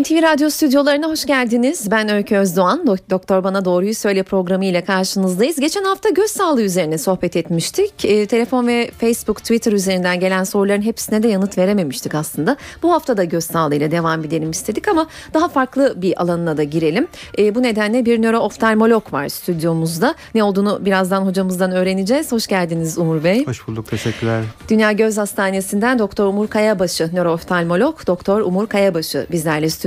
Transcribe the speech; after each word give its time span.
NTV 0.00 0.22
Radyo 0.22 0.50
stüdyolarına 0.50 1.08
hoş 1.08 1.26
geldiniz. 1.26 1.90
Ben 1.90 2.08
Öykü 2.08 2.36
Özdoğan. 2.36 2.86
Doktor 3.10 3.44
Bana 3.44 3.64
Doğruyu 3.64 3.94
Söyle 3.94 4.22
programı 4.22 4.64
ile 4.64 4.84
karşınızdayız. 4.84 5.60
Geçen 5.60 5.84
hafta 5.84 6.08
göz 6.08 6.30
sağlığı 6.30 6.62
üzerine 6.62 6.98
sohbet 6.98 7.36
etmiştik. 7.36 8.04
E, 8.04 8.26
telefon 8.26 8.66
ve 8.66 8.90
Facebook, 9.00 9.38
Twitter 9.38 9.72
üzerinden 9.72 10.20
gelen 10.20 10.44
soruların 10.44 10.82
hepsine 10.82 11.22
de 11.22 11.28
yanıt 11.28 11.58
verememiştik 11.58 12.14
aslında. 12.14 12.56
Bu 12.82 12.92
hafta 12.92 13.16
da 13.16 13.24
göz 13.24 13.44
sağlığı 13.44 13.74
ile 13.74 13.90
devam 13.90 14.24
edelim 14.24 14.50
istedik 14.50 14.88
ama 14.88 15.06
daha 15.34 15.48
farklı 15.48 16.02
bir 16.02 16.22
alanına 16.22 16.56
da 16.56 16.62
girelim. 16.62 17.06
E, 17.38 17.54
bu 17.54 17.62
nedenle 17.62 18.04
bir 18.04 18.22
nörooftalmolog 18.22 19.12
var 19.12 19.28
stüdyomuzda. 19.28 20.14
Ne 20.34 20.44
olduğunu 20.44 20.84
birazdan 20.84 21.26
hocamızdan 21.26 21.72
öğreneceğiz. 21.72 22.32
Hoş 22.32 22.46
geldiniz 22.46 22.98
Umur 22.98 23.24
Bey. 23.24 23.46
Hoş 23.46 23.68
bulduk, 23.68 23.90
teşekkürler. 23.90 24.42
Dünya 24.68 24.92
Göz 24.92 25.18
Hastanesi'nden 25.18 25.98
Doktor 25.98 26.26
Umur 26.26 26.48
Kayabaşı, 26.48 27.10
nörooftalmolog 27.14 28.06
Doktor 28.06 28.40
Umur 28.40 28.66
Kayabaşı 28.66 29.26
bizlerle 29.30 29.70
stüdyomuzda 29.70 29.81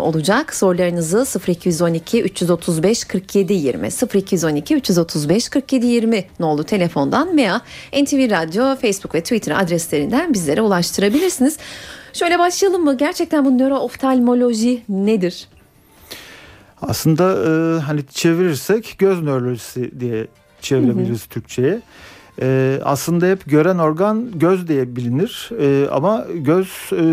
olacak. 0.00 0.54
Sorularınızı 0.54 1.26
0212 1.48 2.22
335 2.22 3.04
47 3.04 3.52
20 3.52 3.88
0212 4.14 4.74
335 4.74 5.48
47 5.48 5.86
20 5.86 6.24
nolu 6.40 6.64
telefondan 6.64 7.36
veya 7.36 7.60
NTV 7.92 8.30
Radyo, 8.30 8.76
Facebook 8.76 9.14
ve 9.14 9.20
Twitter 9.20 9.60
adreslerinden 9.60 10.32
bizlere 10.32 10.62
ulaştırabilirsiniz. 10.62 11.58
Şöyle 12.12 12.38
başlayalım 12.38 12.84
mı? 12.84 12.96
Gerçekten 12.96 13.44
bu 13.44 13.58
nörooftalmoloji 13.58 14.82
nedir? 14.88 15.48
Aslında 16.82 17.32
e, 17.32 17.80
hani 17.80 18.06
çevirirsek 18.06 18.94
göz 18.98 19.22
nörolojisi 19.22 20.00
diye 20.00 20.26
çevirebiliriz 20.60 21.26
Türkçe'ye. 21.26 21.80
E, 22.40 22.80
aslında 22.84 23.26
hep 23.26 23.46
gören 23.46 23.78
organ 23.78 24.26
göz 24.34 24.68
diye 24.68 24.96
bilinir 24.96 25.50
e, 25.60 25.88
ama 25.88 26.26
göz 26.34 26.68
e, 26.92 27.04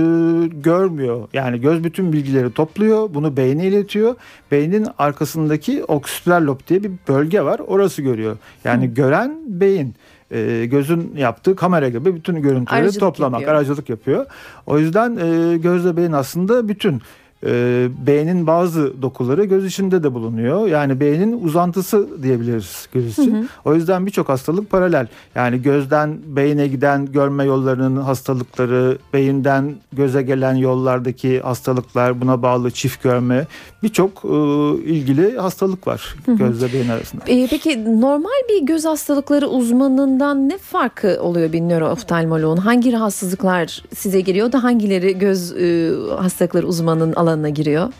görmüyor. 0.47 1.27
Yani 1.33 1.61
göz 1.61 1.83
bütün 1.83 2.13
bilgileri 2.13 2.51
topluyor, 2.53 3.13
bunu 3.13 3.37
beyne 3.37 3.67
iletiyor. 3.67 4.15
Beynin 4.51 4.87
arkasındaki 4.97 5.83
oksipüler 5.83 6.41
lob 6.41 6.59
diye 6.67 6.83
bir 6.83 6.91
bölge 7.07 7.41
var, 7.41 7.61
orası 7.67 8.01
görüyor. 8.01 8.37
Yani 8.63 8.87
Hı. 8.87 8.93
gören 8.93 9.37
beyin 9.47 9.95
e, 10.31 10.65
gözün 10.65 11.13
yaptığı 11.17 11.55
kamera 11.55 11.89
gibi 11.89 12.15
bütün 12.15 12.41
görüntüleri 12.41 12.81
aracılık 12.81 12.99
toplamak, 12.99 13.41
yapıyor. 13.41 13.57
aracılık 13.57 13.89
yapıyor. 13.89 14.25
O 14.65 14.79
yüzden 14.79 15.17
e, 15.17 15.57
gözle 15.57 15.97
beyin 15.97 16.11
aslında 16.11 16.67
bütün 16.67 17.01
e, 17.45 17.87
beynin 18.07 18.47
bazı 18.47 19.01
dokuları 19.01 19.45
göz 19.45 19.65
içinde 19.65 20.03
de 20.03 20.13
bulunuyor. 20.13 20.67
Yani 20.67 20.99
beynin 20.99 21.43
uzantısı 21.43 22.23
diyebiliriz 22.23 22.87
göz 22.93 23.11
için. 23.11 23.35
Hı 23.35 23.39
hı. 23.39 23.45
O 23.65 23.75
yüzden 23.75 24.05
birçok 24.05 24.29
hastalık 24.29 24.69
paralel. 24.69 25.07
Yani 25.35 25.61
gözden 25.61 26.17
beyine 26.25 26.67
giden 26.67 27.05
görme 27.05 27.43
yollarının 27.43 28.01
hastalıkları, 28.01 28.97
beyinden 29.13 29.75
göze 29.93 30.21
gelen 30.21 30.55
yollardaki 30.55 31.39
hastalıklar, 31.39 32.21
buna 32.21 32.41
bağlı 32.41 32.71
çift 32.71 33.03
görme 33.03 33.47
birçok 33.83 34.25
e, 34.25 34.37
ilgili 34.83 35.37
hastalık 35.37 35.87
var 35.87 36.15
hı 36.25 36.31
hı. 36.31 36.35
gözle 36.35 36.73
beyin 36.73 36.89
arasında. 36.89 37.23
E, 37.27 37.47
peki 37.47 38.01
normal 38.01 38.29
bir 38.49 38.65
göz 38.65 38.85
hastalıkları 38.85 39.47
uzmanından 39.47 40.49
ne 40.49 40.57
farkı 40.57 41.17
oluyor 41.21 41.53
bir 41.53 41.61
nörooftalmoloğun? 41.61 42.57
Hangi 42.57 42.91
rahatsızlıklar 42.91 43.83
size 43.95 44.21
geliyor 44.21 44.51
da 44.51 44.63
hangileri 44.63 45.17
göz 45.19 45.51
e, 45.51 45.91
hastalıkları 46.17 46.67
uzmanının 46.67 47.13
alanına 47.27 47.49
giriyor? 47.49 47.93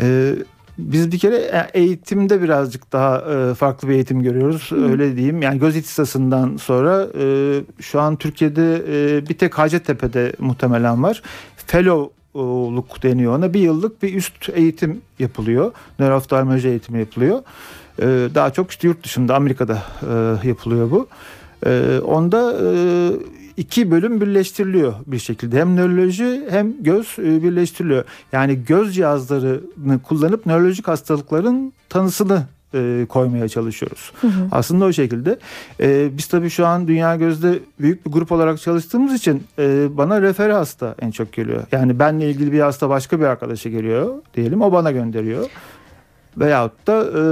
Ee, 0.00 0.34
biz 0.78 1.12
bir 1.12 1.18
kere 1.18 1.36
e, 1.36 1.70
eğitimde 1.74 2.42
birazcık 2.42 2.92
daha 2.92 3.18
e, 3.18 3.54
farklı 3.54 3.88
bir 3.88 3.94
eğitim 3.94 4.22
görüyoruz. 4.22 4.70
Hı. 4.70 4.90
Öyle 4.90 5.16
diyeyim. 5.16 5.42
Yani 5.42 5.58
göz 5.58 5.76
ihtisasından 5.76 6.56
sonra 6.56 7.06
e, 7.18 7.60
şu 7.80 8.00
an 8.00 8.16
Türkiye'de 8.16 8.82
bir 9.28 9.38
tek 9.38 9.58
Hacettepe'de 9.58 10.32
muhtemelen 10.38 11.02
var. 11.02 11.22
Fellowluk 11.66 13.02
deniyor 13.02 13.38
ona. 13.38 13.54
Bir 13.54 13.60
yıllık 13.60 14.02
bir 14.02 14.14
üst 14.14 14.48
eğitim 14.54 15.00
yapılıyor. 15.18 15.72
Nörooftalmoloji 15.98 16.68
eğitimi 16.68 16.98
yapılıyor. 16.98 17.42
Daha 18.34 18.52
çok 18.52 18.70
işte 18.70 18.88
yurt 18.88 19.04
dışında 19.04 19.34
Amerika'da 19.34 19.82
yapılıyor 20.44 20.90
bu. 20.90 21.08
Onda 22.06 22.54
iki 23.56 23.90
bölüm 23.90 24.20
birleştiriliyor 24.20 24.94
bir 25.06 25.18
şekilde. 25.18 25.60
Hem 25.60 25.76
nöroloji 25.76 26.42
hem 26.50 26.82
göz 26.82 27.16
e, 27.18 27.42
birleştiriliyor. 27.42 28.04
Yani 28.32 28.64
göz 28.64 28.94
cihazlarını 28.94 30.02
kullanıp 30.02 30.46
nörolojik 30.46 30.88
hastalıkların 30.88 31.72
tanısını 31.88 32.42
e, 32.74 33.06
koymaya 33.08 33.48
çalışıyoruz. 33.48 34.12
Hı 34.20 34.26
hı. 34.26 34.48
Aslında 34.50 34.84
o 34.84 34.92
şekilde. 34.92 35.38
E, 35.80 36.08
biz 36.18 36.26
tabii 36.26 36.50
şu 36.50 36.66
an 36.66 36.88
Dünya 36.88 37.16
Göz'de 37.16 37.58
büyük 37.80 38.06
bir 38.06 38.10
grup 38.10 38.32
olarak 38.32 38.60
çalıştığımız 38.60 39.14
için 39.14 39.42
e, 39.58 39.86
bana 39.96 40.22
refer 40.22 40.50
hasta 40.50 40.94
en 41.00 41.10
çok 41.10 41.32
geliyor. 41.32 41.62
Yani 41.72 41.98
benle 41.98 42.30
ilgili 42.30 42.52
bir 42.52 42.60
hasta 42.60 42.88
başka 42.88 43.20
bir 43.20 43.24
arkadaşa 43.24 43.70
geliyor 43.70 44.14
diyelim. 44.34 44.62
O 44.62 44.72
bana 44.72 44.90
gönderiyor 44.90 45.50
veyahut 46.38 46.86
da 46.86 47.02
e, 47.02 47.22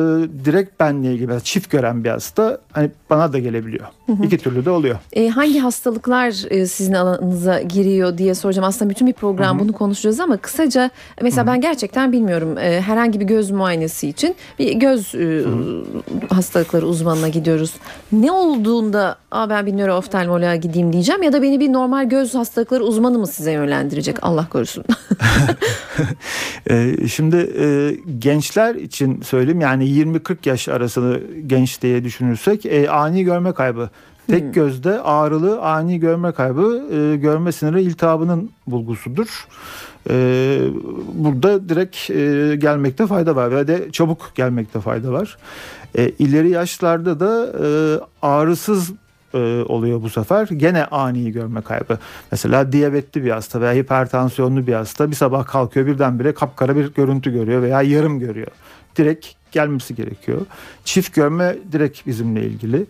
direkt 0.44 0.80
benle 0.80 1.12
ilgili 1.12 1.40
çift 1.44 1.70
gören 1.70 2.04
bir 2.04 2.10
hasta 2.10 2.58
hani 2.72 2.90
bana 3.10 3.32
da 3.32 3.38
gelebiliyor. 3.38 3.86
Hı 4.06 4.12
hı. 4.12 4.24
İki 4.24 4.38
türlü 4.38 4.64
de 4.64 4.70
oluyor. 4.70 4.96
E, 5.12 5.28
hangi 5.28 5.58
hastalıklar 5.58 6.50
e, 6.50 6.66
sizin 6.66 6.92
alanınıza 6.92 7.60
giriyor 7.60 8.18
diye 8.18 8.34
soracağım. 8.34 8.68
Aslında 8.68 8.90
bütün 8.90 9.06
bir 9.06 9.12
program 9.12 9.56
hı 9.56 9.60
hı. 9.60 9.64
bunu 9.64 9.72
konuşacağız 9.72 10.20
ama 10.20 10.36
kısaca 10.36 10.90
mesela 11.22 11.46
hı 11.46 11.50
hı. 11.50 11.54
ben 11.54 11.60
gerçekten 11.60 12.12
bilmiyorum 12.12 12.58
e, 12.58 12.80
herhangi 12.80 13.20
bir 13.20 13.24
göz 13.24 13.50
muayenesi 13.50 14.08
için 14.08 14.34
bir 14.58 14.72
göz 14.72 15.14
e, 15.14 15.44
hastalıkları 16.30 16.86
uzmanına 16.86 17.28
gidiyoruz. 17.28 17.74
Ne 18.12 18.32
olduğunda 18.32 19.16
Aa, 19.32 19.50
ben 19.50 19.66
bir 19.66 19.76
nörooftalmoloğa 19.76 20.56
gideyim 20.56 20.92
diyeceğim 20.92 21.22
ya 21.22 21.32
da 21.32 21.42
beni 21.42 21.60
bir 21.60 21.72
normal 21.72 22.08
göz 22.08 22.34
hastalıkları 22.34 22.84
uzmanı 22.84 23.18
mı 23.18 23.26
size 23.26 23.52
yönlendirecek 23.52 24.16
Allah 24.22 24.48
korusun. 24.48 24.84
e, 26.70 27.08
şimdi 27.08 27.36
e, 27.58 27.96
gençler 28.18 28.74
için 28.92 29.22
söyleyeyim 29.22 29.60
yani 29.60 29.84
20-40 29.84 30.48
yaş 30.48 30.68
arasını 30.68 31.20
genç 31.46 31.82
diye 31.82 32.04
düşünürsek 32.04 32.66
e, 32.66 32.90
ani 32.90 33.24
görme 33.24 33.52
kaybı. 33.52 33.90
Tek 34.26 34.42
hmm. 34.42 34.52
gözde 34.52 35.00
ağrılı 35.00 35.62
ani 35.62 36.00
görme 36.00 36.32
kaybı 36.32 36.84
e, 36.92 37.16
görme 37.16 37.52
siniri 37.52 37.82
iltihabının 37.82 38.50
bulgusudur. 38.66 39.46
E, 40.10 40.14
burada 41.14 41.68
direkt 41.68 42.10
e, 42.10 42.56
gelmekte 42.56 43.06
fayda 43.06 43.36
var 43.36 43.50
ve 43.50 43.66
de 43.66 43.88
çabuk 43.92 44.32
gelmekte 44.34 44.80
fayda 44.80 45.12
var. 45.12 45.38
E, 45.94 46.08
ileri 46.08 46.50
yaşlarda 46.50 47.20
da 47.20 47.52
e, 47.64 47.68
ağrısız 48.22 48.92
e, 49.34 49.62
oluyor 49.62 50.02
bu 50.02 50.10
sefer. 50.10 50.48
Gene 50.48 50.84
ani 50.84 51.32
görme 51.32 51.60
kaybı. 51.60 51.98
Mesela 52.32 52.72
diyabetli 52.72 53.24
bir 53.24 53.30
hasta 53.30 53.60
veya 53.60 53.72
hipertansiyonlu 53.72 54.66
bir 54.66 54.72
hasta 54.72 55.10
bir 55.10 55.16
sabah 55.16 55.46
kalkıyor 55.46 55.86
birdenbire 55.86 56.34
kapkara 56.34 56.76
bir 56.76 56.94
görüntü 56.94 57.32
görüyor 57.32 57.62
veya 57.62 57.82
yarım 57.82 58.20
görüyor 58.20 58.50
direkt 58.96 59.26
gelmesi 59.52 59.94
gerekiyor. 59.94 60.40
Çift 60.84 61.14
görme 61.14 61.56
direkt 61.72 62.06
bizimle 62.06 62.46
ilgili. 62.46 62.86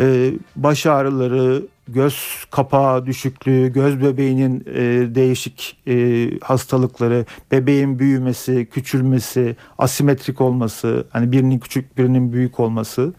Ee, 0.00 0.32
baş 0.56 0.86
ağrıları, 0.86 1.62
göz 1.88 2.44
kapağı 2.50 3.06
düşüklüğü, 3.06 3.72
göz 3.72 4.02
bebeğinin 4.02 4.64
e, 4.74 5.14
değişik 5.14 5.76
e, 5.86 6.28
hastalıkları, 6.38 7.26
bebeğin 7.52 7.98
büyümesi, 7.98 8.68
küçülmesi, 8.72 9.56
asimetrik 9.78 10.40
olması, 10.40 11.06
hani 11.10 11.32
birinin 11.32 11.58
küçük 11.58 11.98
birinin 11.98 12.32
büyük 12.32 12.60
olması 12.60 13.12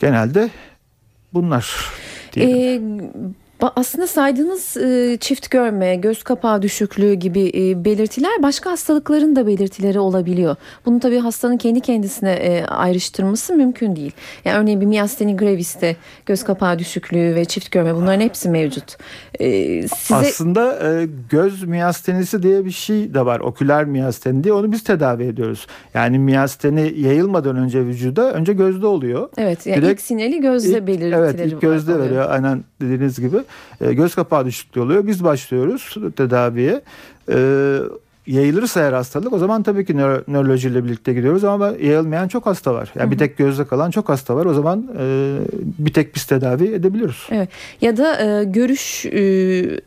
genelde 0.00 0.50
bunlar. 1.34 1.90
Diyelim. 2.32 3.00
Ee, 3.00 3.04
aslında 3.76 4.06
saydığınız 4.06 4.76
e, 4.76 5.16
çift 5.20 5.50
görme, 5.50 5.96
göz 5.96 6.22
kapağı 6.22 6.62
düşüklüğü 6.62 7.14
gibi 7.14 7.52
e, 7.54 7.84
belirtiler 7.84 8.42
başka 8.42 8.70
hastalıkların 8.70 9.36
da 9.36 9.46
belirtileri 9.46 9.98
olabiliyor. 9.98 10.56
Bunu 10.86 11.00
tabii 11.00 11.18
hastanın 11.18 11.56
kendi 11.56 11.80
kendisine 11.80 12.32
e, 12.32 12.64
ayrıştırması 12.64 13.54
mümkün 13.54 13.96
değil. 13.96 14.12
Yani 14.44 14.58
örneğin 14.58 14.80
bir 14.80 14.86
miasteni 14.86 15.36
gravis'te 15.36 15.96
göz 16.26 16.44
kapağı 16.44 16.78
düşüklüğü 16.78 17.34
ve 17.34 17.44
çift 17.44 17.70
görme 17.70 17.94
bunların 17.94 18.20
hepsi 18.20 18.48
mevcut. 18.48 18.96
Size... 19.38 20.14
Aslında 20.14 20.78
göz 21.30 21.64
miastenisi 21.64 22.42
diye 22.42 22.64
bir 22.64 22.70
şey 22.70 23.14
de 23.14 23.26
var. 23.26 23.40
Oküler 23.40 23.84
miasteni 23.84 24.44
diye 24.44 24.54
onu 24.54 24.72
biz 24.72 24.84
tedavi 24.84 25.24
ediyoruz. 25.24 25.66
Yani 25.94 26.18
miasteni 26.18 27.00
yayılmadan 27.00 27.56
önce 27.56 27.86
vücuda 27.86 28.32
önce 28.32 28.52
gözde 28.52 28.86
oluyor. 28.86 29.28
Evet 29.36 29.66
yani 29.66 29.82
Direkt, 29.82 29.92
ilk 29.92 30.06
sinyali 30.06 30.40
gözde 30.40 30.86
belirtileri 30.86 31.14
Evet 31.14 31.40
ilk 31.44 31.60
gözde 31.60 31.98
veriyor 31.98 32.30
aynen 32.30 32.64
dediğiniz 32.80 33.20
gibi 33.20 33.36
e, 33.80 33.92
göz 33.94 34.14
kapağı 34.14 34.46
düşüklüğü 34.46 34.80
oluyor. 34.80 35.06
Biz 35.06 35.24
başlıyoruz 35.24 35.94
tedaviye. 36.16 36.82
E, 37.28 37.78
yayılırsa 38.26 38.80
eğer 38.80 38.92
hastalık 38.92 39.32
o 39.32 39.38
zaman 39.38 39.62
tabii 39.62 39.84
ki 39.84 39.92
nöro- 39.92 40.22
nörolojiyle 40.28 40.84
birlikte 40.84 41.14
gidiyoruz 41.14 41.44
ama 41.44 41.66
yayılmayan 41.66 42.28
çok 42.28 42.46
hasta 42.46 42.74
var. 42.74 42.92
Yani 42.98 43.10
bir 43.10 43.18
tek 43.18 43.36
gözde 43.38 43.64
kalan 43.66 43.90
çok 43.90 44.08
hasta 44.08 44.36
var. 44.36 44.44
O 44.46 44.54
zaman 44.54 44.86
e, 44.98 45.36
bir 45.78 45.92
tek 45.92 46.14
biz 46.14 46.24
tedavi 46.24 46.66
edebiliyoruz. 46.66 47.28
Evet. 47.30 47.48
Ya 47.80 47.96
da 47.96 48.22
e, 48.40 48.44
görüş 48.44 49.06
e, 49.06 49.20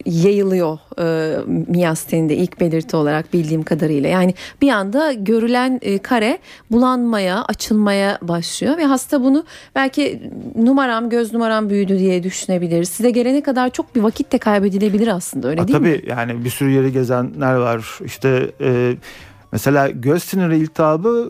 yayılıyor 0.06 0.78
e, 1.00 1.38
miyasteninde 1.68 2.36
ilk 2.36 2.60
belirti 2.60 2.95
olarak 2.98 3.34
bildiğim 3.34 3.63
kadarıyla. 3.63 4.10
Yani 4.10 4.34
bir 4.62 4.69
anda 4.69 5.13
görülen 5.13 5.80
e, 5.81 5.98
kare 5.98 6.38
bulanmaya, 6.72 7.44
açılmaya 7.44 8.18
başlıyor 8.22 8.78
ve 8.78 8.86
hasta 8.86 9.22
bunu 9.24 9.44
belki 9.75 10.31
numaram, 10.56 11.10
göz 11.10 11.33
numaram 11.33 11.69
büyüdü 11.69 12.00
diye 12.00 12.24
düşünebilir. 12.24 12.83
Size 12.83 13.10
gelene 13.12 13.42
kadar 13.42 13.69
çok 13.69 13.95
bir 13.95 14.01
vakit 14.01 14.31
de 14.31 14.38
kaybedilebilir 14.38 15.07
aslında 15.07 15.48
öyle 15.48 15.62
Ha, 15.62 15.68
değil 15.68 15.80
tabii 15.80 15.90
mi? 15.90 16.01
yani 16.07 16.45
bir 16.45 16.50
sürü 16.50 16.69
yeri 16.69 16.92
gezenler 16.92 17.56
var. 17.56 18.00
İşte 18.06 18.26
e, 18.62 18.95
mesela 19.51 19.89
göz 19.89 20.24
siniri 20.24 20.57
iltihabı 20.57 21.29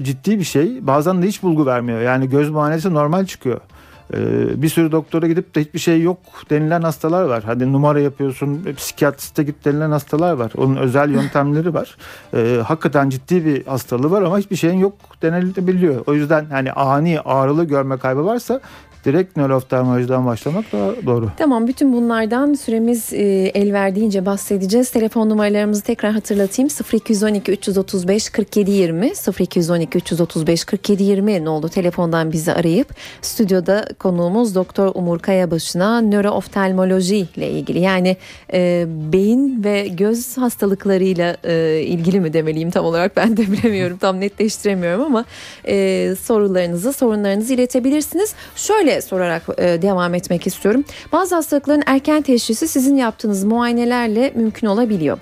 e, 0.00 0.04
ciddi 0.04 0.38
bir 0.38 0.44
şey. 0.44 0.86
Bazen 0.86 1.22
de 1.22 1.26
hiç 1.26 1.42
bulgu 1.42 1.66
vermiyor. 1.66 2.00
Yani 2.00 2.28
göz 2.28 2.50
muayenesi 2.50 2.94
normal 2.94 3.26
çıkıyor. 3.26 3.60
E, 4.14 4.18
bir 4.62 4.68
sürü 4.68 4.92
doktora 4.92 5.26
gidip 5.26 5.54
de 5.54 5.60
hiçbir 5.60 5.78
şey 5.78 6.02
yok 6.02 6.18
denilen 6.50 6.82
hastalar 6.82 7.24
var. 7.24 7.42
Hadi 7.46 7.72
numara 7.72 8.00
yapıyorsun, 8.00 8.74
psikiyatriste 8.76 9.42
git 9.42 9.64
denilen 9.64 9.90
hastalar 9.90 10.32
var. 10.32 10.52
Onun 10.56 10.76
özel 10.76 11.10
yöntemleri 11.10 11.74
var. 11.74 11.96
E, 12.34 12.60
hakikaten 12.66 13.10
ciddi 13.10 13.44
bir 13.44 13.66
hastalığı 13.66 14.10
var 14.10 14.22
ama 14.22 14.38
hiçbir 14.38 14.56
şeyin 14.56 14.78
yok 14.78 14.94
denilebiliyor. 15.22 16.02
O 16.06 16.14
yüzden 16.14 16.44
hani 16.44 16.72
ani 16.72 17.20
ağrılı 17.20 17.64
görme 17.64 17.96
kaybı 17.96 18.24
varsa 18.24 18.60
direkt 19.04 19.36
nörooftalmolojiden 19.36 20.26
başlamak 20.26 20.72
daha 20.72 21.06
doğru. 21.06 21.30
Tamam 21.36 21.66
bütün 21.66 21.92
bunlardan 21.92 22.54
süremiz 22.54 23.12
e, 23.12 23.22
el 23.54 23.72
verdiğince 23.72 24.26
bahsedeceğiz. 24.26 24.90
Telefon 24.90 25.30
numaralarımızı 25.30 25.82
tekrar 25.82 26.12
hatırlatayım. 26.12 26.68
0212 26.92 27.52
335 27.52 28.30
47 28.30 28.70
20 28.70 29.12
0212 29.40 29.98
335 29.98 30.64
47 30.64 31.02
20 31.02 31.44
ne 31.44 31.48
oldu 31.48 31.68
telefondan 31.68 32.32
bizi 32.32 32.52
arayıp 32.52 32.88
stüdyoda 33.22 33.84
konuğumuz 33.98 34.54
Doktor 34.54 34.92
Umur 34.94 35.18
Kayabaşı'na 35.18 36.00
nörooftalmoloji 36.00 37.28
ile 37.36 37.50
ilgili 37.50 37.80
yani 37.80 38.16
e, 38.52 38.84
beyin 38.88 39.64
ve 39.64 39.88
göz 39.88 40.38
hastalıklarıyla 40.38 41.36
e, 41.44 41.80
ilgili 41.80 42.20
mi 42.20 42.32
demeliyim 42.32 42.70
tam 42.70 42.84
olarak 42.84 43.16
ben 43.16 43.36
de 43.36 43.52
bilemiyorum 43.52 43.98
tam 43.98 44.20
netleştiremiyorum 44.20 45.04
ama 45.04 45.24
e, 45.68 46.14
sorularınızı 46.22 46.92
sorunlarınızı 46.92 47.54
iletebilirsiniz. 47.54 48.34
Şöyle 48.56 48.91
sorarak 49.00 49.42
e, 49.58 49.82
devam 49.82 50.14
etmek 50.14 50.46
istiyorum. 50.46 50.84
Bazı 51.12 51.34
hastalıkların 51.34 51.82
erken 51.86 52.22
teşhisi 52.22 52.68
sizin 52.68 52.96
yaptığınız 52.96 53.44
muayenelerle 53.44 54.32
mümkün 54.34 54.66
olabiliyor. 54.66 55.18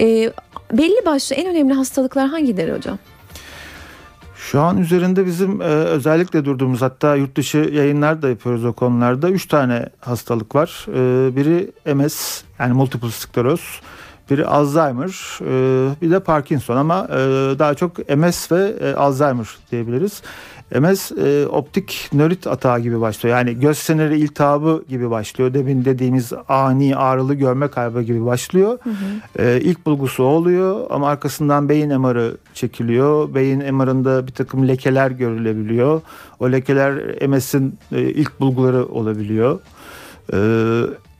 E, 0.00 0.32
belli 0.72 1.06
başlı 1.06 1.36
en 1.36 1.50
önemli 1.50 1.74
hastalıklar 1.74 2.28
hangileri 2.28 2.72
hocam? 2.72 2.98
Şu 4.36 4.60
an 4.60 4.78
üzerinde 4.78 5.26
bizim 5.26 5.62
e, 5.62 5.64
özellikle 5.64 6.44
durduğumuz 6.44 6.82
hatta 6.82 7.16
yurt 7.16 7.36
dışı 7.36 7.58
yayınlar 7.58 8.22
da 8.22 8.28
yapıyoruz 8.28 8.64
o 8.64 8.72
konularda. 8.72 9.30
Üç 9.30 9.46
tane 9.46 9.86
hastalık 10.00 10.54
var. 10.54 10.86
E, 10.88 11.36
biri 11.36 11.94
MS 11.94 12.42
yani 12.58 12.72
multiple 12.72 13.10
skleroz. 13.10 13.80
Biri 14.30 14.46
Alzheimer, 14.46 15.38
e, 15.40 16.00
bir 16.02 16.10
de 16.10 16.20
Parkinson 16.20 16.76
ama 16.76 17.08
e, 17.10 17.14
daha 17.58 17.74
çok 17.74 18.16
MS 18.16 18.52
ve 18.52 18.74
e, 18.80 18.94
Alzheimer 18.94 19.46
diyebiliriz. 19.70 20.22
MS 20.80 21.12
e, 21.12 21.46
optik 21.46 22.10
nörit 22.12 22.46
atağı 22.46 22.80
gibi 22.80 23.00
başlıyor. 23.00 23.36
Yani 23.36 23.60
göz 23.60 23.78
siniri 23.78 24.18
iltihabı 24.18 24.84
gibi 24.88 25.10
başlıyor. 25.10 25.54
Demin 25.54 25.84
dediğimiz 25.84 26.32
ani 26.48 26.96
ağrılı 26.96 27.34
görme 27.34 27.68
kaybı 27.68 28.02
gibi 28.02 28.26
başlıyor. 28.26 28.78
E, 29.38 29.60
ilk 29.60 29.86
bulgusu 29.86 30.22
oluyor 30.22 30.86
ama 30.90 31.08
arkasından 31.08 31.68
beyin 31.68 32.00
MR'ı 32.00 32.36
çekiliyor. 32.54 33.34
Beyin 33.34 33.74
MR'ında 33.74 34.26
bir 34.26 34.32
takım 34.32 34.68
lekeler 34.68 35.10
görülebiliyor. 35.10 36.00
O 36.40 36.52
lekeler 36.52 37.26
MS'in 37.28 37.78
e, 37.92 38.00
ilk 38.00 38.40
bulguları 38.40 38.86
olabiliyor. 38.86 39.60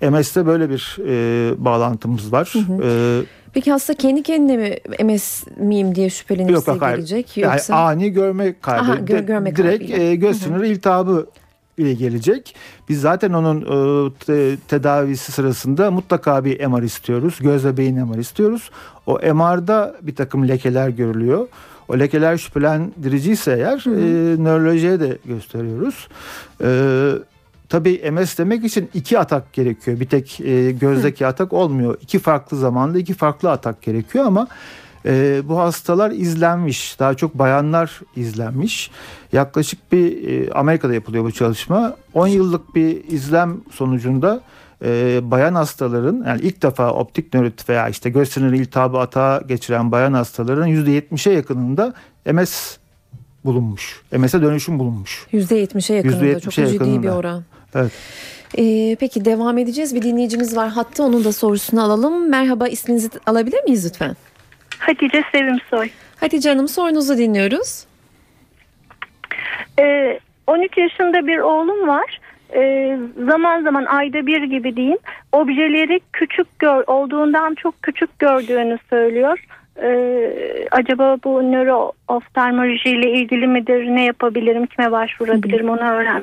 E, 0.01 0.11
MS'te 0.11 0.47
böyle 0.47 0.71
bir 0.71 0.97
e, 1.09 1.65
bağlantımız 1.65 2.33
var. 2.33 2.53
E, 2.83 3.23
Peki 3.55 3.71
hasta 3.73 3.95
kendi 3.95 4.23
kendine 4.23 4.57
mi 4.57 4.77
MS 5.05 5.45
miyim 5.57 5.95
diye 5.95 6.11
şüphelenip 6.11 6.51
Yok, 6.51 6.69
yok, 6.69 6.83
hayır. 6.83 6.97
gelecek 6.97 7.37
Yani 7.37 7.53
yoksa 7.53 7.75
ani 7.77 8.11
görme 8.11 8.55
kaybı. 8.61 8.83
Aha, 8.85 8.95
gö- 8.95 9.27
görme 9.27 9.57
direkt 9.57 9.79
kaybıyla. 9.87 10.11
e, 10.11 10.15
göz 10.15 10.43
siniri 10.43 10.69
iltihabı 10.69 11.27
ile 11.79 11.95
gelecek. 11.95 12.55
Biz 12.89 13.01
zaten 13.01 13.33
onun 13.33 13.61
e, 13.61 14.11
te- 14.27 14.57
tedavisi 14.69 15.33
sırasında 15.33 15.91
mutlaka 15.91 16.45
bir 16.45 16.67
MR 16.67 16.83
istiyoruz. 16.83 17.39
Göz 17.41 17.65
ve 17.65 17.77
beyin 17.77 17.99
MR 18.07 18.19
istiyoruz. 18.19 18.71
O 19.07 19.19
MR'da 19.35 19.95
bir 20.03 20.15
takım 20.15 20.49
lekeler 20.49 20.89
görülüyor. 20.89 21.49
O 21.89 21.99
lekeler 21.99 22.37
şüphelendirici 22.37 23.33
ise 23.33 23.53
eğer 23.53 23.85
e, 23.87 24.43
nörolojiye 24.45 25.01
de 25.01 25.19
gösteriyoruz. 25.25 26.09
E, 26.65 26.69
tabii 27.75 28.11
MS 28.11 28.39
demek 28.39 28.65
için 28.65 28.91
iki 28.95 29.19
atak 29.19 29.53
gerekiyor. 29.53 30.01
Bir 30.01 30.09
tek 30.09 30.41
e, 30.41 30.71
gözdeki 30.71 31.27
atak 31.27 31.53
olmuyor. 31.53 31.99
İki 32.01 32.19
farklı 32.19 32.57
zamanda 32.57 32.99
iki 32.99 33.15
farklı 33.15 33.51
atak 33.51 33.83
gerekiyor 33.83 34.25
ama 34.25 34.49
e, 35.07 35.43
bu 35.49 35.59
hastalar 35.59 36.11
izlenmiş. 36.11 36.99
Daha 36.99 37.15
çok 37.15 37.35
bayanlar 37.35 38.01
izlenmiş. 38.17 38.91
Yaklaşık 39.33 39.93
bir 39.93 40.29
e, 40.29 40.53
Amerika'da 40.53 40.95
yapılıyor 40.95 41.25
bu 41.25 41.33
çalışma. 41.33 41.97
10 42.15 42.27
yıllık 42.27 42.75
bir 42.75 43.05
izlem 43.09 43.61
sonucunda 43.71 44.41
e, 44.85 45.21
bayan 45.31 45.55
hastaların 45.55 46.25
yani 46.27 46.41
ilk 46.41 46.63
defa 46.63 46.91
optik 46.91 47.35
nörit 47.35 47.69
veya 47.69 47.89
işte 47.89 48.11
göz 48.11 48.29
siniri 48.29 48.59
iltihabı 48.59 48.99
atağı 48.99 49.47
geçiren 49.47 49.93
bayan 49.93 50.13
hastaların 50.13 50.69
%70'e 50.69 51.33
yakınında 51.33 51.95
MS 52.33 52.77
bulunmuş. 53.45 54.03
MS'e 54.13 54.43
dönüşüm 54.43 54.79
bulunmuş. 54.79 55.27
%70'e 55.33 55.97
yakınında 55.97 56.41
çok 56.41 56.53
%70'e 56.53 56.67
ciddi 56.67 56.81
bir 56.81 56.87
yakınında. 56.87 57.17
oran. 57.17 57.45
Evet. 57.75 57.93
Ee, 58.59 58.97
peki 59.01 59.25
devam 59.25 59.59
edeceğiz. 59.59 59.95
Bir 59.95 60.03
dinleyicimiz 60.03 60.57
var 60.57 60.69
hatta 60.69 61.03
onun 61.03 61.25
da 61.25 61.33
sorusunu 61.33 61.83
alalım. 61.83 62.31
Merhaba 62.31 62.69
isminizi 62.69 63.09
alabilir 63.27 63.65
miyiz 63.65 63.87
lütfen? 63.87 64.17
Hatice 64.79 65.25
Sevimsoy. 65.33 65.89
Hatice 66.21 66.49
Hanım 66.49 66.69
sorunuzu 66.69 67.19
dinliyoruz. 67.19 67.85
Ee, 69.81 70.21
13 70.47 70.79
yaşında 70.79 71.27
bir 71.27 71.39
oğlum 71.39 71.89
var. 71.89 72.21
Ee, 72.55 72.99
zaman 73.27 73.63
zaman 73.63 73.85
ayda 73.85 74.27
bir 74.27 74.43
gibi 74.43 74.77
diyeyim. 74.77 74.99
Objeleri 75.33 76.01
küçük 76.13 76.59
gör, 76.59 76.85
olduğundan 76.87 77.55
çok 77.55 77.83
küçük 77.83 78.19
gördüğünü 78.19 78.79
söylüyor. 78.91 79.45
Ee, 79.83 80.69
acaba 80.71 81.17
bu 81.25 81.43
nörooftalmoloji 81.53 82.91
ile 82.91 83.11
ilgili 83.11 83.47
midir? 83.47 83.87
Ne 83.87 84.05
yapabilirim? 84.05 84.67
Kime 84.67 84.93
başvurabilirim? 84.93 85.69
Onu 85.69 85.91
öğren. 85.91 86.23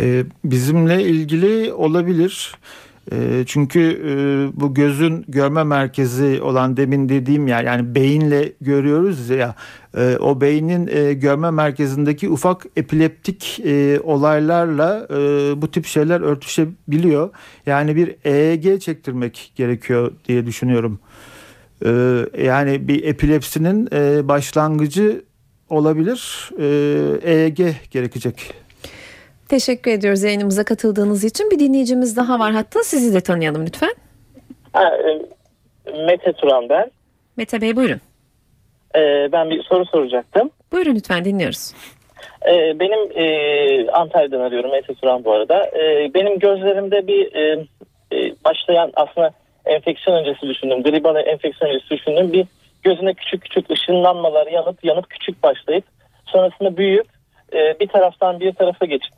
Ee, 0.00 0.24
bizimle 0.44 1.02
ilgili 1.02 1.72
olabilir. 1.72 2.54
Ee, 3.12 3.44
çünkü 3.46 3.80
e, 3.80 4.12
bu 4.60 4.74
gözün 4.74 5.24
görme 5.28 5.64
merkezi 5.64 6.42
olan 6.42 6.76
demin 6.76 7.08
dediğim 7.08 7.46
yer 7.46 7.64
yani 7.64 7.94
beyinle 7.94 8.52
görüyoruz 8.60 9.30
ya 9.30 9.54
e, 9.96 10.16
o 10.16 10.40
beynin 10.40 10.86
e, 10.86 11.12
görme 11.12 11.50
merkezindeki 11.50 12.28
ufak 12.28 12.66
epileptik 12.76 13.60
olaylarla 14.02 15.06
bu 15.62 15.70
tip 15.70 15.86
şeyler 15.86 16.20
örtüşebiliyor. 16.20 17.30
Yani 17.66 17.96
bir 17.96 18.16
EEG 18.24 18.80
çektirmek 18.80 19.52
gerekiyor 19.56 20.12
diye 20.28 20.46
düşünüyorum. 20.46 21.00
Ee, 21.84 22.26
yani 22.44 22.88
bir 22.88 23.04
epilepsinin 23.04 23.86
başlangıcı 24.28 25.24
olabilir. 25.68 26.50
Ee, 26.58 27.30
EEG 27.32 27.74
gerekecek. 27.90 28.54
Teşekkür 29.48 29.90
ediyoruz 29.90 30.22
yayınımıza 30.22 30.64
katıldığınız 30.64 31.24
için. 31.24 31.50
Bir 31.50 31.58
dinleyicimiz 31.58 32.16
daha 32.16 32.38
var 32.38 32.52
hatta 32.52 32.82
sizi 32.82 33.14
de 33.14 33.20
tanıyalım 33.20 33.66
lütfen. 33.66 33.94
Ha, 34.72 34.96
e, 34.96 35.92
Mete 36.06 36.32
Turan 36.32 36.68
ben. 36.68 36.90
Mete 37.36 37.60
Bey 37.60 37.76
buyurun. 37.76 38.00
E, 38.96 39.32
ben 39.32 39.50
bir 39.50 39.62
soru 39.62 39.86
soracaktım. 39.86 40.50
Buyurun 40.72 40.94
lütfen 40.94 41.24
dinliyoruz. 41.24 41.72
E, 42.46 42.80
benim 42.80 42.98
e, 43.14 43.90
Antalya'dan 43.90 44.40
arıyorum 44.40 44.70
Mete 44.70 44.94
Turan 44.94 45.24
bu 45.24 45.32
arada. 45.32 45.66
E, 45.66 46.14
benim 46.14 46.38
gözlerimde 46.38 47.06
bir 47.06 47.34
e, 47.34 47.66
e, 48.12 48.34
başlayan 48.44 48.92
aslında 48.94 49.30
enfeksiyon 49.66 50.16
öncesi 50.16 50.48
düşündüm. 50.48 50.82
Gribal 50.82 51.16
enfeksiyon 51.26 51.70
öncesi 51.70 51.90
düşündüm. 51.90 52.32
Bir 52.32 52.46
gözüne 52.82 53.14
küçük 53.14 53.42
küçük 53.42 53.70
ışınlanmalar 53.70 54.46
yanıp 54.46 54.84
yanıp 54.84 55.10
küçük 55.10 55.42
başlayıp 55.42 55.84
sonrasında 56.26 56.76
büyüyüp 56.76 57.17
e, 57.52 57.80
bir 57.80 57.88
taraftan 57.88 58.40
bir 58.40 58.52
tarafa 58.52 58.84
geçip 58.86 59.12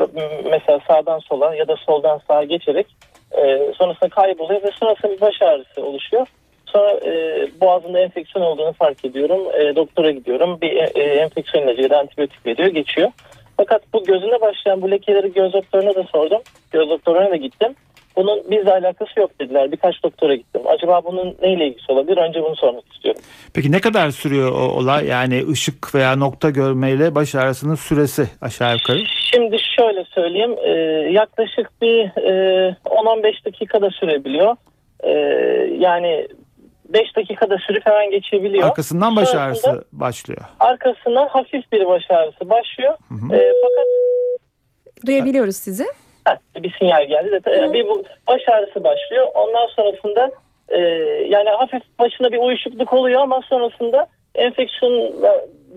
mesela 0.51 0.81
sağdan 0.89 1.19
sola 1.19 1.55
ya 1.55 1.69
da 1.69 1.77
soldan 1.77 2.21
sağa 2.29 2.45
geçerek 2.45 2.87
e, 3.33 3.73
sonrasında 3.75 4.09
kayboluyor 4.09 4.63
ve 4.63 4.71
sonrasında 4.81 5.13
bir 5.13 5.21
baş 5.21 5.43
ağrısı 5.43 5.85
oluşuyor. 5.85 6.27
Sonra 6.67 6.91
e, 6.91 7.47
boğazında 7.61 8.01
enfeksiyon 8.01 8.45
olduğunu 8.45 8.73
fark 8.73 9.05
ediyorum. 9.05 9.41
E, 9.55 9.77
doktora 9.77 10.11
gidiyorum. 10.11 10.59
Bir 10.61 10.77
e, 10.77 10.91
e, 10.95 11.03
enfeksiyon 11.03 11.65
ilacı 11.65 11.83
ya 11.83 11.91
da 11.91 11.99
antibiyotik 11.99 12.47
veriyor. 12.47 12.69
Geçiyor. 12.69 13.11
Fakat 13.57 13.83
bu 13.93 14.05
gözüne 14.05 14.41
başlayan 14.41 14.83
bu 14.83 14.91
lekeleri 14.91 15.33
göz 15.33 15.53
doktoruna 15.53 15.95
da 15.95 16.03
sordum. 16.03 16.43
Göz 16.71 16.91
doktoruna 16.91 17.31
da 17.31 17.37
gittim. 17.37 17.75
Bunun 18.17 18.51
bizle 18.51 18.73
alakası 18.73 19.21
yok 19.21 19.31
dediler. 19.41 19.73
Birkaç 19.73 20.03
doktora 20.03 20.35
gittim. 20.35 20.63
Acaba 20.67 21.05
bunun 21.05 21.37
neyle 21.43 21.67
ilgisi 21.67 21.93
olabilir? 21.93 22.17
Önce 22.17 22.43
bunu 22.43 22.57
sormak 22.57 22.93
istiyorum. 22.95 23.21
Peki 23.55 23.73
ne 23.73 23.81
kadar 23.81 24.11
sürüyor 24.11 24.53
o 24.53 24.79
olay? 24.79 25.07
Yani 25.07 25.45
ışık 25.51 25.95
veya 25.95 26.17
nokta 26.17 26.51
görmeyle 26.51 27.15
baş 27.15 27.35
ağrısının 27.35 27.75
süresi 27.75 28.27
aşağı 28.41 28.73
yukarı? 28.73 28.99
Şimdi 29.35 29.57
şöyle 29.79 30.05
söyleyeyim. 30.05 30.57
E, 30.65 30.71
yaklaşık 31.13 31.83
bir 31.83 31.99
e, 32.05 32.77
10-15 32.85 33.45
dakikada 33.45 33.91
sürebiliyor. 33.91 34.57
E, 35.01 35.11
yani 35.79 36.29
5 36.89 37.17
dakikada 37.17 37.59
sürüp 37.59 37.87
hemen 37.87 38.11
geçebiliyor. 38.11 38.65
Arkasından 38.69 39.17
baş 39.17 39.29
Sonrasında- 39.29 39.43
ağrısı 39.71 39.85
başlıyor. 39.93 40.41
Arkasından 40.61 41.29
hafif 41.29 41.73
bir 41.73 41.87
baş 41.87 42.03
ağrısı 42.11 42.51
başlıyor. 42.51 42.93
E, 43.13 43.53
fakat 43.63 43.87
Duyabiliyoruz 45.07 45.57
sizi. 45.57 45.85
Bir 46.63 46.75
sinyal 46.79 47.09
geldi 47.09 47.41
e, 47.47 47.73
bir 47.73 47.87
bu 47.89 48.05
baş 48.29 48.49
ağrısı 48.49 48.85
başlıyor. 48.85 49.27
Ondan 49.35 49.67
sonrasında 49.67 50.31
e, 50.69 50.79
yani 51.29 51.51
hafif 51.51 51.83
başına 51.99 52.33
bir 52.33 52.39
uyuşukluk 52.39 52.93
oluyor 52.93 53.21
ama 53.21 53.41
sonrasında 53.49 54.07
enfeksiyon 54.35 55.15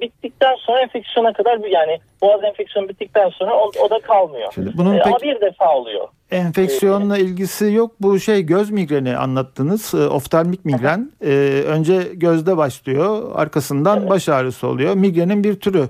bittikten 0.01 0.55
sonra 0.55 0.81
enfeksiyona 0.81 1.33
kadar 1.33 1.63
bir 1.63 1.69
yani 1.69 1.99
boğaz 2.21 2.43
enfeksiyonu 2.43 2.89
bittikten 2.89 3.29
sonra 3.29 3.53
o, 3.55 3.71
o 3.85 3.89
da 3.89 3.99
kalmıyor. 3.99 4.51
Şimdi 4.53 4.71
bunun 4.77 4.95
E, 4.97 5.01
ama 5.01 5.17
pek- 5.17 5.23
bir 5.23 5.41
defa 5.41 5.75
oluyor. 5.77 6.07
Enfeksiyonla 6.31 7.17
ilgisi 7.17 7.71
yok. 7.71 7.91
Bu 7.99 8.19
şey 8.19 8.41
göz 8.43 8.71
migreni 8.71 9.17
anlattınız. 9.17 9.93
E, 9.93 10.07
Oftalmik 10.07 10.65
migren. 10.65 11.11
E, 11.25 11.29
önce 11.67 12.03
gözde 12.13 12.57
başlıyor. 12.57 13.31
Arkasından 13.35 14.09
baş 14.09 14.29
ağrısı 14.29 14.67
oluyor. 14.67 14.93
Migrenin 14.95 15.43
bir 15.43 15.59
türü. 15.59 15.89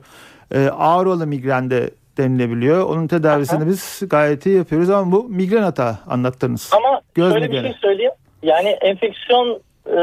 E, 0.55 0.69
ağrılı 0.69 1.27
migren 1.27 1.69
de 1.69 1.89
denilebiliyor. 2.17 2.89
Onun 2.89 3.07
tedavisini 3.07 3.67
biz 3.67 4.01
gayet 4.09 4.45
iyi 4.45 4.57
yapıyoruz 4.57 4.89
ama 4.89 5.11
bu 5.11 5.23
migren 5.29 5.63
hata 5.63 5.99
anlattınız. 6.07 6.71
Ama 6.77 7.01
Göz 7.15 7.31
şöyle 7.33 7.47
migreni. 7.47 7.63
bir 7.63 7.69
şey 7.69 7.77
söyleyeyim. 7.81 8.11
Yani 8.43 8.69
enfeksiyon 8.69 9.59
e, 9.87 9.95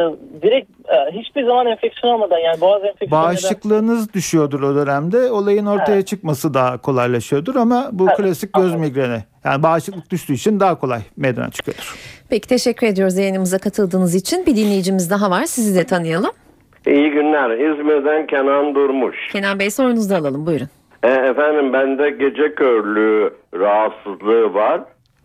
direkt 0.43 0.71
e, 0.89 1.19
hiçbir 1.21 1.45
zaman 1.47 1.67
enfeksiyon 1.67 2.15
olmadan 2.15 2.39
yani 2.39 2.61
boğaz 2.61 2.85
enfeksiyonu 2.85 3.23
neden- 3.23 3.33
Bağışıklığınız 3.33 4.15
düşüyordur 4.15 4.63
o 4.63 4.75
dönemde. 4.75 5.31
Olayın 5.31 5.67
ortaya 5.67 5.95
Evet. 5.95 6.07
çıkması 6.07 6.55
daha 6.55 6.79
kolaylaşıyordur 6.79 7.55
ama 7.57 7.89
bu 7.93 8.07
Evet, 8.09 8.17
klasik 8.17 8.53
göz 8.53 8.65
anladım. 8.65 8.81
migreni. 8.81 9.25
Yani 9.45 9.63
bağışıklık 9.63 10.11
düştüğü 10.11 10.33
için 10.33 10.61
daha 10.61 10.79
kolay 10.79 11.01
meydana 11.17 11.51
çıkıyordur. 11.51 11.97
Peki 12.31 12.49
teşekkür 12.49 12.87
ediyoruz 12.87 13.17
yayınımıza 13.19 13.59
katıldığınız 13.59 14.15
için. 14.15 14.47
Bir 14.47 14.57
dinleyicimiz 14.57 15.11
daha 15.11 15.31
var. 15.31 15.45
Sizi 15.45 15.75
de 15.79 15.85
tanıyalım. 15.85 16.31
İyi 16.87 17.11
günler. 17.11 17.51
İzmir'den 17.51 18.27
Kenan 18.27 18.75
Durmuş. 18.75 19.17
Kenan 19.33 19.59
Bey 19.59 19.71
sorunuzu 19.71 20.11
da 20.11 20.17
alalım. 20.17 20.47
Buyurun. 20.47 20.69
E, 21.03 21.09
efendim 21.09 21.73
bende 21.73 22.11
gece 22.11 22.55
körlüğü 22.55 23.31
rahatsızlığı 23.55 24.55
var. 24.55 24.81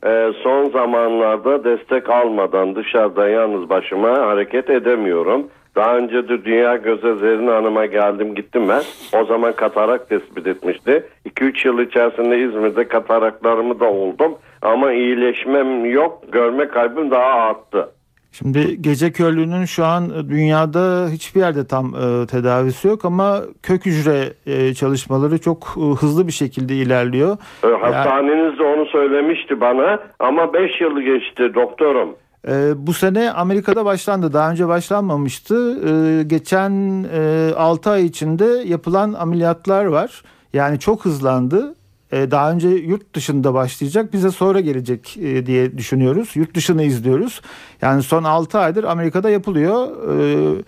E, 0.05 0.31
son 0.43 0.69
zamanlarda 0.69 1.63
destek 1.63 2.09
almadan 2.09 2.75
dışarıda 2.75 3.29
yalnız 3.29 3.69
başıma 3.69 4.09
hareket 4.09 4.69
edemiyorum. 4.69 5.47
Daha 5.75 5.97
önce 5.97 6.29
de 6.29 6.45
Dünya 6.45 6.75
Göze 6.75 7.15
Zerrin 7.15 7.47
Hanım'a 7.47 7.85
geldim 7.85 8.35
gittim 8.35 8.69
ben. 8.69 8.81
O 9.21 9.25
zaman 9.25 9.53
katarak 9.53 10.09
tespit 10.09 10.47
etmişti. 10.47 11.03
2-3 11.25 11.67
yıl 11.67 11.79
içerisinde 11.79 12.39
İzmir'de 12.39 12.87
kataraklarımı 12.87 13.79
da 13.79 13.85
oldum. 13.85 14.35
Ama 14.61 14.91
iyileşmem 14.91 15.85
yok. 15.85 16.31
Görme 16.31 16.67
kaybım 16.67 17.11
daha 17.11 17.33
arttı. 17.33 17.89
Şimdi 18.37 18.81
gece 18.81 19.11
körlüğünün 19.11 19.65
şu 19.65 19.85
an 19.85 20.09
e, 20.09 20.29
dünyada 20.29 21.09
hiçbir 21.09 21.39
yerde 21.39 21.67
tam 21.67 21.85
e, 21.85 22.25
tedavisi 22.27 22.87
yok 22.87 23.05
ama 23.05 23.41
kök 23.63 23.85
hücre 23.85 24.33
e, 24.45 24.73
çalışmaları 24.73 25.41
çok 25.41 25.75
e, 25.77 25.81
hızlı 25.81 26.27
bir 26.27 26.31
şekilde 26.31 26.75
ilerliyor. 26.75 27.37
E, 27.63 27.67
Hastaneniz 27.67 28.59
de 28.59 28.63
onu 28.63 28.85
söylemişti 28.85 29.61
bana. 29.61 29.99
Ama 30.19 30.53
5 30.53 30.81
yıl 30.81 31.01
geçti 31.01 31.53
doktorum. 31.55 32.15
E, 32.47 32.53
bu 32.87 32.93
sene 32.93 33.31
Amerika'da 33.31 33.85
başlandı. 33.85 34.33
Daha 34.33 34.51
önce 34.51 34.67
başlanmamıştı. 34.67 35.79
E, 35.89 36.23
geçen 36.23 37.03
e, 37.13 37.53
6 37.55 37.89
ay 37.89 38.05
içinde 38.05 38.45
yapılan 38.65 39.13
ameliyatlar 39.13 39.85
var. 39.85 40.23
Yani 40.53 40.79
çok 40.79 41.05
hızlandı. 41.05 41.75
E, 42.15 42.31
daha 42.31 42.51
önce 42.51 42.69
yurt 42.69 43.15
dışında 43.15 43.53
başlayacak 43.53 44.13
bize 44.13 44.31
sonra 44.31 44.59
gelecek 44.59 45.17
e, 45.17 45.45
diye 45.45 45.77
düşünüyoruz. 45.77 46.31
Yurt 46.35 46.55
dışını 46.55 46.83
izliyoruz. 46.83 47.41
Yani 47.81 48.03
son 48.03 48.23
6 48.23 48.59
aydır 48.59 48.83
Amerika'da 48.83 49.29
yapılıyor. 49.29 49.87
E, 50.19 50.63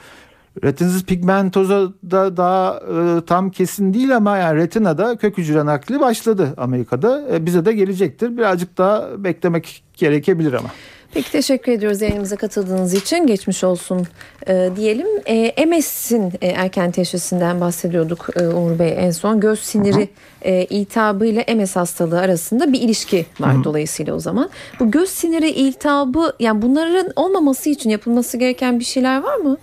Retinitis 0.64 1.06
pigmentosa 1.06 1.82
da 2.12 2.38
daha 2.38 2.80
e, 2.80 3.26
tam 3.26 3.50
kesin 3.50 3.94
değil 3.94 4.16
ama 4.16 4.38
yani 4.38 4.60
retinada 4.60 5.18
kök 5.18 5.38
hücre 5.38 5.66
nakli 5.66 6.00
başladı 6.00 6.54
Amerika'da. 6.58 7.36
E, 7.36 7.46
bize 7.46 7.66
de 7.66 7.74
gelecektir. 7.74 8.38
Birazcık 8.38 8.78
daha 8.78 9.24
beklemek 9.24 9.84
gerekebilir 9.94 10.54
ama. 10.54 10.70
Peki 11.14 11.32
teşekkür 11.32 11.72
ediyoruz 11.72 12.02
yayınımıza 12.02 12.36
katıldığınız 12.36 12.94
için. 12.94 13.28
Geçmiş 13.28 13.64
olsun 13.64 14.08
e, 14.48 14.70
diyelim. 14.76 15.08
E, 15.26 15.66
MS'in 15.66 16.34
e, 16.42 16.48
erken 16.48 16.92
teşhisinden 16.92 17.62
bahsediyorduk 17.62 18.28
e, 18.36 18.48
Uğur 18.48 18.80
Bey 18.80 18.94
en 18.98 19.12
son. 19.12 19.40
Göz 19.40 19.60
siniri 19.60 20.10
e, 20.42 20.66
iltihabı 20.66 21.26
ile 21.26 21.56
MS 21.56 21.76
hastalığı 21.76 22.20
arasında 22.20 22.74
bir 22.74 22.82
ilişki 22.82 23.26
var 23.40 23.64
dolayısıyla 23.64 24.14
o 24.14 24.20
zaman. 24.20 24.50
Bu 24.80 24.92
göz 24.92 25.10
siniri 25.10 25.50
iltihabı 25.50 26.34
yani 26.40 26.62
bunların 26.62 27.12
olmaması 27.16 27.70
için 27.70 27.90
yapılması 27.90 28.38
gereken 28.38 28.80
bir 28.80 28.86
şeyler 28.86 29.22
var 29.22 29.36
mı? 29.36 29.58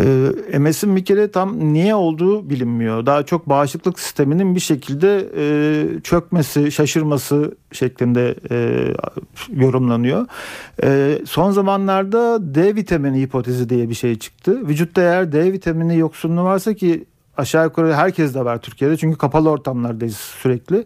E, 0.00 0.58
MS'in 0.58 0.96
bir 0.96 1.04
kere 1.04 1.30
tam 1.30 1.72
niye 1.72 1.94
olduğu 1.94 2.50
bilinmiyor. 2.50 3.06
Daha 3.06 3.22
çok 3.22 3.48
bağışıklık 3.48 4.00
sisteminin 4.00 4.54
bir 4.54 4.60
şekilde 4.60 5.30
e, 5.36 6.00
çökmesi, 6.00 6.72
şaşırması 6.72 7.54
şeklinde 7.72 8.34
e, 8.50 8.88
yorumlanıyor. 9.52 10.26
E, 10.82 11.18
son 11.26 11.50
zamanlarda 11.50 12.54
D 12.54 12.74
vitamini 12.74 13.20
hipotezi 13.20 13.68
diye 13.68 13.88
bir 13.88 13.94
şey 13.94 14.18
çıktı. 14.18 14.68
Vücutta 14.68 15.02
eğer 15.02 15.32
D 15.32 15.52
vitamini 15.52 15.98
yoksunluğu 15.98 16.44
varsa 16.44 16.74
ki 16.74 17.04
aşağı 17.36 17.64
yukarı 17.64 17.94
herkes 17.94 18.34
de 18.34 18.44
var 18.44 18.58
Türkiye'de 18.62 18.96
çünkü 18.96 19.18
kapalı 19.18 19.50
ortamlardayız 19.50 20.16
sürekli. 20.16 20.84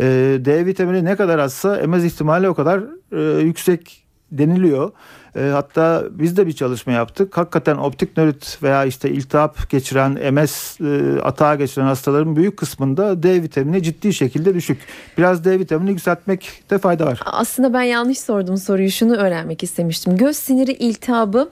E, 0.00 0.04
D 0.44 0.66
vitamini 0.66 1.04
ne 1.04 1.16
kadar 1.16 1.38
azsa 1.38 1.82
MS 1.86 2.04
ihtimali 2.04 2.48
o 2.48 2.54
kadar 2.54 2.82
e, 3.12 3.40
yüksek 3.40 4.06
deniliyor. 4.32 4.90
E, 5.36 5.40
hatta 5.52 6.04
biz 6.10 6.36
de 6.36 6.46
bir 6.46 6.52
çalışma 6.52 6.92
yaptık. 6.92 7.36
Hakikaten 7.36 7.76
optik 7.76 8.16
nörit 8.16 8.58
veya 8.62 8.84
işte 8.84 9.10
iltihap 9.10 9.70
geçiren 9.70 10.34
MS 10.34 10.80
e, 10.80 11.20
atağı 11.22 11.58
geçiren 11.58 11.86
hastaların 11.86 12.36
büyük 12.36 12.56
kısmında 12.56 13.22
D 13.22 13.42
vitamini 13.42 13.82
ciddi 13.82 14.12
şekilde 14.14 14.54
düşük. 14.54 14.78
Biraz 15.18 15.44
D 15.44 15.58
vitamini 15.58 15.90
yükseltmekte 15.90 16.78
fayda 16.78 17.06
var. 17.06 17.20
Aslında 17.24 17.72
ben 17.72 17.82
yanlış 17.82 18.20
sordum 18.20 18.56
soruyu. 18.56 18.90
Şunu 18.90 19.16
öğrenmek 19.16 19.62
istemiştim. 19.62 20.16
Göz 20.16 20.36
siniri 20.36 20.72
iltihabının 20.72 21.46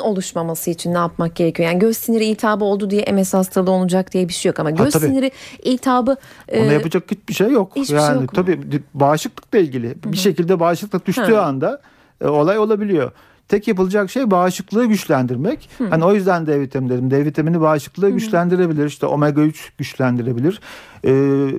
oluşmaması 0.00 0.70
için 0.70 0.94
ne 0.94 0.98
yapmak 0.98 1.36
gerekiyor? 1.36 1.68
Yani 1.68 1.78
göz 1.78 1.96
siniri 1.96 2.24
iltihabı 2.24 2.64
oldu 2.64 2.90
diye 2.90 3.04
MS 3.12 3.34
hastalığı 3.34 3.70
olacak 3.70 4.12
diye 4.12 4.28
bir 4.28 4.32
şey 4.32 4.50
yok 4.50 4.60
ama 4.60 4.70
göz 4.70 4.92
tabii. 4.92 5.06
siniri 5.06 5.30
iltihabı 5.62 6.16
e, 6.48 6.64
Ona 6.64 6.72
yapacak 6.72 7.04
hiçbir 7.10 7.34
şey 7.34 7.50
yok. 7.50 7.72
hiçbir 7.76 7.86
şey 7.86 7.96
yani 7.96 8.12
yok 8.22 8.22
mu? 8.22 8.28
tabii 8.34 8.82
bağışıklıkla 8.94 9.58
ilgili 9.58 9.94
bir 10.04 10.16
şekilde 10.16 10.60
bağışıklık 10.60 11.06
düştüğü 11.06 11.34
Ha. 11.34 11.40
anda 11.42 11.80
e, 12.20 12.28
olay 12.28 12.58
olabiliyor. 12.58 13.12
Tek 13.48 13.68
yapılacak 13.68 14.10
şey 14.10 14.30
bağışıklığı 14.30 14.86
güçlendirmek. 14.86 15.70
Hani 15.90 16.04
o 16.04 16.14
yüzden 16.14 16.46
D 16.46 16.60
vitamini 16.60 16.90
dedim. 16.90 17.10
D 17.10 17.24
vitamini 17.24 17.60
bağışıklığı 17.60 18.10
güçlendirebilir. 18.10 18.86
İşte 18.86 19.06
omega 19.06 19.42
3 19.42 19.72
güçlendirebilir. 19.78 20.60
Ee, 21.04 21.10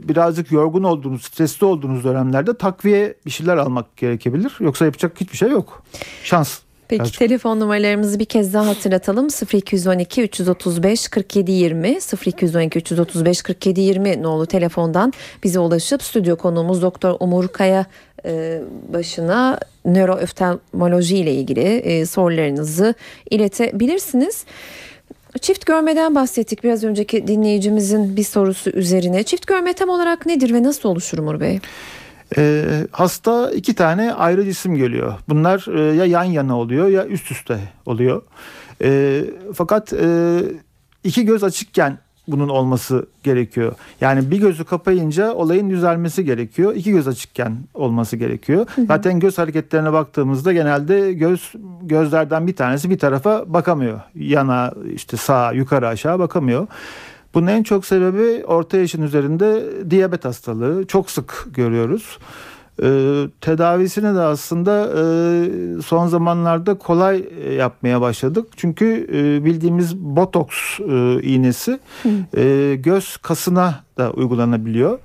birazcık 0.10 0.52
yorgun 0.52 0.84
olduğunuz, 0.84 1.24
stresli 1.24 1.66
olduğunuz 1.66 2.04
dönemlerde 2.04 2.58
takviye 2.58 3.16
bir 3.26 3.32
şeyler 3.32 3.58
almak 3.58 3.98
gerekebilir. 3.98 4.58
Yoksa 4.60 4.86
yapacak 4.86 5.22
hiçbir 5.22 5.38
şey 5.38 5.50
yok. 5.50 5.84
Şans. 6.24 6.60
Peki 6.92 7.00
Birazcık. 7.00 7.20
telefon 7.20 7.60
numaralarımızı 7.60 8.20
bir 8.20 8.26
kez 8.26 8.54
daha 8.54 8.68
hatırlatalım. 8.68 9.28
0212 9.54 10.22
335 10.22 11.08
47 11.08 11.52
20 11.52 11.98
0212 12.26 12.80
335 12.80 13.42
47 13.42 13.82
20 13.82 14.24
nolu 14.24 14.46
telefondan 14.46 15.14
bize 15.44 15.60
ulaşıp 15.60 16.04
stüdyo 16.04 16.36
konuğumuz 16.36 16.82
Doktor 16.82 17.18
Umur 17.20 17.48
Kaya 17.48 17.86
e, 18.26 18.62
başına 18.94 19.60
nörooftalmoloji 19.86 21.18
ile 21.18 21.34
ilgili 21.34 21.62
e, 21.62 22.06
sorularınızı 22.06 22.94
iletebilirsiniz. 23.30 24.46
Çift 25.42 25.66
görmeden 25.66 26.16
bahsettik 26.16 26.64
biraz 26.64 26.84
önceki 26.84 27.28
dinleyicimizin 27.28 28.16
bir 28.18 28.24
sorusu 28.24 28.70
üzerine. 28.70 29.24
Çift 29.24 29.48
görme 29.48 29.74
tam 29.74 29.90
olarak 29.90 30.26
nedir 30.26 30.54
ve 30.54 30.64
nasıl 30.64 30.90
oluşur 30.90 31.18
Umur 31.18 31.40
Bey? 31.40 31.60
Ee, 32.38 32.88
hasta 32.92 33.52
iki 33.52 33.74
tane 33.74 34.14
ayrı 34.14 34.46
cisim 34.46 34.76
geliyor. 34.76 35.14
Bunlar 35.30 35.66
e, 35.78 35.96
ya 35.96 36.06
yan 36.06 36.24
yana 36.24 36.58
oluyor 36.60 36.88
ya 36.88 37.06
üst 37.06 37.32
üste 37.32 37.60
oluyor. 37.86 38.22
Ee, 38.84 39.24
fakat 39.54 39.94
e, 39.94 40.40
iki 41.04 41.26
göz 41.26 41.44
açıkken 41.44 41.98
bunun 42.28 42.50
olması 42.50 43.06
gerekiyor. 43.24 43.74
Yani 44.02 44.32
bir 44.32 44.40
gözü 44.40 44.64
kapayınca 44.64 45.34
olayın 45.34 45.70
düzelmesi 45.70 46.26
gerekiyor. 46.26 46.76
İki 46.76 46.92
göz 46.92 47.08
açıkken 47.08 47.58
olması 47.74 48.18
gerekiyor. 48.18 48.66
Zaten 48.88 49.20
göz 49.20 49.38
hareketlerine 49.38 49.94
baktığımızda 49.94 50.54
genelde 50.54 51.14
göz 51.14 51.54
gözlerden 51.82 52.48
bir 52.48 52.56
tanesi 52.56 52.90
bir 52.90 53.00
tarafa 53.00 53.54
bakamıyor. 53.54 54.00
Yana 54.16 54.74
işte 54.94 55.18
sağa 55.18 55.52
yukarı 55.52 55.88
aşağı 55.88 56.20
bakamıyor. 56.20 56.68
Bunun 57.34 57.48
en 57.48 57.64
çok 57.64 57.86
sebebi 57.86 58.46
orta 58.46 58.78
yaşın 58.78 59.02
üzerinde 59.02 59.64
diyabet 59.90 60.26
hastalığı. 60.26 60.88
Çok 60.88 61.12
sık 61.12 61.46
görüyoruz. 61.54 62.18
E, 62.84 62.88
tedavisini 63.42 64.16
de 64.16 64.20
aslında 64.20 64.90
e, 64.98 65.82
son 65.82 66.08
zamanlarda 66.08 66.78
kolay 66.78 67.26
e, 67.46 67.54
yapmaya 67.54 68.02
başladık. 68.02 68.48
Çünkü 68.58 69.08
e, 69.14 69.46
bildiğimiz 69.46 69.98
botoks 69.98 70.80
e, 70.80 71.22
iğnesi 71.22 71.80
e, 72.38 72.76
göz 72.80 73.18
kasına 73.18 73.84
da 73.98 74.12
uygulanabiliyor. 74.12 75.00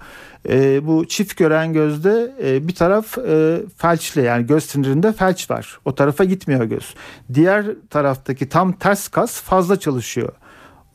E, 0.49 0.87
bu 0.87 1.05
çift 1.09 1.37
gören 1.37 1.73
gözde 1.73 2.33
e, 2.45 2.69
bir 2.69 2.75
taraf 2.75 3.19
e, 3.19 3.61
felçli 3.77 4.23
yani 4.23 4.47
göz 4.47 4.65
sinirinde 4.65 5.13
felç 5.13 5.51
var. 5.51 5.79
O 5.85 5.95
tarafa 5.95 6.25
gitmiyor 6.25 6.65
göz. 6.65 6.95
Diğer 7.35 7.67
taraftaki 7.91 8.49
tam 8.49 8.73
ters 8.73 9.09
kas 9.09 9.41
fazla 9.41 9.81
çalışıyor. 9.81 10.33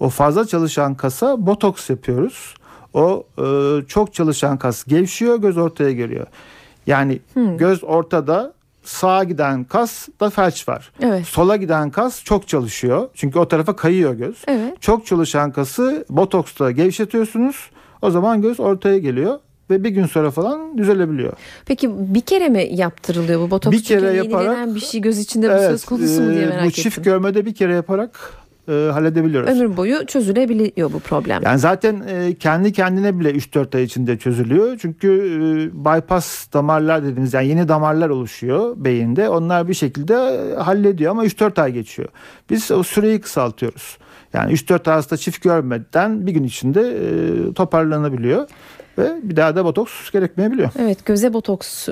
O 0.02 0.10
fazla 0.10 0.48
çalışan 0.48 0.96
kasa 0.96 1.46
botoks 1.46 1.90
yapıyoruz. 1.90 2.54
O 2.94 3.24
e, 3.40 3.46
çok 3.88 4.14
çalışan 4.14 4.58
kas 4.58 4.84
gevşiyor 4.84 5.38
göz 5.42 5.58
ortaya 5.58 5.92
geliyor. 5.92 6.28
Yani 6.88 7.20
göz 7.58 7.84
ortada 7.84 8.54
sağa 8.84 9.24
giden 9.24 9.64
kas 9.64 10.08
da 10.20 10.30
felç 10.30 10.68
var. 10.70 10.92
Evet. 11.02 11.26
Sola 11.26 11.56
giden 11.56 11.90
kas 11.90 12.24
çok 12.24 12.48
çalışıyor. 12.48 13.10
Çünkü 13.14 13.40
o 13.40 13.48
tarafa 13.48 13.76
kayıyor 13.76 14.14
göz. 14.14 14.36
Evet. 14.48 14.82
Çok 14.82 15.06
çalışan 15.06 15.52
kası 15.52 16.06
botoksla 16.10 16.72
gevşetiyorsunuz. 16.72 17.70
O 18.02 18.12
zaman 18.12 18.42
göz 18.42 18.60
ortaya 18.60 18.98
geliyor 18.98 19.40
ve 19.70 19.84
bir 19.84 19.90
gün 19.90 20.06
sonra 20.06 20.32
falan 20.32 20.78
düzelebiliyor. 20.78 21.34
Peki 21.66 21.90
bir 22.16 22.22
kere 22.22 22.50
mi 22.50 22.68
yaptırılıyor 22.72 23.42
bu 23.42 23.52
botoks? 23.52 23.78
Bir 23.78 23.84
kere 23.84 24.00
Çünkü 24.00 24.16
yaparak- 24.18 24.76
bir 24.76 24.80
şey 24.80 25.02
göz 25.02 25.20
içinde 25.20 25.50
bu 25.56 25.58
söz 25.60 25.86
konusu 25.86 26.22
mu 26.22 26.32
diye 26.32 26.42
e, 26.42 26.46
merak 26.46 26.64
bu 26.64 26.68
ettim. 26.68 26.84
çift 26.84 27.04
görmede 27.04 27.46
bir 27.46 27.56
kere 27.56 27.74
yaparak 27.74 28.41
e, 28.68 28.72
halledebiliyoruz. 28.72 29.50
Ömür 29.50 29.78
boyu 29.78 30.06
çözülebiliyor 30.06 30.94
bu 30.94 31.00
problem. 31.00 31.42
Yani 31.46 31.60
zaten 31.60 32.04
e, 32.08 32.36
kendi 32.36 32.74
kendine 32.74 33.20
bile 33.20 33.32
3-4 33.32 33.78
ay 33.78 33.84
içinde 33.84 34.18
çözülüyor. 34.18 34.78
Çünkü 34.82 35.08
e, 35.08 35.86
bypass 35.86 36.54
damarlar 36.54 37.04
dediğimiz 37.04 37.34
yani 37.34 37.48
yeni 37.48 37.68
damarlar 37.68 38.10
oluşuyor 38.10 38.74
beyinde. 38.78 39.30
Onlar 39.30 39.68
bir 39.68 39.74
şekilde 39.74 40.14
hallediyor 40.56 41.12
ama 41.12 41.26
3-4 41.26 41.62
ay 41.62 41.72
geçiyor. 41.72 42.10
Biz 42.50 42.72
o 42.72 42.84
süreyi 42.84 43.22
kısaltıyoruz. 43.22 43.98
Yani 44.34 44.54
3-4 44.54 44.90
ay 44.90 44.96
hasta 44.96 45.18
çift 45.18 45.44
görmeden 45.44 46.28
bir 46.28 46.32
gün 46.32 46.44
içinde 46.44 46.82
e, 46.82 47.54
toparlanabiliyor. 47.54 48.48
Ve 48.98 49.12
bir 49.24 49.36
daha 49.36 49.56
da 49.56 49.66
botoks 49.66 50.12
gerekmeyebiliyor. 50.12 50.70
Evet 50.80 51.06
göze 51.06 51.34
botoks 51.34 51.90
e, 51.90 51.92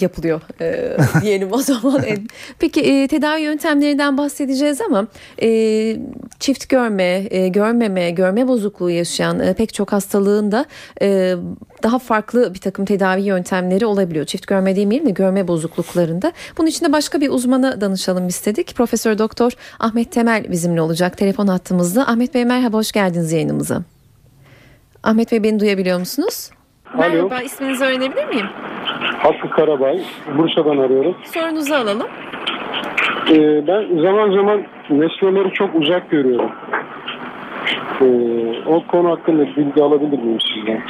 yapılıyor 0.00 0.40
e, 0.60 0.96
diyelim 1.22 1.52
o 1.52 1.58
zaman. 1.58 2.02
E, 2.02 2.18
Peki 2.58 2.80
e, 2.80 3.08
tedavi 3.08 3.40
yöntemlerinden 3.40 4.18
bahsedeceğiz 4.18 4.80
ama 4.80 5.06
e, 5.42 5.96
çift 6.40 6.68
görme, 6.68 7.26
e, 7.30 7.48
görmeme, 7.48 8.10
görme 8.10 8.48
bozukluğu 8.48 8.90
yaşayan 8.90 9.40
e, 9.40 9.54
pek 9.54 9.74
çok 9.74 9.92
hastalığın 9.92 10.52
da 10.52 10.64
e, 11.02 11.34
daha 11.82 11.98
farklı 11.98 12.54
bir 12.54 12.58
takım 12.58 12.84
tedavi 12.84 13.22
yöntemleri 13.22 13.86
olabiliyor. 13.86 14.24
Çift 14.26 14.46
görme 14.46 14.76
demeyelim 14.76 15.06
de 15.08 15.10
görme 15.10 15.48
bozukluklarında. 15.48 16.32
Bunun 16.58 16.68
için 16.68 16.86
de 16.86 16.92
başka 16.92 17.20
bir 17.20 17.28
uzmana 17.28 17.80
danışalım 17.80 18.28
istedik. 18.28 18.74
Profesör 18.76 19.18
Doktor 19.18 19.52
Ahmet 19.78 20.12
Temel 20.12 20.52
bizimle 20.52 20.80
olacak 20.82 21.18
telefon 21.18 21.46
hattımızda. 21.46 22.08
Ahmet 22.08 22.34
Bey 22.34 22.44
merhaba 22.44 22.76
hoş 22.76 22.92
geldiniz 22.92 23.32
yayınımıza. 23.32 23.82
Ahmet 25.02 25.32
Bey 25.32 25.42
beni 25.42 25.60
duyabiliyor 25.60 25.98
musunuz? 25.98 26.50
Alo. 26.94 27.08
Merhaba 27.08 27.40
isminizi 27.42 27.84
öğrenebilir 27.84 28.28
miyim? 28.28 28.46
Hakkı 29.18 29.50
Karabay, 29.50 30.00
Bursa'dan 30.38 30.78
arıyorum. 30.78 31.16
Sorunuzu 31.24 31.74
alalım. 31.74 32.06
Ee, 33.30 33.66
ben 33.66 34.02
zaman 34.02 34.30
zaman 34.36 34.62
nesneleri 34.90 35.52
çok 35.52 35.74
uzak 35.74 36.10
görüyorum. 36.10 36.50
Ee, 38.00 38.68
o 38.68 38.86
konu 38.86 39.10
hakkında 39.10 39.46
bilgi 39.56 39.82
alabilir 39.82 40.18
miyim 40.18 40.38
sizden? 40.40 40.82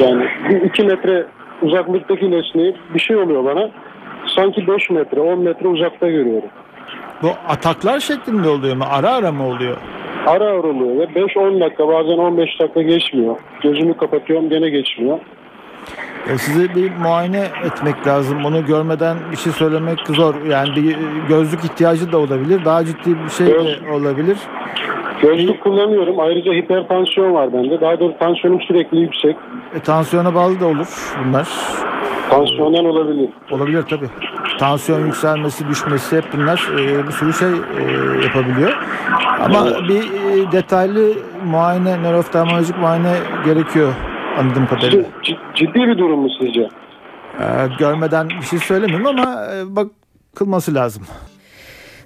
Yani 0.00 0.28
bir 0.48 0.60
iki 0.62 0.84
metre 0.84 1.26
uzaklıktaki 1.62 2.30
nesneyi 2.30 2.76
bir 2.94 3.00
şey 3.00 3.16
oluyor 3.16 3.44
bana. 3.44 3.70
Sanki 4.36 4.66
5 4.66 4.90
metre, 4.90 5.20
10 5.20 5.38
metre 5.38 5.68
uzakta 5.68 6.10
görüyorum. 6.10 6.48
Bu 7.22 7.28
ataklar 7.48 8.00
şeklinde 8.00 8.48
oluyor 8.48 8.76
mu? 8.76 8.84
Ara 8.90 9.10
ara 9.10 9.32
mı 9.32 9.46
oluyor? 9.46 9.76
Ara 10.26 10.44
ara 10.44 10.68
oluyor 10.68 10.98
ve 10.98 11.04
5-10 11.04 11.60
dakika 11.60 11.88
bazen 11.88 12.18
15 12.18 12.60
dakika 12.60 12.82
geçmiyor. 12.82 13.36
Gözümü 13.62 13.96
kapatıyorum 13.96 14.48
gene 14.48 14.70
geçmiyor. 14.70 15.18
E, 16.28 16.38
size 16.38 16.74
bir 16.74 16.92
muayene 16.96 17.48
etmek 17.64 18.06
lazım. 18.06 18.44
Onu 18.44 18.66
görmeden 18.66 19.16
bir 19.32 19.36
şey 19.36 19.52
söylemek 19.52 19.98
zor. 20.08 20.34
Yani 20.50 20.76
bir 20.76 20.96
gözlük 21.28 21.64
ihtiyacı 21.64 22.12
da 22.12 22.18
olabilir. 22.18 22.64
Daha 22.64 22.84
ciddi 22.84 23.16
bir 23.24 23.30
şey 23.30 23.46
de 23.46 23.92
olabilir. 23.92 24.38
Gözlük 25.22 25.62
kullanıyorum. 25.62 26.20
Ayrıca 26.20 26.52
hipertansiyon 26.52 27.34
var 27.34 27.52
bende. 27.52 27.80
Daha 27.80 28.00
doğrusu 28.00 28.18
tansiyonum 28.18 28.60
sürekli 28.60 28.98
yüksek. 28.98 29.36
E, 29.74 29.80
tansiyona 29.80 30.34
bağlı 30.34 30.60
da 30.60 30.66
olur 30.66 31.14
bunlar. 31.24 31.48
Tansiyonel 32.30 32.86
olabilir. 32.86 33.30
Olabilir 33.50 33.82
tabii. 33.82 34.08
Tansiyon 34.58 35.06
yükselmesi, 35.06 35.68
düşmesi 35.68 36.16
hep 36.16 36.24
bunlar 36.32 36.70
e, 36.74 37.06
bir 37.06 37.12
sürü 37.12 37.32
şey 37.32 37.48
e, 37.48 37.82
yapabiliyor. 38.24 38.72
Ama 39.40 39.64
bir 39.88 40.02
e, 40.02 40.52
detaylı 40.52 41.12
muayene, 41.44 42.02
nöroftalmolojik 42.02 42.78
muayene 42.78 43.14
gerekiyor 43.44 43.94
anladığım 44.38 44.66
kadarıyla. 44.66 45.04
Cid- 45.22 45.54
Ciddi 45.56 45.74
bir 45.74 45.98
durum 45.98 46.20
mu 46.20 46.28
sizce? 46.40 46.60
E, 47.40 47.46
görmeden 47.78 48.28
bir 48.28 48.42
şey 48.42 48.58
söylemeyeyim 48.58 49.06
ama 49.06 49.46
e, 49.54 49.76
bakılması 49.76 50.74
lazım. 50.74 51.02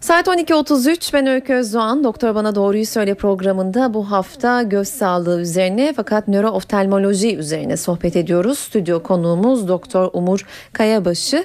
Saat 0.00 0.26
12.33 0.26 1.12
ben 1.14 1.26
Öykü 1.26 1.54
Özdoğan. 1.54 2.04
Doktor 2.04 2.34
Bana 2.34 2.54
Doğruyu 2.54 2.86
Söyle 2.86 3.14
programında 3.14 3.94
bu 3.94 4.10
hafta 4.10 4.62
göz 4.62 4.88
sağlığı 4.88 5.40
üzerine 5.40 5.92
fakat 5.96 6.28
nörooftalmoloji 6.28 7.36
üzerine 7.36 7.76
sohbet 7.76 8.16
ediyoruz. 8.16 8.58
Stüdyo 8.58 9.02
konuğumuz 9.02 9.68
Doktor 9.68 10.10
Umur 10.12 10.40
Kayabaşı. 10.72 11.44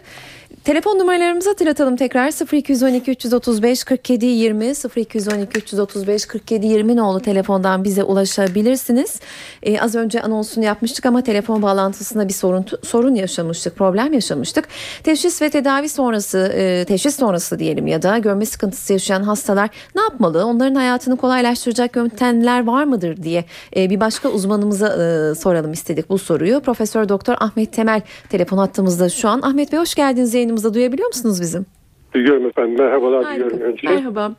Telefon 0.64 1.00
numaralarımızı 1.00 1.50
hatırlatalım 1.50 1.96
tekrar 1.96 2.54
0212 2.54 3.12
335 3.12 3.84
47 3.84 4.26
20 4.26 4.66
0212 4.96 5.60
335 5.60 6.26
47 6.26 6.68
20 6.68 6.96
nolu 6.96 7.20
telefondan 7.20 7.84
bize 7.84 8.04
ulaşabilirsiniz. 8.04 9.20
Ee, 9.64 9.80
az 9.80 9.96
önce 9.96 10.22
anonsunu 10.22 10.66
yapmıştık 10.66 11.06
ama 11.06 11.22
telefon 11.22 11.62
bağlantısında 11.62 12.28
bir 12.28 12.34
sorun 12.34 12.66
sorun 12.84 13.16
yaşamıştık, 13.16 13.76
problem 13.76 14.14
yaşamıştık. 14.14 14.68
Teşhis 15.04 15.42
ve 15.42 15.50
tedavi 15.50 15.90
sonrası, 15.90 16.38
e, 16.56 16.86
teşhis 16.86 17.16
sonrası 17.16 17.60
diyelim 17.60 17.88
ya 17.88 18.02
da 18.02 18.18
görme 18.18 18.46
sıkıntısı 18.46 18.94
yaşayan 18.94 19.24
hastalar 19.24 19.70
ne 19.96 20.02
yapmalı? 20.02 20.46
Onların 20.46 20.76
hayatını 20.76 21.18
kolaylaştıracak 21.18 21.96
yöntemler 21.96 22.68
var 22.68 22.84
mıdır 22.84 23.24
diye 23.24 23.46
e, 23.76 23.90
bir 23.90 24.00
başka 24.00 24.30
uzmanımıza 24.30 24.88
e, 24.88 25.36
soralım 25.36 25.72
istedik 25.72 26.10
bu 26.10 26.18
soruyu. 26.18 26.60
Profesör 26.60 27.10
Doktor 27.10 27.36
Ahmet 27.40 27.74
Temel 27.74 28.02
telefon 28.30 28.58
hattımızda 28.58 29.10
şu 29.10 29.30
an. 29.30 29.42
Ahmet 29.42 29.72
Bey 29.72 29.80
hoş 29.80 29.96
geldiniz 29.96 30.34
yayınımıza. 30.34 30.53
Duyabiliyor 30.74 31.08
musunuz 31.08 31.42
bizim? 31.42 31.66
Duyuyorum 32.14 32.46
efendim. 32.46 32.76
Merhabalar 32.78 33.24
Harika. 33.24 33.46
diliyorum 33.46 33.72
önce. 33.72 33.90
Merhaba. 33.90 34.32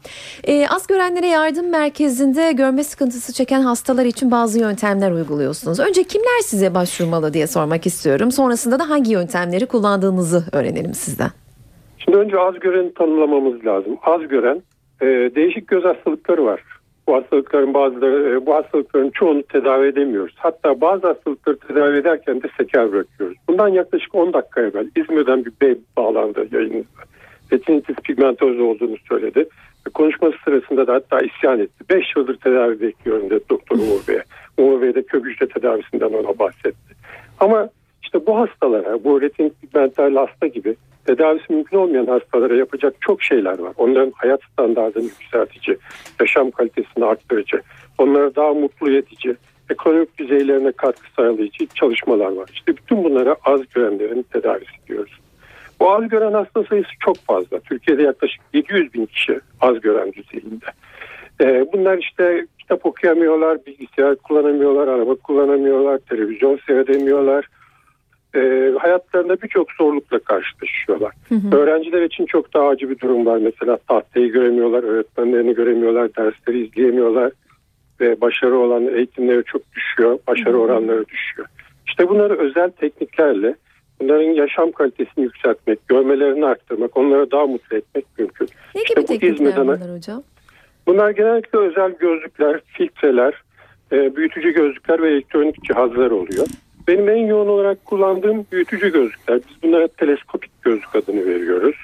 Ee, 0.45 0.67
az 0.69 0.87
görenlere 0.87 1.27
yardım 1.27 1.71
merkezinde 1.71 2.53
görme 2.53 2.85
sıkıntısı 2.85 3.33
çeken 3.33 3.61
hastalar 3.61 4.05
için 4.05 4.31
bazı 4.31 4.61
yöntemler 4.61 5.11
uyguluyorsunuz. 5.13 5.81
Önce 5.81 6.03
kimler 6.05 6.41
size 6.43 6.75
başvurmalı 6.75 7.35
diye 7.35 7.47
sormak 7.47 7.87
istiyorum. 7.87 8.31
Sonrasında 8.31 8.79
da 8.79 8.91
hangi 8.91 9.13
yöntemleri 9.13 9.67
kullandığınızı 9.67 10.45
öğrenelim 10.53 10.95
sizden. 10.95 11.31
Şimdi 11.99 12.19
önce 12.19 12.39
az 12.41 12.55
göreni 12.61 12.95
tanımlamamız 12.95 13.65
lazım. 13.67 13.97
Az 14.03 14.29
gören 14.29 14.63
e, 15.03 15.07
değişik 15.35 15.69
göz 15.69 15.85
hastalıkları 15.85 16.45
var. 16.45 16.63
Bu 17.07 17.15
hastalıkların 17.15 17.75
bazıları, 17.75 18.31
e, 18.31 18.47
bu 18.47 18.55
hastalıkların 18.55 19.11
çoğunu 19.11 19.43
tedavi 19.43 19.87
edemiyoruz. 19.87 20.35
Hatta 20.39 20.81
bazı 20.81 21.07
hastalıkları 21.07 21.59
tedavi 21.59 21.99
ederken 21.99 22.43
de 22.43 22.47
seker 22.59 22.93
bırakıyoruz. 22.93 23.37
Bundan 23.49 23.69
yaklaşık 23.69 24.15
10 24.15 24.33
dakika 24.33 24.61
evvel 24.61 24.91
İzmir'den 24.97 25.45
bir 25.45 25.53
bey 25.61 25.79
bağlandı 25.97 26.47
yayınımıza. 26.53 27.03
Retinitis 27.53 27.97
pigmentosa 27.97 28.63
olduğunu 28.63 28.97
söyledi. 29.09 29.49
Konuşması 29.95 30.37
sırasında 30.45 30.87
da 30.87 30.95
hatta 30.95 31.21
isyan 31.21 31.61
etti. 31.61 31.85
5 31.91 32.17
yıldır 32.17 32.37
tedavi 32.37 32.81
bekliyorum 32.81 33.31
dedi 33.31 33.45
Doktor 33.51 33.77
Umur 33.77 34.09
Bey'e. 34.09 34.23
Umur 34.59 34.83
Bey 34.83 34.95
de 34.95 35.03
kök 35.03 35.25
hücre 35.25 35.49
tedavisinden 35.49 36.13
ona 36.13 36.39
bahsetti. 36.39 36.95
Ama 37.41 37.69
işte 38.03 38.27
bu 38.27 38.39
hastalara, 38.39 39.05
bu 39.05 39.21
retinitis 39.21 39.61
pigmental 39.61 40.15
hasta 40.15 40.47
gibi 40.47 40.77
tedavisi 41.07 41.53
mümkün 41.53 41.77
olmayan 41.77 42.07
hastalara 42.07 42.57
yapacak 42.57 42.95
çok 43.01 43.23
şeyler 43.23 43.59
var. 43.59 43.73
Onların 43.77 44.13
hayat 44.17 44.41
standartını 44.53 45.05
yükseltici, 45.05 45.77
yaşam 46.21 46.51
kalitesini 46.51 47.05
arttırıcı, 47.05 47.63
onları 47.99 48.37
daha 48.37 48.53
mutlu 48.55 48.91
edici, 48.91 49.37
ekonomik 49.71 50.19
düzeylerine 50.19 50.73
katkı 50.73 51.07
sağlayıcı 51.17 51.67
çalışmalar 51.67 52.33
var. 52.33 52.51
İşte 52.53 52.77
bütün 52.77 53.05
bunlara 53.05 53.37
az 53.45 53.61
görenlerin 53.75 54.23
tedavisi 54.33 54.87
diyoruz. 54.89 55.13
Bu 55.81 55.93
az 55.93 56.09
gören 56.09 56.33
hasta 56.33 56.65
sayısı 56.65 56.91
çok 57.01 57.17
fazla. 57.17 57.61
Türkiye'de 57.61 58.03
yaklaşık 58.03 58.41
700 58.53 58.95
bin 58.95 59.07
kişi 59.07 59.41
az 59.61 59.81
gören 59.81 60.13
düzeyinde. 60.13 60.67
Ee, 61.41 61.67
bunlar 61.73 61.99
işte 61.99 62.47
kitap 62.59 62.87
okuyamıyorlar, 62.87 63.59
bilgisayar 63.67 64.17
kullanamıyorlar, 64.17 64.89
araba 64.89 65.15
kullanamıyorlar, 65.15 65.99
televizyon 65.99 66.59
seyredemiyorlar. 66.67 67.49
Ee, 68.37 68.73
hayatlarında 68.79 69.43
birçok 69.43 69.73
zorlukla 69.73 70.19
karşılaşıyorlar. 70.19 71.13
Öğrenciler 71.53 72.03
için 72.03 72.27
çok 72.27 72.55
daha 72.55 72.69
acı 72.69 72.91
bir 72.91 72.99
durum 73.01 73.27
var. 73.27 73.39
Mesela 73.39 73.77
tahtayı 73.89 74.33
göremiyorlar, 74.33 74.83
öğretmenlerini 74.83 75.55
göremiyorlar, 75.55 76.15
dersleri 76.17 76.67
izleyemiyorlar 76.67 77.33
ve 78.01 78.21
başarı 78.21 78.59
olan 78.59 78.89
eğitimleri 78.95 79.45
çok 79.45 79.63
düşüyor, 79.73 80.19
başarı 80.27 80.59
oranları 80.59 81.07
düşüyor. 81.09 81.49
İşte 81.87 82.09
bunları 82.09 82.39
özel 82.39 82.71
tekniklerle 82.71 83.55
bunların 84.01 84.31
yaşam 84.31 84.73
kalitesini 84.73 85.25
yükseltmek, 85.25 85.89
görmelerini 85.89 86.47
arttırmak, 86.47 86.97
onları 86.97 87.31
daha 87.31 87.47
mutlu 87.47 87.77
etmek 87.77 88.05
mümkün. 88.19 88.49
Ne 88.75 88.83
İşte 88.83 88.95
gibi 88.95 89.03
bu 89.03 89.07
teknikler 89.07 89.57
bunlar 89.57 89.97
hocam? 89.97 90.23
Bunlar 90.87 91.11
genellikle 91.11 91.59
özel 91.59 91.91
gözlükler, 91.91 92.61
filtreler, 92.67 93.43
e, 93.93 94.17
büyütücü 94.17 94.51
gözlükler 94.51 95.03
ve 95.03 95.11
elektronik 95.11 95.65
cihazlar 95.65 96.11
oluyor. 96.11 96.47
Benim 96.89 97.09
en 97.09 97.27
yoğun 97.27 97.49
olarak 97.49 97.85
kullandığım 97.85 98.47
büyütücü 98.53 98.93
gözlükler. 98.93 99.41
Biz 99.49 99.63
bunlara 99.63 99.89
teleskopik 99.89 100.63
gözlük 100.63 100.97
adını 100.97 101.27
veriyoruz. 101.27 101.77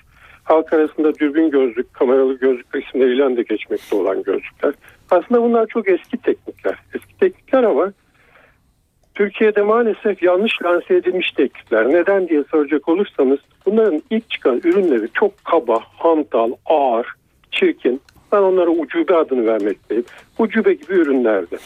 Halk 0.44 0.72
arasında 0.72 1.14
dürbün 1.14 1.50
gözlük, 1.50 1.94
kameralı 1.94 2.38
gözlük 2.38 2.66
isimleriyle 2.74 3.36
de 3.36 3.42
geçmekte 3.42 3.96
olan 3.96 4.22
gözlükler. 4.22 4.74
Aslında 5.10 5.42
bunlar 5.42 5.66
çok 5.66 5.88
eski 5.88 6.16
teknikler. 6.16 6.78
Eski 6.94 7.18
teknikler 7.20 7.62
ama 7.62 7.92
Türkiye'de 9.14 9.62
maalesef 9.62 10.22
yanlış 10.22 10.62
lanse 10.62 10.94
edilmiş 10.94 11.30
teknikler. 11.30 11.88
Neden 11.88 12.28
diye 12.28 12.44
soracak 12.50 12.88
olursanız 12.88 13.38
bunların 13.66 14.02
ilk 14.10 14.30
çıkan 14.30 14.60
ürünleri 14.64 15.08
çok 15.14 15.44
kaba, 15.44 15.78
hantal, 15.98 16.52
ağır, 16.66 17.06
çirkin. 17.50 18.00
Ben 18.32 18.42
onlara 18.42 18.70
ucube 18.70 19.16
adını 19.16 19.46
vermekteyim. 19.46 20.04
Ucube 20.38 20.74
gibi 20.74 20.92
ürünlerdi. 20.92 21.58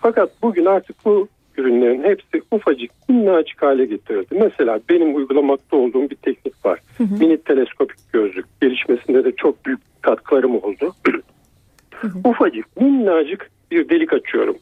Fakat 0.00 0.30
bugün 0.42 0.64
artık 0.64 1.04
bu 1.04 1.28
ürünlerin 1.58 2.04
hepsi 2.04 2.42
ufacık, 2.50 2.90
minnacık 3.08 3.62
hale 3.62 3.84
getirildi. 3.84 4.34
Mesela 4.40 4.80
benim 4.90 5.16
uygulamakta 5.16 5.76
olduğum 5.76 6.10
bir 6.10 6.16
teknik 6.16 6.64
var. 6.64 6.80
Mini 6.98 7.42
teleskopik 7.42 8.12
gözlük. 8.12 8.46
Gelişmesinde 8.60 9.24
de 9.24 9.32
çok 9.32 9.66
büyük 9.66 9.80
katkılarım 10.02 10.56
oldu. 10.56 10.94
ufacık, 12.24 12.80
minnacık 12.80 13.50
bir 13.70 13.88
delik 13.88 14.12
açıyorum. 14.12 14.56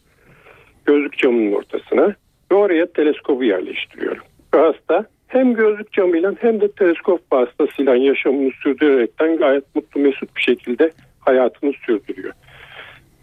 Gözlük 0.87 1.19
camının 1.19 1.53
ortasına 1.53 2.15
ve 2.53 2.55
oraya 2.55 2.87
teleskobu 2.87 3.45
yerleştiriyorum. 3.45 4.23
Ve 4.55 4.59
hasta 4.59 5.07
hem 5.27 5.55
gözlük 5.55 5.93
camıyla 5.93 6.35
hem 6.41 6.61
de 6.61 6.73
teleskop 6.73 7.33
vasıtasıyla 7.33 7.97
yaşamını 7.97 8.51
sürdürerekten 8.63 9.37
gayet 9.37 9.75
mutlu 9.75 10.01
mesut 10.01 10.37
bir 10.37 10.43
şekilde 10.43 10.91
hayatını 11.21 11.73
sürdürüyor. 11.73 12.33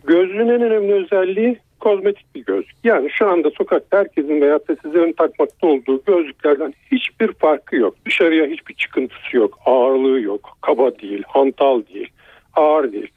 Gözlüğün 0.04 0.50
en 0.50 0.62
önemli 0.62 0.94
özelliği 0.94 1.60
kozmetik 1.84 2.36
bir 2.36 2.46
gözlük. 2.46 2.76
Yani 2.84 3.10
şu 3.12 3.28
anda 3.30 3.52
sokakta 3.52 3.98
herkesin 3.98 4.42
veyahut 4.42 4.68
da 4.68 4.76
sizlerin 4.84 5.14
takmakta 5.14 5.68
olduğu 5.68 6.04
gözlüklerden 6.08 6.74
hiçbir 6.92 7.34
farkı 7.34 7.76
yok. 7.76 7.96
Dışarıya 8.06 8.46
hiçbir 8.46 8.74
çıkıntısı 8.74 9.38
yok, 9.38 9.60
ağırlığı 9.66 10.22
yok, 10.22 10.58
kaba 10.62 11.00
değil, 11.00 11.24
hantal 11.28 11.82
değil, 11.94 12.10
ağır 12.54 12.92
değil. 12.92 13.12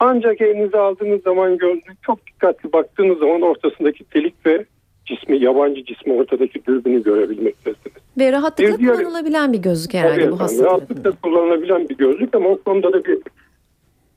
Ancak 0.00 0.40
elinize 0.40 0.78
aldığınız 0.78 1.22
zaman 1.22 1.58
gözlük 1.58 2.02
çok 2.02 2.26
dikkatli 2.26 2.72
baktığınız 2.72 3.18
zaman 3.18 3.42
ortasındaki 3.42 4.04
delik 4.14 4.46
ve 4.46 4.64
cismi, 5.06 5.38
yabancı 5.44 5.84
cismi 5.84 6.12
ortadaki 6.12 6.66
dürbünü 6.66 7.02
görebilmektesiniz. 7.02 7.96
Ve 8.18 8.32
rahatlıkla 8.32 8.74
Bir 8.74 8.78
diğer- 8.78 8.96
kullanılabilen 8.96 9.52
bir 9.52 9.58
gözlük 9.58 9.94
herhalde 9.94 10.14
Tabii 10.20 10.30
bu 10.32 10.34
efendim, 10.34 10.40
hasta 10.40 10.64
rahatlıkla 10.64 11.12
kullanılabilen 11.22 11.88
bir 11.88 11.96
gözlük 11.96 12.34
ama 12.34 12.48
o 12.48 12.62
konuda 12.62 12.92
da 12.92 13.04
bir 13.04 13.18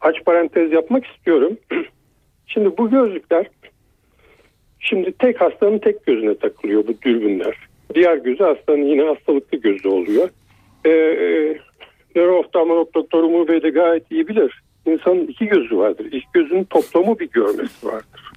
aç 0.02 0.16
parantez 0.26 0.72
yapmak 0.72 1.06
istiyorum. 1.06 1.58
Şimdi 2.48 2.78
bu 2.78 2.90
gözlükler 2.90 3.48
şimdi 4.84 5.12
tek 5.12 5.42
hastanın 5.42 5.78
tek 5.80 6.06
gözüne 6.06 6.36
takılıyor 6.38 6.88
bu 6.88 7.02
dürbünler. 7.02 7.56
Diğer 7.96 8.18
gözü 8.18 8.44
hastanın 8.44 8.86
yine 8.86 9.04
hastalıklı 9.04 9.58
gözü 9.58 9.88
oluyor. 9.88 10.30
Ee, 10.86 10.90
e, 10.90 11.58
nörooftalmolog 12.16 12.94
doktor 12.94 13.24
Umur 13.24 13.48
de 13.48 13.70
gayet 13.70 14.12
iyi 14.12 14.28
bilir. 14.28 14.62
İnsanın 14.86 15.28
iki 15.28 15.46
gözü 15.46 15.78
vardır. 15.78 16.06
İki 16.06 16.28
gözünün 16.34 16.64
toplamı 16.64 17.20
bir 17.20 17.30
görmesi 17.30 17.88
vardır. 17.88 18.32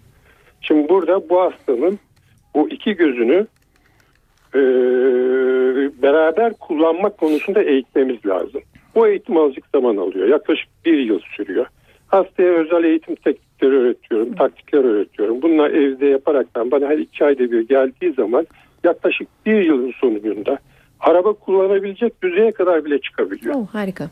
Şimdi 0.61 0.89
burada 0.89 1.29
bu 1.29 1.41
hastanın 1.41 1.99
bu 2.55 2.69
iki 2.71 2.95
gözünü 2.95 3.47
e, 4.55 4.61
beraber 6.03 6.53
kullanmak 6.53 7.19
konusunda 7.19 7.63
eğitmemiz 7.63 8.27
lazım. 8.27 8.63
Bu 8.95 9.09
eğitim 9.09 9.37
azıcık 9.37 9.65
zaman 9.75 9.97
alıyor. 9.97 10.29
Yaklaşık 10.29 10.69
bir 10.85 10.99
yıl 10.99 11.21
sürüyor. 11.37 11.67
Hastaya 12.07 12.53
özel 12.53 12.85
eğitim 12.85 13.17
teknikleri 13.57 13.81
öğretiyorum, 13.81 14.35
taktikler 14.35 14.85
öğretiyorum. 14.85 15.43
Bunlar 15.43 15.71
evde 15.71 16.07
yaparaktan 16.07 16.71
bana 16.71 16.87
her 16.87 16.99
iki 16.99 17.25
ayda 17.25 17.51
bir 17.51 17.69
geldiği 17.69 18.13
zaman 18.13 18.47
yaklaşık 18.85 19.29
bir 19.47 19.61
yılın 19.61 19.93
sonucunda 20.01 20.59
araba 21.01 21.33
kullanabilecek 21.33 22.23
düzeye 22.23 22.53
kadar 22.53 22.85
bile 22.85 23.01
çıkabiliyor. 23.01 23.55
Oh, 23.55 23.67
harika. 23.73 24.11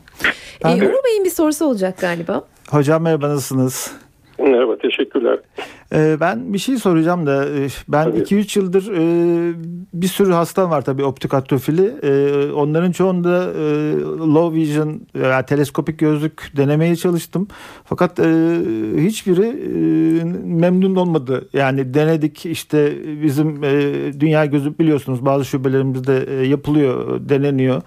Ee, 0.65 0.67
Uğur 0.67 1.03
Bey'in 1.05 1.25
bir 1.25 1.29
sorusu 1.29 1.65
olacak 1.65 1.97
galiba. 2.01 2.43
Hocam 2.69 3.03
merhaba 3.03 3.29
nasılsınız? 3.29 3.91
Merhaba, 4.39 4.77
teşekkürler. 4.77 5.39
Ee, 5.93 6.17
ben 6.19 6.53
bir 6.53 6.57
şey 6.57 6.77
soracağım 6.77 7.25
da 7.25 7.45
e, 7.45 7.67
ben 7.87 8.03
Tabii. 8.03 8.19
2-3 8.19 8.59
yıldır 8.59 8.91
e, 8.91 9.53
bir 9.93 10.07
sürü 10.07 10.31
hastam 10.31 10.69
var 10.71 10.81
tabii 10.81 11.03
optik 11.03 11.33
atrofili. 11.33 11.93
E, 12.03 12.51
onların 12.51 12.91
çoğunda 12.91 13.51
e, 13.57 13.93
low 14.33 14.59
vision 14.59 15.01
veya 15.15 15.45
teleskopik 15.45 15.99
gözlük 15.99 16.51
denemeye 16.57 16.95
çalıştım. 16.95 17.47
Fakat 17.83 18.19
e, 18.19 18.23
hiçbiri 18.97 19.45
e, 19.45 20.23
memnun 20.43 20.95
olmadı. 20.95 21.49
Yani 21.53 21.93
denedik 21.93 22.45
işte 22.45 22.93
bizim 23.23 23.63
e, 23.63 23.71
dünya 24.19 24.45
gözü 24.45 24.77
biliyorsunuz 24.79 25.25
bazı 25.25 25.45
şubelerimizde 25.45 26.25
e, 26.29 26.47
yapılıyor, 26.47 27.19
deneniyor. 27.29 27.81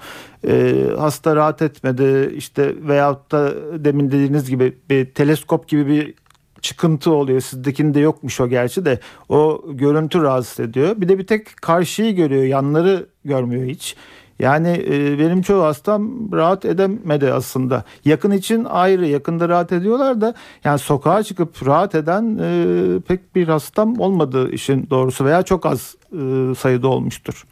E, 0.48 0.74
hasta 0.98 1.36
rahat 1.36 1.62
etmedi 1.62 2.34
işte 2.36 2.72
veyahut 2.88 3.32
da 3.32 3.52
demin 3.84 4.06
dediğiniz 4.06 4.50
gibi 4.50 4.72
bir 4.90 5.04
teleskop 5.04 5.68
gibi 5.68 5.86
bir 5.86 6.14
çıkıntı 6.62 7.10
oluyor. 7.12 7.40
Sizdekinde 7.40 8.00
yokmuş 8.00 8.40
o 8.40 8.48
gerçi 8.48 8.84
de 8.84 8.98
o 9.28 9.62
görüntü 9.68 10.22
rahatsız 10.22 10.60
ediyor. 10.60 10.94
Bir 10.96 11.08
de 11.08 11.18
bir 11.18 11.26
tek 11.26 11.56
karşıyı 11.56 12.16
görüyor, 12.16 12.44
yanları 12.44 13.06
görmüyor 13.24 13.64
hiç. 13.66 13.96
Yani 14.38 14.84
e, 14.90 15.18
benim 15.18 15.42
çoğu 15.42 15.62
hastam 15.62 16.32
rahat 16.32 16.64
edemedi 16.64 17.32
aslında. 17.32 17.84
Yakın 18.04 18.30
için 18.30 18.64
ayrı, 18.64 19.06
yakında 19.06 19.48
rahat 19.48 19.72
ediyorlar 19.72 20.20
da 20.20 20.34
yani 20.64 20.78
sokağa 20.78 21.22
çıkıp 21.22 21.66
rahat 21.66 21.94
eden 21.94 22.38
e, 22.42 23.00
pek 23.00 23.34
bir 23.36 23.48
hastam 23.48 24.00
olmadı 24.00 24.50
işin 24.52 24.86
doğrusu 24.90 25.24
veya 25.24 25.42
çok 25.42 25.66
az 25.66 25.96
e, 26.12 26.54
sayıda 26.58 26.88
olmuştur. 26.88 27.44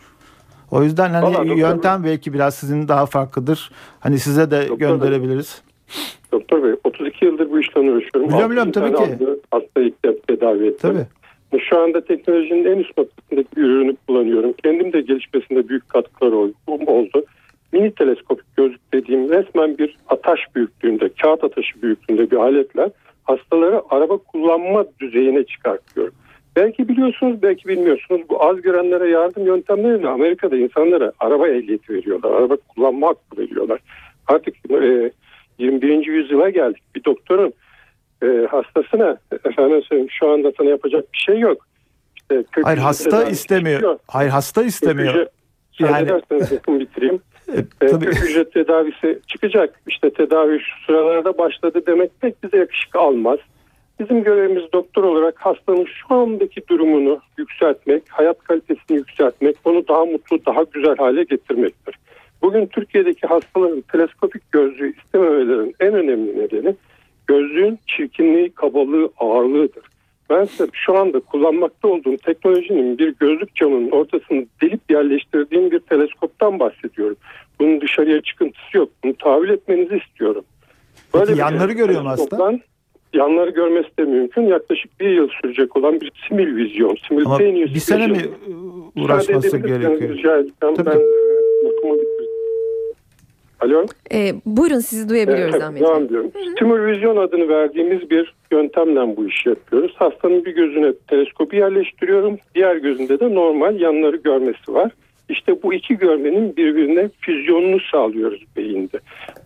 O 0.70 0.82
yüzden 0.82 1.10
hani 1.10 1.24
Vallahi 1.24 1.48
doktor- 1.48 1.56
yöntem 1.56 2.04
belki 2.04 2.32
biraz 2.32 2.54
sizin 2.54 2.88
daha 2.88 3.06
farklıdır. 3.06 3.70
Hani 4.00 4.18
size 4.18 4.50
de 4.50 4.68
Doktor- 4.68 4.78
gönderebiliriz. 4.78 5.62
Doktor 6.32 6.62
Bey 6.62 6.74
32 7.00 7.24
yıldır 7.24 7.50
bu 7.50 7.60
işten 7.60 7.80
uğraşıyorum. 7.80 8.28
Biliyorum, 8.28 8.50
biliyorum, 8.50 8.72
tabii 8.72 8.94
ki. 8.94 9.02
hasta- 9.02 9.36
Hastayı 9.50 9.92
tedavi 10.28 10.66
ettim. 10.66 10.90
Tabii. 11.52 11.60
Şu 11.68 11.78
anda 11.78 12.04
teknolojinin 12.04 12.64
en 12.64 12.78
üst 12.78 12.98
noktasındaki 12.98 13.56
bir 13.56 13.62
ürünü 13.62 13.96
kullanıyorum. 14.06 14.52
Kendim 14.52 14.92
de 14.92 15.00
gelişmesinde 15.00 15.68
büyük 15.68 15.88
katkılar 15.88 16.32
ol- 16.32 16.52
oldu. 16.66 17.24
Mini 17.72 17.90
teleskopik 17.94 18.56
gözlük 18.56 18.92
dediğim 18.94 19.28
resmen 19.30 19.78
bir 19.78 19.96
ataş 20.08 20.40
büyüklüğünde, 20.56 21.08
kağıt 21.22 21.44
ataşı 21.44 21.82
büyüklüğünde 21.82 22.30
bir 22.30 22.36
aletle 22.36 22.90
hastaları 23.24 23.82
araba 23.90 24.16
kullanma 24.16 24.84
düzeyine 25.00 25.44
çıkartıyorum. 25.44 26.14
Belki 26.56 26.88
biliyorsunuz, 26.88 27.42
belki 27.42 27.68
bilmiyorsunuz. 27.68 28.20
Bu 28.30 28.44
az 28.44 28.62
görenlere 28.62 29.08
yardım 29.08 29.46
yöntemleriyle 29.46 30.08
Amerika'da 30.08 30.56
insanlara 30.56 31.12
araba 31.20 31.48
ehliyeti 31.48 31.92
veriyorlar. 31.94 32.30
Araba 32.30 32.56
kullanma 32.56 33.08
hakkı 33.08 33.38
veriyorlar. 33.42 33.80
Artık 34.26 34.54
e, 34.70 35.10
21. 35.58 36.06
yüzyıla 36.06 36.50
geldik. 36.50 36.82
Bir 36.94 37.04
doktorun 37.04 37.52
e, 38.22 38.26
hastasına 38.50 39.16
efendim 39.44 39.82
söyleyeyim 39.82 40.10
şu 40.10 40.28
anda 40.30 40.52
sana 40.58 40.70
yapacak 40.70 41.12
bir 41.12 41.18
şey 41.18 41.38
yok. 41.38 41.66
İşte 42.16 42.44
Hayır 42.62 42.78
hasta 42.78 43.24
istemiyor. 43.24 43.76
çıkıyor. 43.76 43.98
Hayır 44.08 44.30
hasta 44.30 44.62
istemiyor. 44.62 45.14
Kök 45.14 45.28
hücre- 45.80 45.92
Yani- 45.92 46.52
yakın 46.54 46.80
bitireyim. 46.80 47.20
E, 47.54 47.86
E, 47.86 47.86
tabii. 47.88 48.04
kök 48.04 48.14
hücre 48.22 48.50
tedavisi 48.50 49.20
çıkacak. 49.26 49.80
İşte 49.88 50.10
tedavi 50.10 50.60
şu 50.60 50.84
sıralarda 50.86 51.38
başladı 51.38 51.82
demek 51.86 52.20
pek 52.20 52.42
bize 52.42 52.56
yakışık 52.56 52.96
almaz. 52.96 53.38
Bizim 54.00 54.24
görevimiz 54.24 54.72
doktor 54.72 55.04
olarak 55.04 55.34
hastanın 55.38 55.84
şu 55.84 56.14
andaki 56.14 56.68
durumunu 56.68 57.20
yükseltmek, 57.38 58.02
hayat 58.08 58.38
kalitesini 58.44 58.96
yükseltmek, 58.96 59.56
onu 59.64 59.88
daha 59.88 60.04
mutlu, 60.04 60.46
daha 60.46 60.62
güzel 60.72 60.96
hale 60.96 61.22
getirmektir. 61.24 61.98
Bugün 62.42 62.66
Türkiye'deki 62.66 63.26
hastaların 63.26 63.80
teleskopik 63.80 64.52
gözlüğü 64.52 64.94
istememelerinin 64.96 65.74
en 65.80 65.94
önemli 65.94 66.38
nedeni 66.38 66.74
gözlüğün 67.26 67.78
çirkinliği, 67.86 68.50
kabalığı, 68.50 69.10
ağırlığıdır. 69.18 69.84
Ben 70.30 70.44
size 70.44 70.66
şu 70.72 70.98
anda 70.98 71.20
kullanmakta 71.20 71.88
olduğum 71.88 72.16
teknolojinin 72.16 72.98
bir 72.98 73.14
gözlük 73.20 73.54
camının 73.54 73.90
ortasını 73.90 74.46
delip 74.62 74.80
yerleştirdiğim 74.90 75.70
bir 75.70 75.78
teleskoptan 75.78 76.58
bahsediyorum. 76.60 77.16
Bunun 77.60 77.80
dışarıya 77.80 78.20
çıkıntısı 78.20 78.76
yok. 78.76 78.88
Bunu 79.04 79.14
tahvil 79.14 79.48
etmenizi 79.48 79.96
istiyorum. 79.96 80.44
Peki 81.12 81.32
bir 81.32 81.36
yanları 81.36 81.72
görüyor 81.72 82.02
mu 82.02 82.08
hasta? 82.08 82.52
Yanları 83.14 83.50
görmesi 83.50 83.88
de 83.98 84.04
mümkün. 84.04 84.42
Yaklaşık 84.42 85.00
bir 85.00 85.10
yıl 85.10 85.28
sürecek 85.42 85.76
olan 85.76 86.00
bir 86.00 86.12
simül 86.28 86.56
vizyon. 86.56 86.88
Ama 86.88 86.96
Simultaneous 87.08 87.74
bir 87.74 87.80
sene 87.80 88.06
mi 88.06 88.18
e, 88.18 89.00
uğraşması 89.00 89.58
gerekiyor? 89.58 90.00
rica 90.00 90.36
edeceğim. 90.38 90.54
Tabii, 90.60 90.76
ben 90.76 90.84
tabii. 90.84 92.05
Alo. 93.60 93.86
E, 94.12 94.34
buyurun 94.46 94.78
sizi 94.78 95.08
duyabiliyoruz 95.08 95.54
Evet, 95.54 95.64
Ahmet 95.64 95.82
devam 95.82 96.04
ediyorum. 96.04 96.30
Tümör 96.56 96.86
vizyon 96.86 97.16
adını 97.16 97.48
verdiğimiz 97.48 98.10
bir 98.10 98.34
yöntemle 98.52 99.16
bu 99.16 99.28
işi 99.28 99.48
yapıyoruz. 99.48 99.92
Hastanın 99.96 100.44
bir 100.44 100.54
gözüne 100.54 100.92
teleskopu 101.08 101.56
yerleştiriyorum. 101.56 102.38
Diğer 102.54 102.76
gözünde 102.76 103.20
de 103.20 103.34
normal 103.34 103.80
yanları 103.80 104.16
görmesi 104.16 104.74
var. 104.74 104.92
İşte 105.28 105.62
bu 105.62 105.74
iki 105.74 105.98
görmenin 105.98 106.56
birbirine 106.56 107.10
füzyonunu 107.20 107.80
sağlıyoruz 107.92 108.44
beyinde. 108.56 108.98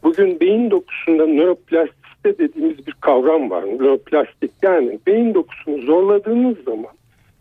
Bugün 0.03 0.41
beyin 0.41 0.71
dokusunda 0.71 1.27
nöroplastisite 1.27 2.39
dediğimiz 2.39 2.87
bir 2.87 2.93
kavram 2.93 3.51
var. 3.51 3.63
Nöroplastik 3.63 4.51
yani 4.63 4.99
beyin 5.07 5.35
dokusunu 5.35 5.83
zorladığınız 5.83 6.57
zaman 6.65 6.91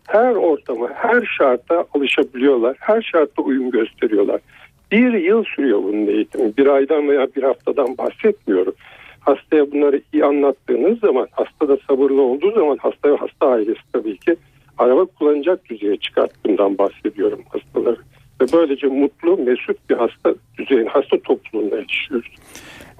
her 0.08 0.36
ortama, 0.36 0.90
her 0.94 1.22
şarta 1.38 1.86
alışabiliyorlar. 1.94 2.78
Her 2.80 3.02
şartta 3.02 3.42
uyum 3.42 3.72
gösteriyorlar. 3.72 4.42
Bir 4.92 5.14
yıl 5.14 5.44
sürüyor 5.44 5.84
bunun 5.84 6.08
eğitimi. 6.08 6.58
Bir 6.58 6.68
aydan 6.68 7.10
veya 7.10 7.28
bir 7.36 7.44
haftadan 7.44 7.98
bahsetmiyorum. 7.98 8.74
Hastaya 9.20 9.72
bunları 9.72 10.02
iyi 10.14 10.26
anlattığınız 10.26 11.00
zaman, 11.00 11.28
hasta 11.32 11.68
da 11.68 11.78
sabırlı 11.88 12.22
olduğu 12.22 12.52
zaman 12.52 12.78
hasta 12.82 13.12
ve 13.12 13.16
hasta 13.16 13.48
ailesi 13.48 13.82
tabii 13.94 14.18
ki 14.18 14.36
araba 14.78 15.06
kullanacak 15.06 15.70
düzeye 15.70 15.98
çıkarttığından 15.98 16.78
bahsediyorum 16.78 17.42
hastaları. 17.50 17.98
Ve 18.42 18.46
böylece 18.54 18.88
mutlu, 18.88 19.38
mesut 19.38 19.90
bir 19.90 19.96
hasta 19.96 20.36
düzeyin, 20.70 20.88
hasta 20.88 21.18
topluluğuna 21.24 21.76
yetişiyoruz. 21.76 22.28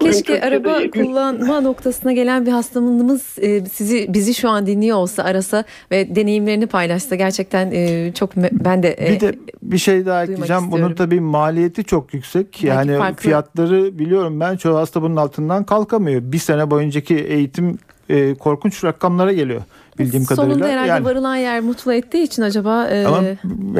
Keşke 0.00 0.40
araba 0.42 0.80
700 0.80 1.06
kullanma 1.06 1.60
noktasına 1.60 2.12
gelen 2.12 2.46
bir 2.46 2.50
hastamız 2.50 3.38
e, 3.40 3.64
sizi 3.66 4.06
bizi 4.14 4.34
şu 4.34 4.48
an 4.48 4.66
dinliyor 4.66 4.96
olsa 4.96 5.22
arasa 5.24 5.64
ve 5.90 6.16
deneyimlerini 6.16 6.66
paylaşsa 6.66 7.14
gerçekten 7.14 7.70
e, 7.72 8.12
çok 8.14 8.34
me- 8.34 8.50
ben 8.64 8.82
de 8.82 8.96
e, 9.00 9.12
Bir 9.12 9.20
de 9.20 9.34
bir 9.62 9.78
şey 9.78 10.06
daha 10.06 10.22
ekleyeceğim. 10.22 10.62
Bunun 10.62 10.70
istiyorum. 10.70 10.94
tabii 10.96 11.20
maliyeti 11.20 11.84
çok 11.84 12.14
yüksek. 12.14 12.46
Belki 12.46 12.66
Yani 12.66 12.98
farklı. 12.98 13.22
fiyatları 13.22 13.98
biliyorum 13.98 14.40
ben 14.40 14.56
çoğu 14.56 14.76
hasta 14.76 15.02
bunun 15.02 15.16
altından 15.16 15.64
kalkamıyor. 15.64 16.20
Bir 16.24 16.38
sene 16.38 16.70
boyuncaki 16.70 17.14
eğitim 17.16 17.78
e, 18.08 18.34
korkunç 18.34 18.84
rakamlara 18.84 19.32
geliyor 19.32 19.62
bildiğim 19.98 20.24
kadarıyla. 20.24 20.54
sonunda 20.54 20.68
herhalde 20.72 20.88
Yani- 20.88 21.04
varılan 21.04 21.36
yer 21.36 21.60
mutlu 21.60 21.92
ettiği 21.92 22.22
için 22.22 22.42
acaba 22.42 22.86
e, 22.88 23.04
Ama 23.06 23.22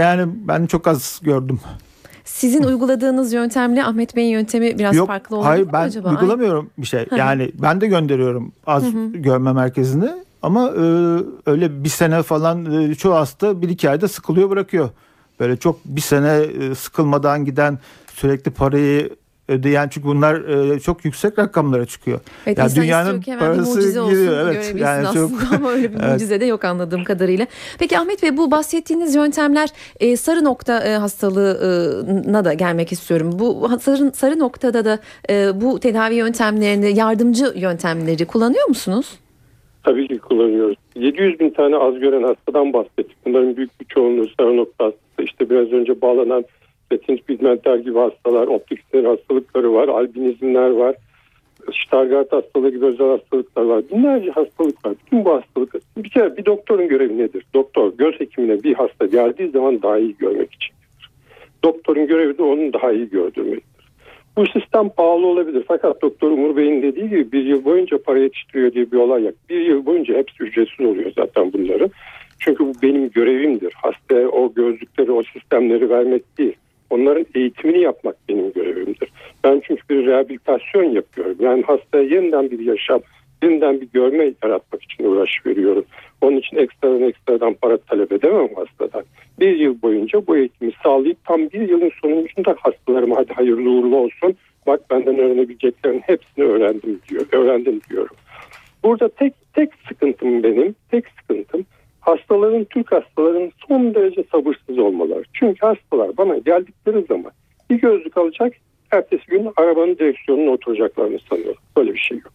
yani 0.01 0.33
ben 0.49 0.67
çok 0.67 0.87
az 0.87 1.21
gördüm. 1.23 1.61
Sizin 2.31 2.63
uyguladığınız 2.63 3.33
yöntemle 3.33 3.85
Ahmet 3.85 4.17
Bey'in 4.17 4.31
yöntemi 4.33 4.79
biraz 4.79 4.97
Yok 4.97 5.07
farklı 5.07 5.37
oldu 5.37 5.47
hayır 5.47 5.67
mu 5.67 5.71
ben 5.73 5.83
acaba? 5.83 6.11
uygulamıyorum 6.11 6.71
bir 6.79 6.87
şey. 6.87 7.07
Yani 7.17 7.53
ben 7.63 7.81
de 7.81 7.87
gönderiyorum 7.87 8.53
az 8.67 8.85
görme 9.13 9.53
merkezine 9.53 10.25
ama 10.43 10.69
e, 10.69 10.81
öyle 11.47 11.85
bir 11.85 11.89
sene 11.89 12.23
falan 12.23 12.83
e, 12.91 12.95
çoğu 12.95 13.15
hasta 13.15 13.63
bir 13.63 13.69
iki 13.69 13.91
ayda 13.91 14.09
sıkılıyor 14.09 14.51
bırakıyor. 14.51 14.91
Böyle 15.41 15.57
çok 15.57 15.85
bir 15.85 16.01
sene 16.01 16.37
e, 16.37 16.75
sıkılmadan 16.75 17.45
giden 17.45 17.79
sürekli 18.15 18.51
parayı 18.51 19.11
ödeyen 19.51 19.89
çünkü 19.89 20.07
bunlar 20.09 20.35
e, 20.75 20.81
çok 20.81 21.05
yüksek 21.05 21.39
rakamlara 21.39 21.87
çıkıyor. 21.87 22.21
Evet, 22.47 22.59
Yani 22.59 22.75
dünyanın 22.77 23.21
ki 23.21 23.33
hemen 23.33 23.51
bir 23.51 23.55
parası 23.57 23.77
mucize 23.77 24.01
olsun 24.01 24.15
giriyor, 24.15 24.47
evet. 24.49 24.75
Yani 24.77 25.07
çok- 25.15 25.31
ama 25.57 25.71
öyle 25.71 25.93
bir 25.93 25.99
Evet. 26.01 26.13
mucize 26.13 26.41
de 26.41 26.45
yok 26.45 26.65
anladığım 26.65 27.05
kadarıyla. 27.05 27.47
Peki 27.79 27.99
Ahmet 27.99 28.23
Bey 28.23 28.37
bu 28.37 28.51
bahsettiğiniz 28.51 29.15
yöntemler 29.15 29.69
e, 30.01 30.17
sarı 30.17 30.45
nokta 30.45 30.85
e, 30.85 30.93
hastalığına 30.95 32.45
da 32.45 32.53
gelmek 32.55 32.93
istiyorum. 32.93 33.31
Bu 33.39 33.69
sarı, 33.81 34.13
sarı 34.15 34.39
noktada 34.39 34.85
da 34.85 34.99
e, 35.31 35.61
bu 35.61 35.81
tedavi 35.81 36.15
yöntemlerini 36.15 36.99
yardımcı 36.99 37.53
yöntemleri 37.57 38.25
kullanıyor 38.27 38.69
musunuz? 38.69 39.19
Tabii 39.85 40.09
ki 40.09 40.19
kullanıyoruz. 40.19 40.77
700 40.95 41.41
bin 41.41 41.51
tane 41.51 41.77
az 41.77 42.01
gören 42.01 42.23
hastadan 42.23 42.73
bahsettik. 42.73 43.17
Bunların 43.27 43.57
büyük 43.57 43.81
bir 43.81 43.87
çoğunluğu 43.87 44.27
sarı 44.41 44.57
nokta 44.57 44.85
hastası. 44.85 45.01
İşte 45.23 45.51
biraz 45.51 45.73
önce 45.73 46.01
bağlanan 46.01 46.45
retinit 46.93 47.27
pigmenter 47.27 47.77
gibi 47.77 47.99
hastalar, 47.99 48.47
optik 48.47 48.81
hastalıkları 48.95 49.75
var, 49.75 49.89
albinizmler 49.89 50.71
var. 50.71 50.97
Stargardt 51.87 52.33
hastalığı 52.33 52.71
gibi 52.71 52.85
özel 52.85 53.09
hastalıklar 53.09 53.63
var. 53.63 53.83
Binlerce 53.93 54.31
hastalık 54.31 54.87
var. 54.87 54.95
Bütün 55.07 55.25
bu 55.25 55.35
hastalık 55.35 55.75
bir 55.97 56.11
kere 56.11 56.37
bir 56.37 56.45
doktorun 56.45 56.89
görevi 56.89 57.19
nedir? 57.19 57.45
Doktor 57.55 57.93
göz 57.99 58.21
hekimine 58.21 58.63
bir 58.63 58.75
hasta 58.75 59.07
geldiği 59.07 59.51
zaman 59.51 59.83
daha 59.83 59.99
iyi 59.99 60.17
görmek 60.17 60.55
için. 60.55 60.75
Doktorun 61.65 62.07
görevi 62.07 62.39
de 62.39 62.43
onun 62.43 62.73
daha 62.73 62.93
iyi 62.93 63.11
gördürmektir. 63.11 63.71
Bu 64.37 64.47
sistem 64.47 64.89
pahalı 64.89 65.27
olabilir 65.27 65.65
fakat 65.69 66.03
Doktor 66.03 66.31
Umur 66.31 66.57
Bey'in 66.57 66.83
dediği 66.83 67.09
gibi 67.09 67.33
bir 67.33 67.45
yıl 67.45 67.65
boyunca 67.65 68.03
para 68.03 68.19
yetiştiriyor 68.19 68.73
diye 68.73 68.93
bir 68.93 68.97
olay 68.97 69.25
yok. 69.25 69.35
Bir 69.51 69.61
yıl 69.61 69.87
boyunca 69.87 70.15
hepsi 70.15 70.43
ücretsiz 70.43 70.87
oluyor 70.87 71.13
zaten 71.17 71.53
bunları. 71.53 71.91
Çünkü 72.39 72.65
bu 72.65 72.73
benim 72.83 73.11
görevimdir. 73.11 73.73
Hastaya 73.77 74.29
o 74.29 74.55
gözlükleri, 74.55 75.13
o 75.13 75.23
sistemleri 75.23 75.91
vermek 75.91 76.39
değil. 76.39 76.57
Onların 76.91 77.27
eğitimini 77.35 77.81
yapmak 77.81 78.17
benim 78.29 78.53
görevimdir. 78.53 79.09
Ben 79.45 79.63
çünkü 79.67 79.83
bir 79.91 80.07
rehabilitasyon 80.07 80.85
yapıyorum. 80.85 81.37
Yani 81.41 81.63
hastaya 81.63 82.05
yeniden 82.05 82.51
bir 82.51 82.59
yaşam, 82.59 83.01
yeniden 83.43 83.81
bir 83.81 83.89
görme 83.93 84.33
yaratmak 84.45 84.83
için 84.83 85.05
uğraş 85.05 85.31
veriyorum. 85.47 85.85
Onun 86.21 86.37
için 86.37 86.57
ekstradan 86.57 87.03
ekstradan 87.03 87.55
para 87.55 87.77
talep 87.77 88.13
edemem 88.13 88.49
hastadan. 88.55 89.05
Bir 89.41 89.57
yıl 89.57 89.83
boyunca 89.83 90.27
bu 90.27 90.37
eğitimi 90.37 90.73
sağlayıp 90.83 91.25
tam 91.25 91.41
bir 91.41 91.69
yılın 91.69 91.93
sonunda 92.03 92.57
hastalarıma 92.61 93.17
hadi 93.17 93.33
hayırlı 93.33 93.71
uğurlu 93.71 93.97
olsun. 93.97 94.37
Bak 94.67 94.91
benden 94.91 95.19
öğrenebileceklerin 95.19 96.01
hepsini 96.01 96.45
öğrendim 96.45 97.01
diyor. 97.09 97.27
Öğrendim 97.33 97.81
diyorum. 97.91 98.17
Burada 98.85 99.09
tek 99.09 99.33
tek 99.55 99.71
sıkıntım 99.89 100.43
benim, 100.43 100.75
tek 100.91 101.05
sıkıntım 101.21 101.67
hastaların, 102.01 102.65
Türk 102.65 102.93
hastaların 102.93 103.53
son 103.69 103.95
derece 103.95 104.25
sabırsız 104.33 104.79
olmaları. 104.79 105.23
Çünkü 105.33 105.61
hastalar 105.61 106.17
bana 106.17 106.39
geldikleri 106.39 107.05
zaman 107.09 107.33
bir 107.71 107.81
gözlük 107.81 108.17
alacak, 108.17 108.53
ertesi 108.91 109.27
gün 109.27 109.49
arabanın 109.57 109.97
direksiyonuna 109.99 110.51
oturacaklarını 110.51 111.19
sanıyorum. 111.31 111.63
Böyle 111.77 111.95
bir 111.95 111.99
şey 111.99 112.19
yok. 112.19 112.33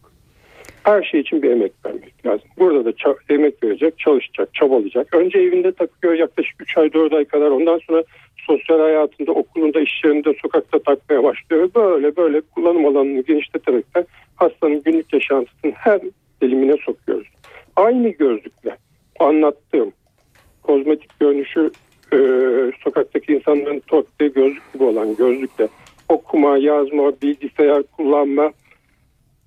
Her 0.82 1.02
şey 1.02 1.20
için 1.20 1.42
bir 1.42 1.50
emek 1.50 1.72
vermek 1.86 2.26
lazım. 2.26 2.48
Burada 2.58 2.84
da 2.84 3.14
emek 3.28 3.62
verecek, 3.62 3.98
çalışacak, 3.98 4.54
çabalayacak. 4.54 5.14
Önce 5.14 5.38
evinde 5.38 5.72
takıyor 5.72 6.14
yaklaşık 6.14 6.62
3 6.62 6.78
ay 6.78 6.92
4 6.92 7.12
ay 7.12 7.24
kadar. 7.24 7.50
Ondan 7.50 7.80
sonra 7.86 8.04
sosyal 8.46 8.80
hayatında, 8.80 9.32
okulunda, 9.32 9.80
iş 9.80 10.04
yerinde, 10.04 10.34
sokakta 10.42 10.78
takmaya 10.78 11.24
başlıyor. 11.24 11.70
Böyle 11.74 12.16
böyle 12.16 12.40
kullanım 12.40 12.86
alanını 12.86 13.20
genişleterekten 13.20 14.06
hastanın 14.36 14.82
günlük 14.82 15.12
yaşantısının 15.12 15.72
her 15.72 16.00
dilimine 16.42 16.76
sokuyoruz. 16.84 17.28
Aynı 17.76 18.08
gözlükle 18.08 18.76
anlattığım 19.20 19.92
kozmetik 20.62 21.20
görünüşü 21.20 21.70
e, 22.12 22.18
sokaktaki 22.84 23.32
insanların 23.32 23.80
taktığı 23.80 24.26
gözlük 24.26 24.72
gibi 24.72 24.84
olan 24.84 25.16
gözlükle 25.16 25.68
okuma, 26.08 26.58
yazma, 26.58 27.12
bilgisayar 27.22 27.82
kullanma, 27.82 28.52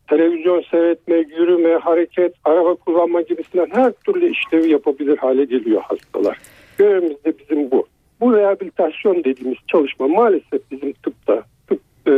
televizyon 0.10 0.63
seyretme, 0.71 1.15
yürüme, 1.15 1.75
hareket, 1.75 2.34
araba 2.43 2.75
kullanma 2.75 3.21
gibisinden 3.21 3.67
her 3.71 3.91
türlü 3.91 4.32
işlevi 4.32 4.71
yapabilir 4.71 5.17
hale 5.17 5.45
geliyor 5.45 5.82
hastalar. 5.82 6.38
Görevimiz 6.77 7.25
de 7.25 7.34
bizim 7.39 7.71
bu. 7.71 7.88
Bu 8.21 8.34
rehabilitasyon 8.36 9.23
dediğimiz 9.23 9.58
çalışma 9.67 10.08
maalesef 10.08 10.71
bizim 10.71 10.93
tıpta, 10.93 11.43
tıp 11.67 11.82
e, 12.08 12.13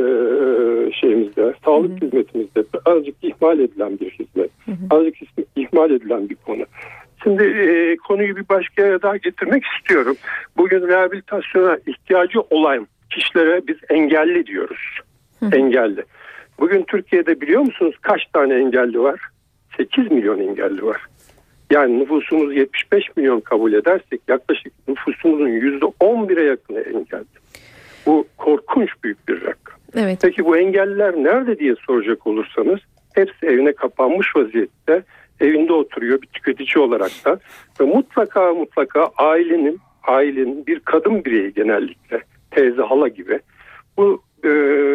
şeyimizde, 0.91 1.53
sağlık 1.65 2.03
hizmetimizde 2.03 2.63
azıcık 2.85 3.15
ihmal 3.21 3.59
edilen 3.59 3.99
bir 3.99 4.09
hizmet. 4.09 4.51
Azıcık 4.89 5.29
ihmal 5.55 5.91
edilen 5.91 6.29
bir 6.29 6.35
konu. 6.35 6.63
Şimdi 7.23 7.43
e, 7.43 7.97
konuyu 7.97 8.35
bir 8.35 8.49
başka 8.49 8.81
yere 8.81 9.01
daha 9.01 9.17
getirmek 9.17 9.63
istiyorum. 9.65 10.15
Bugün 10.57 10.87
rehabilitasyona 10.87 11.77
ihtiyacı 11.87 12.41
olan 12.41 12.87
kişilere 13.09 13.67
biz 13.67 13.77
engelli 13.89 14.45
diyoruz. 14.45 14.99
Engelli. 15.51 16.03
Bugün 16.59 16.83
Türkiye'de 16.83 17.41
biliyor 17.41 17.61
musunuz 17.61 17.95
kaç 18.01 18.21
tane 18.33 18.53
engelli 18.53 18.99
var? 18.99 19.19
8 19.77 20.11
milyon 20.11 20.39
engelli 20.39 20.85
var. 20.85 21.01
Yani 21.71 21.99
nüfusumuz 21.99 22.55
75 22.55 23.03
milyon 23.17 23.39
kabul 23.39 23.73
edersek 23.73 24.21
yaklaşık 24.27 24.73
nüfusumuzun 24.87 25.47
%11'e 25.47 26.43
yakını 26.43 26.79
engelli. 26.79 27.25
Bu 28.05 28.27
korkunç 28.37 28.89
büyük 29.03 29.27
bir 29.27 29.41
rakam. 29.41 29.79
Evet. 29.95 30.19
Peki 30.21 30.45
bu 30.45 30.57
engelliler 30.57 31.13
nerede 31.15 31.59
diye 31.59 31.75
soracak 31.87 32.27
olursanız 32.27 32.79
hepsi 33.13 33.45
evine 33.45 33.73
kapanmış 33.73 34.35
vaziyette 34.35 35.03
evinde 35.41 35.73
oturuyor 35.73 36.21
bir 36.21 36.27
tüketici 36.27 36.83
olarak 36.83 37.11
da 37.25 37.39
ve 37.79 37.83
mutlaka 37.85 38.53
mutlaka 38.53 39.11
ailenin 39.17 39.79
ailenin 40.03 40.67
bir 40.67 40.79
kadın 40.79 41.25
bireyi 41.25 41.53
genellikle 41.53 42.21
teyze 42.51 42.81
hala 42.81 43.07
gibi 43.07 43.39
bu 43.97 44.21
e, 44.43 44.49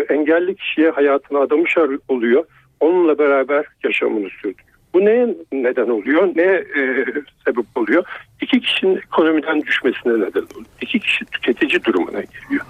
engelli 0.09 0.55
kişiye 0.57 0.91
hayatını 0.91 1.39
adamış 1.39 1.77
oluyor. 2.09 2.45
Onunla 2.81 3.19
beraber 3.19 3.65
yaşamını 3.85 4.29
sürdürüyor. 4.31 4.77
Bu 4.95 5.05
neye 5.05 5.37
neden 5.53 5.89
oluyor? 5.89 6.33
Ne 6.37 6.43
e, 6.43 7.05
sebep 7.45 7.67
oluyor? 7.75 8.05
İki 8.43 8.61
kişinin 8.61 8.97
ekonomiden 8.97 9.63
düşmesine 9.63 10.13
neden 10.13 10.43
oluyor. 10.43 10.67
İki 10.81 11.01
kişi 11.01 11.25
tüketici 11.25 11.85
durumuna 11.85 12.21
geliyor. 12.21 12.67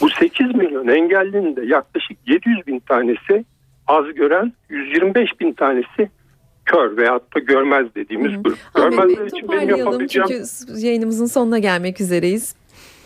Bu 0.00 0.08
8 0.10 0.54
milyon 0.54 0.88
engellinin 0.88 1.56
de 1.56 1.64
yaklaşık 1.66 2.18
700 2.26 2.66
bin 2.66 2.78
tanesi 2.78 3.44
az 3.86 4.14
gören, 4.14 4.52
125 4.68 5.40
bin 5.40 5.52
tanesi 5.52 6.10
kör 6.66 6.96
veyahut 6.96 7.34
da 7.34 7.38
görmez 7.38 7.86
dediğimiz 7.94 8.42
grup. 8.42 8.58
Ahmet 8.74 8.90
Bey 8.98 8.98
Görmezler 9.06 9.26
için 9.26 9.48
benim 9.52 9.76
yapabileceğim 9.76 10.28
çünkü 10.28 10.86
yayınımızın 10.86 11.26
sonuna 11.26 11.58
gelmek 11.58 12.00
üzereyiz. 12.00 12.54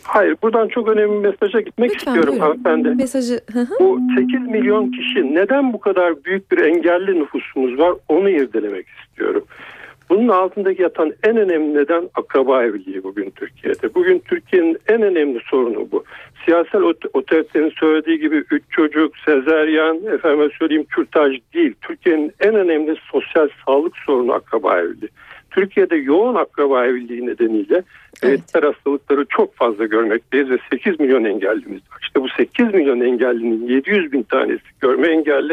Hayır 0.02 0.36
buradan 0.42 0.68
çok 0.68 0.88
önemli 0.88 1.12
bir 1.24 1.28
mesaja 1.30 1.60
gitmek 1.60 1.90
Lütfen 1.90 1.98
istiyorum 1.98 2.32
buyurun. 2.32 2.46
hanımefendi. 2.46 2.88
Mesajı 2.88 3.40
Hı 3.52 3.60
hı. 3.60 3.74
Bu 3.80 4.00
8 4.18 4.40
milyon 4.40 4.90
kişi 4.90 5.34
neden 5.34 5.72
bu 5.72 5.80
kadar 5.80 6.24
büyük 6.24 6.52
bir 6.52 6.58
engelli 6.58 7.20
nüfusumuz 7.20 7.78
var 7.78 7.94
onu 8.08 8.30
irdelemek 8.30 8.86
istiyorum. 8.88 9.44
Bunun 10.08 10.28
altındaki 10.28 10.82
yatan 10.82 11.12
en 11.24 11.36
önemli 11.36 11.74
neden 11.74 12.08
akraba 12.14 12.64
evliliği 12.64 13.02
bugün 13.04 13.30
Türkiye'de. 13.30 13.94
Bugün 13.94 14.18
Türkiye'nin 14.18 14.78
en 14.88 15.02
önemli 15.02 15.40
sorunu 15.50 15.88
bu. 15.92 16.04
Siyasal 16.44 16.82
ot- 16.82 17.06
otoritenin 17.14 17.72
söylediği 17.80 18.18
gibi 18.18 18.44
üç 18.50 18.62
çocuk, 18.70 19.18
sezeryan, 19.18 20.04
efendim 20.14 20.50
söyleyeyim 20.58 20.84
kürtaj 20.84 21.36
değil. 21.54 21.74
Türkiye'nin 21.82 22.32
en 22.40 22.54
önemli 22.54 22.96
sosyal 23.12 23.48
sağlık 23.66 23.96
sorunu 24.06 24.32
akraba 24.32 24.78
evliliği. 24.80 25.10
Türkiye'de 25.50 25.96
yoğun 25.96 26.34
akraba 26.34 26.86
evliliği 26.86 27.26
nedeniyle 27.26 27.74
Evet. 27.74 27.84
herediter 28.22 28.62
hastalıkları 28.62 29.26
çok 29.28 29.54
fazla 29.54 29.84
görmekteyiz 29.86 30.50
ve 30.50 30.58
8 30.70 31.00
milyon 31.00 31.24
engellimiz 31.24 31.80
var. 31.92 31.98
İşte 32.02 32.20
bu 32.22 32.28
8 32.28 32.74
milyon 32.74 33.00
engellinin 33.00 33.68
700 33.68 34.12
bin 34.12 34.22
tanesi 34.22 34.62
görme 34.80 35.08
engelli 35.08 35.52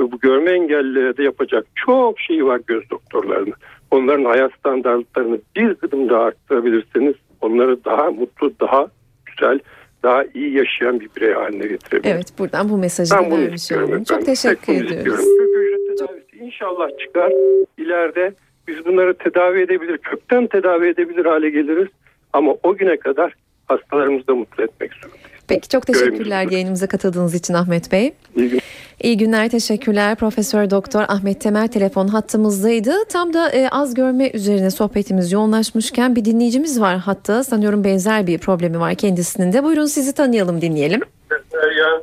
ve 0.00 0.12
bu 0.12 0.18
görme 0.20 0.50
engellilere 0.50 1.16
de 1.16 1.22
yapacak 1.22 1.66
çok 1.74 2.20
şey 2.20 2.44
var 2.44 2.60
göz 2.66 2.90
doktorlarının. 2.90 3.54
Onların 3.90 4.24
hayat 4.24 4.52
standartlarını 4.58 5.38
bir 5.56 5.76
adım 5.86 6.08
daha 6.08 6.22
arttırabilirseniz 6.22 7.14
onları 7.40 7.84
daha 7.84 8.10
mutlu, 8.10 8.52
daha 8.60 8.88
güzel, 9.26 9.58
daha 10.02 10.24
iyi 10.34 10.52
yaşayan 10.56 11.00
bir 11.00 11.08
birey 11.16 11.32
haline 11.34 11.66
getirebilirsiniz. 11.66 12.14
Evet 12.16 12.38
buradan 12.38 12.68
bu 12.68 12.78
mesajı 12.78 13.14
Ben 13.14 13.30
da 13.30 13.38
vermiş 13.38 13.72
olalım. 13.72 14.04
Çok 14.04 14.26
teşekkür 14.26 14.72
Hepimiz 14.74 14.92
ediyoruz. 14.92 15.20
istiyorum. 15.24 15.52
Kök 15.54 15.64
hücre 15.64 15.96
tedavisi 15.96 16.36
inşallah 16.44 16.88
çıkar. 16.98 17.32
İleride 17.78 18.32
biz 18.68 18.86
bunları 18.86 19.14
tedavi 19.14 19.60
edebilir, 19.60 19.98
kökten 19.98 20.46
tedavi 20.46 20.88
edebilir 20.88 21.24
hale 21.24 21.50
geliriz. 21.50 21.88
Ama 22.32 22.54
o 22.62 22.76
güne 22.76 22.96
kadar 22.96 23.34
hastalarımızı 23.68 24.26
da 24.26 24.34
mutlu 24.34 24.64
etmek 24.64 24.92
zorundayız. 24.94 25.26
Peki 25.48 25.68
çok 25.68 25.86
teşekkürler 25.86 26.46
yayınımıza 26.50 26.86
katıldığınız 26.86 27.34
için 27.34 27.54
Ahmet 27.54 27.92
Bey. 27.92 28.12
İyi 28.36 28.48
günler. 28.48 28.62
İyi 29.02 29.16
günler, 29.16 29.48
teşekkürler. 29.48 30.16
Profesör 30.16 30.70
Doktor 30.70 31.02
Ahmet 31.08 31.40
Temel 31.40 31.68
telefon 31.68 32.08
hattımızdaydı. 32.08 32.90
Tam 33.12 33.32
da 33.32 33.50
e, 33.50 33.68
az 33.68 33.94
görme 33.94 34.30
üzerine 34.30 34.70
sohbetimiz 34.70 35.32
yoğunlaşmışken 35.32 36.16
bir 36.16 36.24
dinleyicimiz 36.24 36.80
var 36.80 36.96
hatta. 36.96 37.44
Sanıyorum 37.44 37.84
benzer 37.84 38.26
bir 38.26 38.38
problemi 38.38 38.80
var 38.80 38.94
kendisinin 38.94 39.52
de. 39.52 39.64
Buyurun 39.64 39.86
sizi 39.86 40.14
tanıyalım, 40.14 40.60
dinleyelim. 40.60 41.00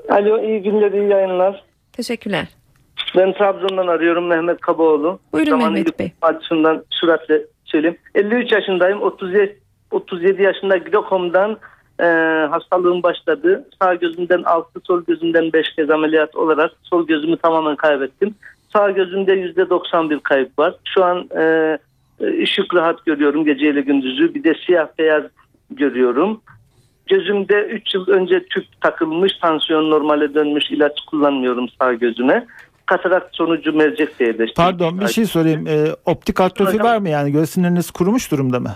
Alo 0.10 0.44
iyi 0.44 0.64
günler 0.64 0.92
iyi 0.92 1.10
yayınlar. 1.10 1.64
Teşekkürler. 1.94 2.48
Ben 3.18 3.34
Trabzon'dan 3.34 3.88
arıyorum 3.88 4.28
Mehmet 4.28 4.60
Kabaoğlu. 4.62 5.20
Buyurun 5.34 5.52
Zaman 5.52 5.74
Mehmet 5.74 6.00
Bey. 6.00 6.12
Açısından 6.22 6.86
süratle 6.90 7.42
söyleyeyim. 7.66 7.98
53 8.16 8.52
yaşındayım. 8.52 9.02
37, 9.02 9.60
37 9.92 10.44
yaşında 10.44 10.78
glokomdan 10.78 11.58
e, 12.00 12.06
hastalığım 12.50 13.04
başladı. 13.04 13.70
Sağ 13.82 13.96
gözümden 13.96 14.44
6, 14.44 14.80
sol 14.84 15.04
gözümden 15.08 15.54
5 15.54 15.76
kez 15.76 15.90
ameliyat 15.90 16.36
olarak 16.36 16.72
sol 16.84 17.08
gözümü 17.08 17.38
tamamen 17.38 17.76
kaybettim. 17.76 18.36
Sağ 18.74 18.92
gözümde 18.92 19.34
%91 19.34 20.20
kayıp 20.20 20.60
var. 20.60 20.76
Şu 20.96 21.06
an 21.06 21.30
e, 21.38 21.78
e, 22.20 22.44
ışık 22.44 22.76
rahat 22.76 23.06
görüyorum 23.06 23.46
geceyle 23.46 23.82
gündüzü. 23.82 24.34
Bir 24.34 24.44
de 24.44 24.54
siyah 24.66 24.88
beyaz 25.00 25.24
görüyorum. 25.72 26.42
Gözümde 27.08 27.66
3 27.66 27.96
yıl 27.96 28.08
önce 28.08 28.46
tüp 28.46 28.82
takılmış, 28.82 29.32
tansiyon 29.42 29.90
normale 29.90 30.34
dönmüş, 30.34 30.72
ilaç 30.72 31.02
kullanmıyorum 31.08 31.70
sağ 31.82 31.94
gözüme. 31.94 32.46
Katarakt 32.86 33.36
sonucu 33.36 33.74
mercek 33.74 34.20
değerleşti. 34.20 34.54
Pardon 34.56 35.00
bir 35.00 35.08
şey 35.08 35.26
sorayım. 35.26 35.68
Ee, 35.68 35.88
optik 36.06 36.42
atrofi 36.42 36.80
var 36.80 36.98
mı 36.98 37.10
yani 37.10 37.32
göz 37.32 37.50
siniriniz 37.50 37.92
kurumuş 37.92 38.32
durumda 38.32 38.60
mı? 38.60 38.76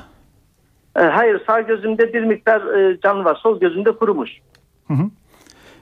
E, 0.95 1.01
Hayır 1.01 1.41
sağ 1.47 1.61
gözümde 1.61 2.13
bir 2.13 2.21
miktar 2.23 2.61
e, 2.79 2.97
can 3.03 3.25
var. 3.25 3.39
Sol 3.43 3.59
gözümde 3.59 3.91
kurumuş. 3.91 4.31
Hı 4.87 4.93
hı. 4.93 5.03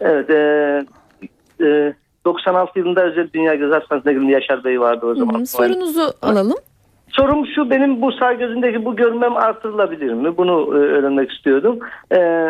Evet. 0.02 0.30
E, 0.30 0.86
e, 1.66 1.94
96 2.26 2.80
yılında 2.80 3.04
özel 3.04 3.28
dünya 3.34 3.56
göz 3.56 3.72
hastanesine 3.74 4.14
girdim. 4.14 4.30
Yaşar 4.30 4.64
Bey 4.64 4.80
vardı 4.80 5.06
o 5.06 5.10
Hı 5.10 5.16
zaman. 5.16 5.40
hı, 5.40 5.46
Sorunuzu 5.46 6.14
alalım. 6.22 6.58
Sorum 7.10 7.46
şu 7.56 7.70
benim 7.70 8.02
bu 8.02 8.12
sağ 8.12 8.34
gözümdeki 8.34 8.86
bu 8.86 8.96
görmem 8.96 9.38
artırılabilir 9.38 10.14
mi? 10.14 10.38
Bunu 10.38 10.52
e, 10.52 10.78
öğrenmek 10.78 11.32
istiyordum. 11.32 11.80
E, 12.16 12.48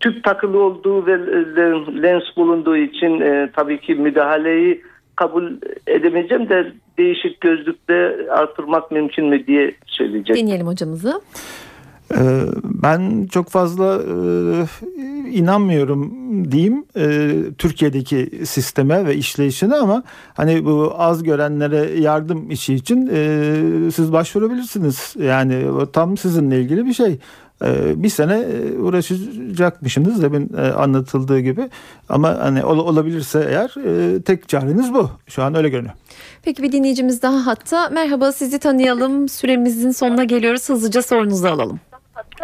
tüp 0.00 0.24
takılı 0.24 0.62
olduğu 0.62 1.06
ve 1.06 1.12
e, 1.12 2.02
lens 2.02 2.22
bulunduğu 2.36 2.76
için 2.76 3.20
e, 3.20 3.50
tabii 3.56 3.80
ki 3.80 3.94
müdahaleyi 3.94 4.82
kabul 5.16 5.52
edemeyeceğim 5.86 6.48
de 6.48 6.72
değişik 6.98 7.40
gözlükte 7.40 8.16
artırmak 8.30 8.90
mümkün 8.90 9.26
mü 9.26 9.46
diye 9.46 9.74
söyleyecek. 9.86 10.36
Dinleyelim 10.36 10.66
hocamızı. 10.66 11.20
Ee, 12.14 12.40
Ben 12.64 13.26
çok 13.26 13.48
fazla 13.48 13.94
e, 14.02 14.66
inanmıyorum 15.32 16.10
diyeyim 16.52 16.84
e, 16.96 17.30
Türkiye'deki 17.58 18.30
sisteme 18.46 19.06
ve 19.06 19.16
işleyişine 19.16 19.74
ama 19.74 20.02
hani 20.34 20.64
bu 20.64 20.94
az 20.98 21.22
görenlere 21.22 22.00
yardım 22.00 22.50
işi 22.50 22.74
için 22.74 23.10
e, 23.12 23.90
siz 23.94 24.12
başvurabilirsiniz. 24.12 25.14
Yani 25.22 25.66
tam 25.92 26.16
sizinle 26.16 26.60
ilgili 26.60 26.86
bir 26.86 26.92
şey. 26.92 27.18
Bir 27.94 28.08
sene 28.08 28.44
uğraşacakmışsınız 28.82 30.22
demin 30.22 30.52
anlatıldığı 30.76 31.40
gibi 31.40 31.68
ama 32.08 32.38
hani 32.40 32.64
ol- 32.64 32.78
olabilirse 32.78 33.46
eğer 33.48 33.74
tek 34.22 34.48
çareniz 34.48 34.94
bu. 34.94 35.10
Şu 35.26 35.42
an 35.42 35.54
öyle 35.54 35.68
görünüyor. 35.68 35.94
Peki 36.42 36.62
bir 36.62 36.72
dinleyicimiz 36.72 37.22
daha 37.22 37.46
hatta. 37.46 37.88
Merhaba 37.88 38.32
sizi 38.32 38.58
tanıyalım. 38.58 39.28
Süremizin 39.28 39.90
sonuna 39.90 40.24
geliyoruz. 40.24 40.68
Hızlıca 40.68 41.02
sorunuzu 41.02 41.46
alalım. 41.46 41.80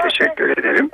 Teşekkür 0.02 0.58
ederim. 0.58 0.90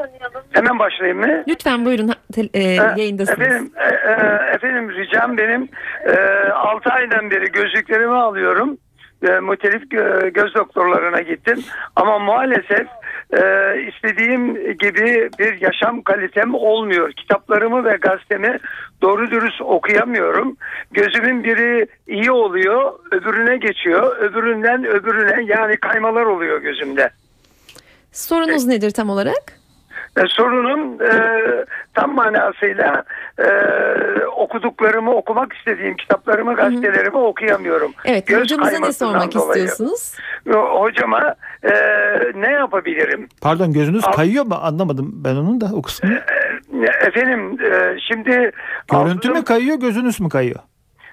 Hemen 0.52 0.78
başlayayım 0.78 1.18
mı? 1.20 1.44
Lütfen 1.48 1.84
buyurun. 1.84 2.08
E, 2.36 2.42
Ee, 2.54 2.60
yayındasınız. 2.96 3.40
Efendim, 3.40 3.72
e, 3.76 4.10
e, 4.10 4.12
efendim 4.54 4.90
ricam 4.90 5.38
benim 5.38 5.68
e, 6.06 6.16
6 6.52 6.90
aydan 6.90 7.30
beri 7.30 7.52
gözlüklerimi 7.52 8.14
alıyorum. 8.14 8.78
E, 9.28 9.38
muhtelif 9.40 9.82
gö- 9.82 10.28
göz 10.28 10.54
doktorlarına 10.54 11.20
gittim. 11.20 11.58
Ama 11.96 12.18
maalesef 12.18 12.86
e, 13.32 13.40
istediğim 13.88 14.54
gibi 14.76 15.30
bir 15.38 15.60
yaşam 15.60 16.02
kalitem 16.02 16.54
olmuyor. 16.54 17.12
Kitaplarımı 17.12 17.84
ve 17.84 17.96
gazetemi 18.00 18.58
doğru 19.02 19.30
dürüst 19.30 19.60
okuyamıyorum. 19.62 20.56
Gözümün 20.90 21.44
biri 21.44 21.86
iyi 22.06 22.30
oluyor, 22.32 22.92
öbürüne 23.12 23.56
geçiyor. 23.56 24.16
Öbüründen 24.16 24.84
öbürüne 24.84 25.44
yani 25.52 25.76
kaymalar 25.76 26.24
oluyor 26.24 26.60
gözümde. 26.62 27.10
Sorunuz 28.12 28.66
nedir 28.66 28.90
tam 28.90 29.10
olarak? 29.10 29.58
E, 30.16 30.20
sorunum 30.28 31.02
e, 31.02 31.10
tam 31.94 32.14
manasıyla 32.14 33.04
e, 33.38 33.46
okuduklarımı 34.36 35.10
okumak 35.14 35.52
istediğim 35.52 35.96
kitaplarımı 35.96 36.54
gazetelerimi 36.54 37.16
okuyamıyorum. 37.16 37.92
Evet 38.04 38.26
Göz 38.26 38.40
hocamıza 38.40 38.78
ne 38.78 38.92
sormak 38.92 39.34
dolayı. 39.34 39.64
istiyorsunuz? 39.64 40.14
Hocama 40.56 41.34
e, 41.62 41.70
ne 42.34 42.50
yapabilirim? 42.52 43.28
Pardon 43.40 43.72
gözünüz 43.72 44.04
Al- 44.04 44.12
kayıyor 44.12 44.44
mu 44.46 44.54
anlamadım 44.62 45.10
ben 45.24 45.36
onun 45.36 45.60
da 45.60 45.70
o 45.74 45.82
kısmını. 45.82 46.14
E, 46.14 47.06
Efendim 47.06 47.58
e, 47.64 47.96
şimdi 48.08 48.52
Görüntü 48.92 49.30
mü 49.30 49.44
kayıyor 49.44 49.76
gözünüz 49.80 50.20
mü 50.20 50.28
kayıyor? 50.28 50.60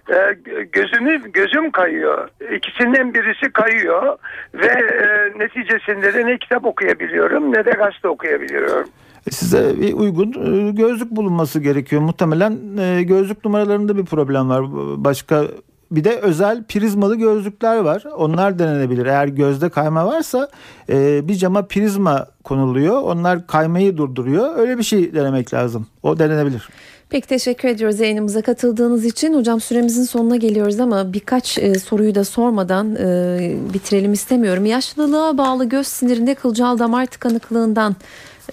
E, 0.10 0.13
gö- 0.13 0.72
gözümü 0.72 1.32
gözüm 1.32 1.72
kayıyor. 1.72 2.30
İkisinden 2.56 3.13
birisi 3.13 3.52
kayıyor 3.54 4.18
ve 4.54 4.68
e, 4.68 5.39
neticesinde 5.39 6.13
de 6.13 6.26
ne 6.26 6.38
kitap 6.38 6.65
okuyabiliyorum 6.65 7.54
ne 7.54 7.65
de 7.65 7.72
gazete 7.72 8.08
okuyabiliyorum. 8.08 8.88
Size 9.32 9.82
bir 9.82 9.94
uygun 9.94 10.30
e, 10.68 10.72
gözlük 10.72 11.12
bulunması 11.12 11.60
gerekiyor. 11.60 12.02
Muhtemelen 12.02 12.78
e, 12.78 13.04
gözlük 13.04 13.46
numaralarında 13.46 13.98
bir 13.98 14.06
problem 14.06 14.50
var. 14.50 14.63
Başka 15.04 15.44
bir 15.91 16.04
de 16.04 16.20
özel 16.20 16.63
prizmalı 16.63 17.15
gözlükler 17.15 17.78
var. 17.78 18.04
Onlar 18.18 18.60
denenebilir. 18.60 19.06
Eğer 19.06 19.28
gözde 19.28 19.70
kayma 19.70 20.06
varsa 20.06 20.50
e, 20.89 21.28
bir 21.28 21.36
cama 21.36 21.68
prizma 21.68 22.28
konuluyor. 22.44 23.02
Onlar 23.02 23.48
kaymayı 23.48 23.98
durduruyor. 23.98 24.58
Öyle 24.58 24.78
bir 24.78 24.84
şey 24.84 25.13
denemek 25.13 25.54
lazım. 25.54 25.88
O 26.04 26.20
denenebilir. 26.20 26.70
Peki 27.10 27.28
teşekkür 27.28 27.70
ediyoruz 27.70 28.00
yayınımıza 28.00 28.41
katıldığınız 28.41 29.06
için. 29.06 29.34
Hocam 29.34 29.62
süremizin 29.62 30.04
sonuna 30.04 30.36
geliyoruz 30.36 30.80
ama 30.80 31.13
birkaç 31.13 31.58
e, 31.58 31.74
soruyu 31.74 32.15
da 32.15 32.24
sormadan 32.24 32.96
e, 32.96 33.56
bitirelim 33.74 34.13
istemiyorum. 34.13 34.65
Yaşlılığa 34.65 35.38
bağlı 35.38 35.65
göz 35.65 35.88
sinirinde 35.88 36.36
kılcal 36.36 36.80
damar 36.80 37.06
tıkanıklığından 37.06 37.96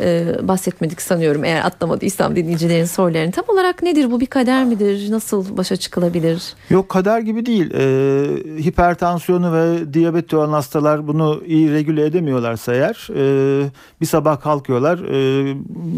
e, 0.00 0.36
bahsetmedik 0.48 1.02
sanıyorum 1.02 1.44
eğer 1.44 1.64
atlamadıysam 1.64 2.36
dinleyicilerin 2.36 2.84
sorularını. 2.84 3.32
Tam 3.32 3.44
olarak 3.48 3.82
nedir 3.82 4.10
bu 4.10 4.20
bir 4.20 4.26
kader 4.26 4.64
midir? 4.64 5.10
Nasıl 5.10 5.56
başa 5.56 5.76
çıkılabilir? 5.76 6.54
Yok 6.70 6.88
kader 6.88 7.20
gibi 7.20 7.46
değil. 7.46 7.70
Ee, 7.74 8.62
hipertansiyonu 8.64 9.52
ve 9.52 9.94
diyabeti 9.94 10.36
olan 10.36 10.52
hastalar 10.52 11.08
bunu 11.08 11.42
iyi 11.46 11.72
regüle 11.72 12.06
edemiyorlarsa 12.06 12.74
eğer 12.74 13.08
e, 13.16 13.70
bir 14.00 14.06
sabah 14.06 14.40
kalkıyorlar 14.40 14.98
e, 14.98 15.54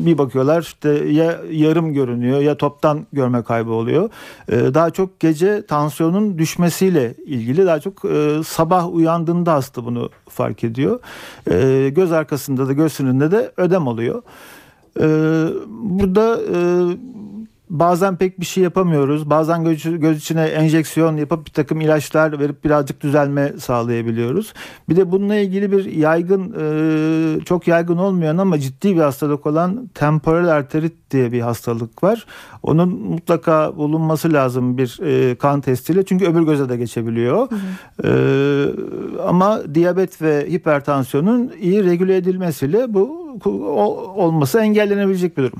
bir 0.07 0.19
bakıyorlar 0.19 0.63
işte 0.63 0.89
ya 0.89 1.41
yarım 1.51 1.93
görünüyor 1.93 2.41
ya 2.41 2.57
toptan 2.57 3.07
görme 3.13 3.43
kaybı 3.43 3.71
oluyor. 3.71 4.11
E, 4.49 4.75
daha 4.75 4.91
çok 4.91 5.21
gece 5.21 5.67
tansiyonun 5.67 6.39
düşmesiyle 6.39 7.15
ilgili 7.27 7.67
daha 7.67 7.81
çok 7.81 8.05
e, 8.05 8.43
sabah 8.47 8.95
uyandığında 8.95 9.53
hasta 9.53 9.85
bunu 9.85 10.11
fark 10.29 10.65
ediyor. 10.65 11.01
E, 11.51 11.89
göz 11.89 12.13
arkasında 12.13 12.69
da 12.69 12.73
göz 12.73 12.93
sinirinde 12.93 13.31
de 13.31 13.53
ödem 13.57 13.84
oluyor. 13.89 14.23
Ee, 15.01 15.47
burada 15.69 16.41
e, 16.43 16.59
bazen 17.79 18.17
pek 18.17 18.41
bir 18.41 18.45
şey 18.45 18.65
yapamıyoruz. 18.65 19.31
Bazen 19.31 19.65
göz, 19.65 20.01
göz 20.01 20.19
içine 20.19 20.43
enjeksiyon 20.43 21.17
yapıp 21.17 21.47
bir 21.47 21.51
takım 21.51 21.81
ilaçlar 21.81 22.41
verip 22.41 22.65
birazcık 22.65 23.01
düzelme 23.01 23.53
sağlayabiliyoruz. 23.59 24.55
Bir 24.89 24.97
de 24.97 25.13
bununla 25.13 25.35
ilgili 25.35 25.73
bir 25.73 25.85
yaygın 25.85 26.55
e, 26.61 27.45
çok 27.45 27.69
yaygın 27.69 27.97
olmayan 27.97 28.39
ama 28.39 28.59
ciddi 28.59 28.97
bir 28.97 29.01
hastalık 29.01 29.47
olan 29.47 29.91
temporal 29.95 30.49
arterit 30.49 31.11
diye 31.11 31.33
bir 31.33 31.41
hastalık 31.41 32.03
var. 32.03 32.27
Onun 32.63 32.89
mutlaka 32.89 33.77
bulunması 33.77 34.33
lazım 34.33 34.79
bir 34.79 34.99
e, 35.03 35.35
kan 35.35 35.61
testiyle 35.61 36.05
çünkü 36.05 36.27
öbür 36.27 36.43
göze 36.43 36.69
de 36.69 36.77
geçebiliyor. 36.77 37.51
Hı 37.51 37.55
hı. 37.55 38.09
E, 38.09 39.23
ama 39.23 39.75
diyabet 39.75 40.23
ve 40.23 40.47
hipertansiyonun 40.51 41.53
iyi 41.61 41.85
regüle 41.85 42.17
edilmesiyle 42.17 42.95
bu 42.95 43.25
olması 44.17 44.59
engellenebilecek 44.59 45.37
bir 45.37 45.43
durum. 45.43 45.59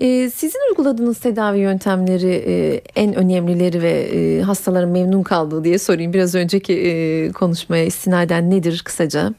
Ee, 0.00 0.30
sizin 0.30 0.58
uyguladığınız 0.70 1.18
tedavi 1.18 1.58
yöntemleri 1.58 2.42
e, 2.46 2.80
en 2.96 3.14
önemlileri 3.14 3.82
ve 3.82 3.90
e, 3.90 4.42
hastaların 4.42 4.90
memnun 4.90 5.22
kaldığı 5.22 5.64
diye 5.64 5.78
sorayım. 5.78 6.12
Biraz 6.12 6.34
önceki 6.34 6.72
e, 6.72 7.32
konuşmaya 7.32 7.84
istinaden 7.84 8.50
nedir 8.50 8.82
kısaca? 8.84 9.34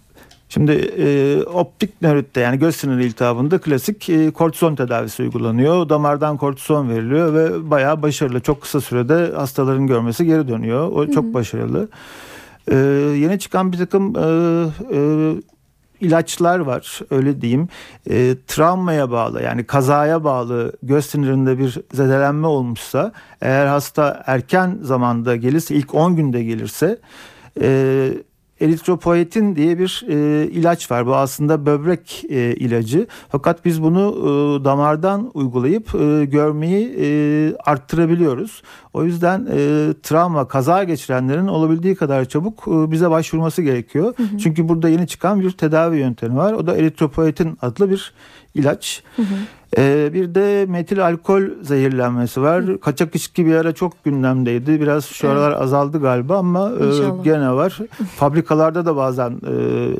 Şimdi 0.49 0.71
e, 0.71 1.37
optik 1.43 2.01
nöritte 2.01 2.41
yani 2.41 2.59
göz 2.59 2.75
siniri 2.75 3.05
iltihabında 3.05 3.57
klasik 3.57 4.09
e, 4.09 4.31
kortizon 4.31 4.75
tedavisi 4.75 5.23
uygulanıyor. 5.23 5.89
Damardan 5.89 6.37
kortizon 6.37 6.89
veriliyor 6.89 7.33
ve 7.33 7.71
bayağı 7.71 8.01
başarılı. 8.01 8.39
Çok 8.39 8.61
kısa 8.61 8.81
sürede 8.81 9.31
hastaların 9.35 9.87
görmesi 9.87 10.25
geri 10.25 10.47
dönüyor. 10.47 10.91
O 10.91 11.07
çok 11.07 11.25
Hı-hı. 11.25 11.33
başarılı. 11.33 11.89
E, 12.71 12.75
yeni 13.17 13.39
çıkan 13.39 13.71
bir 13.71 13.77
takım 13.77 14.15
e, 14.17 14.21
e, 14.93 14.99
ilaçlar 16.01 16.59
var 16.59 17.01
öyle 17.11 17.41
diyeyim. 17.41 17.69
E, 18.09 18.35
travmaya 18.47 19.11
bağlı 19.11 19.43
yani 19.43 19.63
kazaya 19.63 20.23
bağlı 20.23 20.71
göz 20.83 21.05
sinirinde 21.05 21.59
bir 21.59 21.77
zedelenme 21.93 22.47
olmuşsa 22.47 23.11
eğer 23.41 23.65
hasta 23.65 24.23
erken 24.25 24.79
zamanda 24.81 25.35
gelirse 25.35 25.75
ilk 25.75 25.95
10 25.95 26.15
günde 26.15 26.43
gelirse 26.43 26.99
e, 27.61 28.09
eritropoetin 28.61 29.55
diye 29.55 29.79
bir 29.79 30.05
e, 30.09 30.47
ilaç 30.47 30.91
var. 30.91 31.07
Bu 31.07 31.15
aslında 31.15 31.65
böbrek 31.65 32.23
e, 32.29 32.55
ilacı. 32.55 33.07
Fakat 33.29 33.65
biz 33.65 33.83
bunu 33.83 34.15
e, 34.19 34.65
damardan 34.65 35.31
uygulayıp 35.33 35.95
e, 35.95 36.25
görmeyi 36.25 36.95
e, 36.99 37.07
arttırabiliyoruz. 37.65 38.61
O 38.93 39.03
yüzden 39.03 39.47
e, 39.51 39.93
travma, 40.03 40.47
kaza 40.47 40.83
geçirenlerin 40.83 41.47
olabildiği 41.47 41.95
kadar 41.95 42.25
çabuk 42.25 42.67
e, 42.67 42.91
bize 42.91 43.09
başvurması 43.09 43.61
gerekiyor. 43.61 44.13
Hı 44.17 44.23
hı. 44.23 44.37
Çünkü 44.37 44.69
burada 44.69 44.89
yeni 44.89 45.07
çıkan 45.07 45.39
bir 45.39 45.51
tedavi 45.51 45.97
yöntemi 45.97 46.35
var. 46.35 46.53
O 46.53 46.67
da 46.67 46.77
eritropoetin 46.77 47.57
adlı 47.61 47.89
bir 47.89 48.13
ilaç. 48.55 49.03
Hı 49.15 49.21
hı. 49.21 49.25
Ee, 49.77 50.09
bir 50.13 50.35
de 50.35 50.65
metil 50.65 51.05
alkol 51.05 51.41
zehirlenmesi 51.61 52.41
var. 52.41 52.63
Hı. 52.63 52.79
Kaçak 52.79 53.15
içki 53.15 53.45
bir 53.45 53.55
ara 53.55 53.71
çok 53.71 54.03
gündemdeydi. 54.03 54.81
Biraz 54.81 55.05
şu 55.05 55.29
aralar 55.29 55.51
evet. 55.51 55.61
azaldı 55.61 56.01
galiba 56.01 56.37
ama 56.37 56.71
e, 56.71 57.23
gene 57.23 57.51
var. 57.51 57.79
Fabrikalarda 58.15 58.85
da 58.85 58.95
bazen 58.95 59.31
e, 59.31 59.53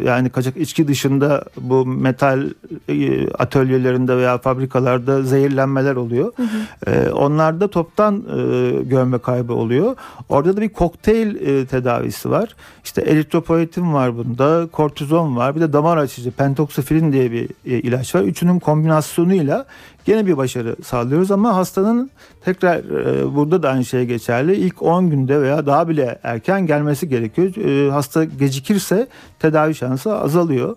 yani 0.06 0.30
kaçak 0.30 0.58
içki 0.58 0.88
dışında 0.88 1.44
bu 1.62 1.86
metal 1.86 2.44
e, 2.90 3.30
atölyelerinde 3.30 4.18
veya 4.18 4.38
fabrikalarda 4.38 5.24
zehirlenmeler 5.24 5.96
oluyor. 5.96 6.32
Hı 6.36 6.44
hı. 6.44 6.92
E, 6.92 7.12
onlarda 7.12 7.68
toptan 7.68 8.16
e, 8.16 8.72
görme 8.84 9.18
kaybı 9.18 9.54
oluyor. 9.54 9.96
Orada 10.30 10.58
da 10.58 10.62
bir 10.62 10.70
kokteyl 10.70 11.36
e, 11.36 11.66
tedavisi 11.66 12.30
var. 12.30 12.56
İşte 12.84 13.02
eritropoetin 13.02 13.94
var 13.94 14.18
bunda, 14.18 14.68
kortizon 14.72 15.36
var. 15.36 15.56
Bir 15.56 15.62
de 15.62 15.74
damar 15.74 15.98
açıcı 15.98 16.32
pentoksifilin 16.32 17.12
diye 17.12 17.32
bir 17.32 17.50
e, 17.66 17.80
ilaç 17.80 18.16
var. 18.16 18.22
Üçünün 18.22 18.60
kombinasyonuyla 18.60 19.57
gene 20.06 20.26
bir 20.26 20.38
başarı 20.38 20.76
sağlıyoruz 20.84 21.32
ama 21.32 21.56
hastanın 21.56 22.12
tekrar 22.46 22.78
e, 22.78 23.36
burada 23.36 23.64
da 23.64 23.70
aynı 23.70 23.86
şey 23.86 24.06
geçerli. 24.06 24.56
İlk 24.56 24.82
10 24.82 25.10
günde 25.10 25.42
veya 25.42 25.66
daha 25.66 25.90
bile 25.90 26.20
erken 26.24 26.68
gelmesi 26.68 27.10
gerekiyor. 27.10 27.56
E, 27.56 27.92
hasta 27.92 28.24
gecikirse 28.24 29.08
tedavi 29.40 29.76
şansı 29.76 30.16
azalıyor. 30.20 30.76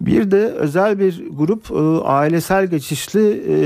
Bir 0.00 0.30
de 0.30 0.36
özel 0.36 0.98
bir 0.98 1.22
grup 1.30 1.70
e, 1.70 2.04
ailesel 2.06 2.66
geçişli 2.66 3.42
e, 3.48 3.56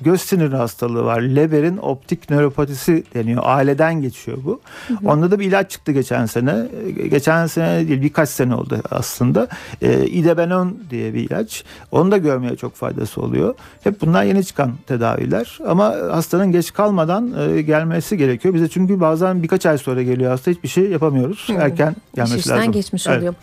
göz 0.00 0.20
siniri 0.20 0.56
hastalığı 0.56 1.04
var. 1.04 1.20
Leber'in 1.20 1.76
optik 1.76 2.30
nöropatisi 2.30 3.04
deniyor. 3.14 3.42
Aileden 3.44 4.00
geçiyor 4.02 4.38
bu. 4.44 4.60
Hı 4.88 4.94
hı. 4.94 5.08
Onda 5.08 5.30
da 5.30 5.40
bir 5.40 5.46
ilaç 5.46 5.70
çıktı 5.70 5.92
geçen 5.92 6.26
sene. 6.26 6.66
E, 7.02 7.08
geçen 7.08 7.46
sene 7.46 7.88
değil 7.88 8.02
birkaç 8.02 8.28
sene 8.28 8.54
oldu 8.54 8.80
aslında. 8.90 9.48
E, 9.82 10.06
İdebenon 10.06 10.78
diye 10.90 11.14
bir 11.14 11.20
ilaç. 11.20 11.64
Onu 11.90 12.10
da 12.10 12.16
görmeye 12.16 12.56
çok 12.56 12.74
faydası 12.74 13.20
oluyor. 13.20 13.54
Hep 13.84 14.00
bunlar 14.00 14.24
yeni 14.24 14.44
çıkan 14.44 14.72
tedaviler. 14.86 15.58
Ama 15.66 15.94
hastanın 16.10 16.52
geç 16.52 16.72
kalmadan 16.72 17.34
e, 17.56 17.62
gelmesi 17.62 18.16
gerekiyor. 18.16 18.54
Bize 18.54 18.68
çünkü 18.68 19.00
bazen 19.00 19.42
birkaç 19.42 19.66
ay 19.66 19.78
sonra 19.78 20.02
geliyor 20.02 20.30
hasta 20.30 20.50
hiçbir 20.50 20.68
şey 20.68 20.84
yapamıyoruz. 20.84 21.48
Hı. 21.48 21.52
Erken 21.52 21.96
gelmesi 22.14 22.38
İş 22.38 22.48
lazım. 22.48 22.72
geçmiş 22.72 23.06
evet. 23.06 23.18
oluyor. 23.18 23.34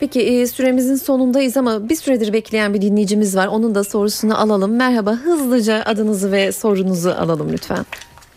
Peki 0.00 0.20
e, 0.20 0.46
süremizin 0.46 0.96
sonundayız 0.96 1.47
ama 1.56 1.88
bir 1.88 1.94
süredir 1.94 2.32
bekleyen 2.32 2.74
bir 2.74 2.80
dinleyicimiz 2.80 3.36
var. 3.36 3.46
Onun 3.46 3.74
da 3.74 3.84
sorusunu 3.84 4.40
alalım. 4.40 4.76
Merhaba 4.76 5.12
hızlıca 5.12 5.82
adınızı 5.86 6.32
ve 6.32 6.52
sorunuzu 6.52 7.10
alalım 7.10 7.48
lütfen. 7.52 7.84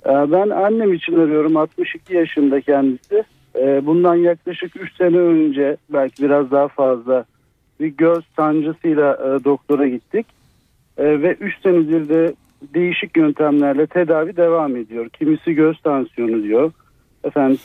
Ee, 0.06 0.32
ben 0.32 0.50
annem 0.50 0.94
için 0.94 1.14
arıyorum. 1.14 1.58
62 1.58 2.16
yaşında 2.16 2.62
kendisi. 2.62 3.24
Ee, 3.56 3.86
bundan 3.86 4.16
yaklaşık 4.16 4.82
3 4.82 4.96
sene 4.98 5.18
önce 5.18 5.78
belki 5.90 6.24
biraz 6.24 6.52
daha 6.52 6.68
fazla 6.68 7.26
bir 7.80 7.88
göz 7.88 8.24
sancısıyla 8.36 9.14
e, 9.14 9.44
doktora 9.44 9.88
gittik. 9.88 10.26
Ee, 10.98 11.22
ve 11.22 11.34
3 11.34 11.62
senedir 11.62 12.10
de 12.10 12.34
değişik 12.74 13.18
yöntemlerle 13.18 13.88
tedavi 13.88 14.38
devam 14.38 14.76
ediyor. 14.76 15.10
Kimisi 15.10 15.54
göz 15.54 15.82
tansiyonu 15.82 16.44
diyor. 16.44 16.72
Efendim 17.24 17.60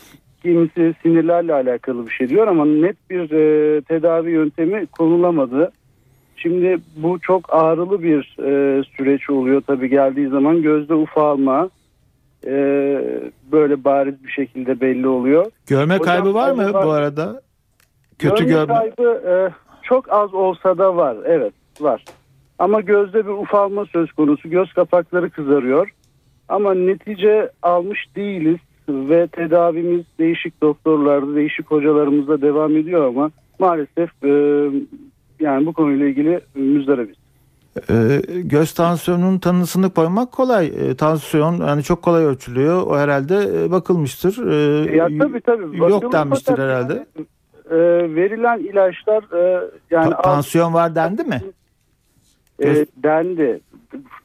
kimisi 0.47 0.94
sinirlerle 1.03 1.55
alakalı 1.55 2.07
bir 2.07 2.11
şey 2.11 2.28
diyor 2.28 2.47
ama 2.47 2.64
net 2.64 3.11
bir 3.11 3.30
e, 3.30 3.80
tedavi 3.80 4.30
yöntemi 4.30 4.86
konulamadı. 4.86 5.72
Şimdi 6.36 6.78
bu 6.97 7.18
çok 7.18 7.55
ağrılı 7.55 8.03
bir 8.03 8.36
e, 8.38 8.82
süreç 8.97 9.30
oluyor 9.30 9.62
tabii 9.66 9.88
geldiği 9.88 10.28
zaman 10.28 10.62
gözde 10.62 10.94
ufalma 10.94 11.70
e, 12.47 12.53
böyle 13.53 13.84
bariz 13.84 14.24
bir 14.24 14.30
şekilde 14.30 14.80
belli 14.80 15.09
oluyor. 15.09 15.47
Görme 15.66 15.94
Hocam, 15.94 16.14
kaybı 16.14 16.34
var 16.34 16.53
mı 16.53 16.72
var. 16.72 16.86
bu 16.86 16.90
arada? 16.90 17.42
Kötü 18.18 18.44
görme, 18.44 18.55
görme. 18.55 18.74
kaybı 18.74 19.28
e, 19.28 19.34
çok 19.82 20.12
az 20.12 20.34
olsa 20.34 20.78
da 20.78 20.97
var 20.97 21.16
evet 21.24 21.53
var. 21.80 22.05
Ama 22.59 22.80
gözde 22.80 23.26
bir 23.26 23.32
ufalma 23.32 23.86
söz 23.86 24.12
konusu 24.12 24.51
göz 24.51 24.72
kapakları 24.72 25.30
kızarıyor. 25.30 25.90
Ama 26.49 26.74
netice 26.74 27.51
almış 27.62 28.07
değiliz 28.16 28.59
ve 28.89 29.26
tedavimiz 29.26 30.05
değişik 30.18 30.62
doktorlarda, 30.62 31.34
değişik 31.34 31.70
hocalarımızda 31.70 32.41
devam 32.43 32.76
ediyor 32.76 33.07
ama 33.09 33.30
maalesef 33.59 34.24
e, 34.24 34.30
yani 35.41 35.66
bu 35.66 35.72
konuyla 35.72 36.07
ilgili 36.07 36.41
müzdaribiz. 36.55 37.16
E, 37.91 38.22
göz 38.43 38.72
tansiyonunun 38.72 39.39
tanısını 39.39 39.91
koymak 39.91 40.32
kolay. 40.32 40.66
E, 40.66 40.95
tansiyon 40.95 41.66
yani 41.66 41.82
çok 41.82 42.03
kolay 42.03 42.24
ölçülüyor. 42.24 42.87
O 42.87 42.99
herhalde 42.99 43.64
e, 43.64 43.70
bakılmıştır. 43.70 44.47
E, 44.47 44.97
ya 44.97 45.09
tabii 45.18 45.41
tabii. 45.41 45.76
Yok 45.76 46.12
denmiştir 46.12 46.59
herhalde. 46.59 47.07
E, 47.70 47.76
verilen 48.14 48.59
ilaçlar 48.59 49.22
e, 49.39 49.70
yani 49.91 50.11
Ta- 50.11 50.22
tansiyon 50.22 50.74
var 50.74 50.95
dendi 50.95 51.24
mi? 51.24 51.43
E, 52.62 52.87
dendi 52.97 53.61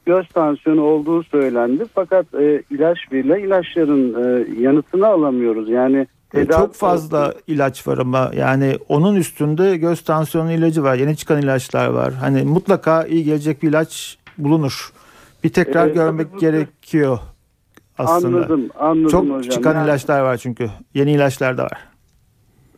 göz 0.06 0.28
tansiyonu 0.28 0.82
olduğu 0.82 1.22
söylendi. 1.22 1.84
Fakat 1.94 2.34
e, 2.34 2.62
ilaç 2.70 2.98
verilen 3.12 3.38
ilaçların 3.38 4.24
e, 4.24 4.60
yanıtını 4.62 5.06
alamıyoruz. 5.06 5.68
Yani 5.68 6.06
e, 6.34 6.46
çok 6.46 6.74
fazla 6.74 7.34
ilaç 7.46 7.88
var 7.88 7.98
ama 7.98 8.30
yani 8.36 8.76
onun 8.88 9.16
üstünde 9.16 9.76
göz 9.76 10.00
tansiyonu 10.00 10.52
ilacı 10.52 10.82
var. 10.82 10.94
Yeni 10.94 11.16
çıkan 11.16 11.42
ilaçlar 11.42 11.88
var. 11.88 12.12
Hani 12.12 12.42
mutlaka 12.42 13.04
iyi 13.04 13.24
gelecek 13.24 13.62
bir 13.62 13.68
ilaç 13.68 14.18
bulunur. 14.38 14.92
Bir 15.44 15.48
tekrar 15.48 15.86
ee, 15.86 15.90
görmek 15.90 16.40
gerekiyor 16.40 17.18
aslında. 17.98 18.36
Anladım, 18.36 18.68
anladım 18.78 19.08
çok 19.08 19.24
hocam. 19.24 19.42
Çok 19.42 19.52
çıkan 19.52 19.74
yani, 19.74 19.84
ilaçlar 19.84 20.20
var 20.20 20.36
çünkü. 20.36 20.70
Yeni 20.94 21.12
ilaçlar 21.12 21.58
da 21.58 21.64
var. 21.64 21.78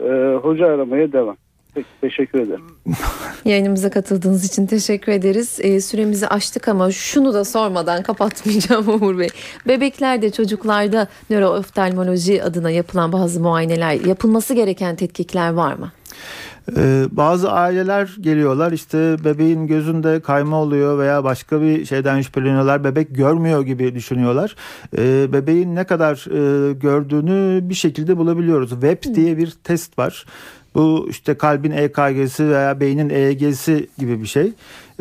E, 0.00 0.36
hoca 0.36 0.66
aramaya 0.66 1.12
devam. 1.12 1.36
Peki, 1.74 1.88
teşekkür 2.00 2.40
ederim. 2.40 2.64
Yayınımıza 3.44 3.90
katıldığınız 3.90 4.44
için 4.44 4.66
teşekkür 4.66 5.12
ederiz. 5.12 5.58
E, 5.60 5.80
süremizi 5.80 6.28
açtık 6.28 6.68
ama 6.68 6.90
şunu 6.90 7.34
da 7.34 7.44
sormadan 7.44 8.02
kapatmayacağım 8.02 8.88
Umur 8.94 9.18
Bey. 9.18 9.28
Bebeklerde, 9.68 10.32
çocuklarda 10.32 11.08
nörooftalmoloji 11.30 12.42
adına 12.42 12.70
yapılan 12.70 13.12
bazı 13.12 13.40
muayeneler, 13.40 13.92
yapılması 13.92 14.54
gereken 14.54 14.96
tetkikler 14.96 15.52
var 15.52 15.74
mı? 15.74 15.92
Ee, 16.76 17.04
bazı 17.10 17.52
aileler 17.52 18.16
geliyorlar 18.20 18.72
işte 18.72 19.16
bebeğin 19.24 19.66
gözünde 19.66 20.20
kayma 20.20 20.60
oluyor 20.60 20.98
veya 20.98 21.24
başka 21.24 21.60
bir 21.60 21.84
şeyden 21.84 22.20
şüpheleniyorlar. 22.20 22.84
Bebek 22.84 23.14
görmüyor 23.14 23.62
gibi 23.62 23.94
düşünüyorlar. 23.94 24.56
Ee, 24.98 25.32
bebeğin 25.32 25.74
ne 25.74 25.84
kadar 25.84 26.14
e, 26.14 26.72
gördüğünü 26.72 27.60
bir 27.68 27.74
şekilde 27.74 28.16
bulabiliyoruz. 28.16 28.70
Web 28.70 29.14
diye 29.14 29.38
bir 29.38 29.50
test 29.50 29.98
var. 29.98 30.26
Bu 30.74 31.06
işte 31.10 31.34
kalbin 31.34 31.70
EKG'si 31.70 32.48
veya 32.48 32.80
beynin 32.80 33.10
EEG'si 33.10 33.88
gibi 33.98 34.22
bir 34.22 34.26
şey. 34.26 34.52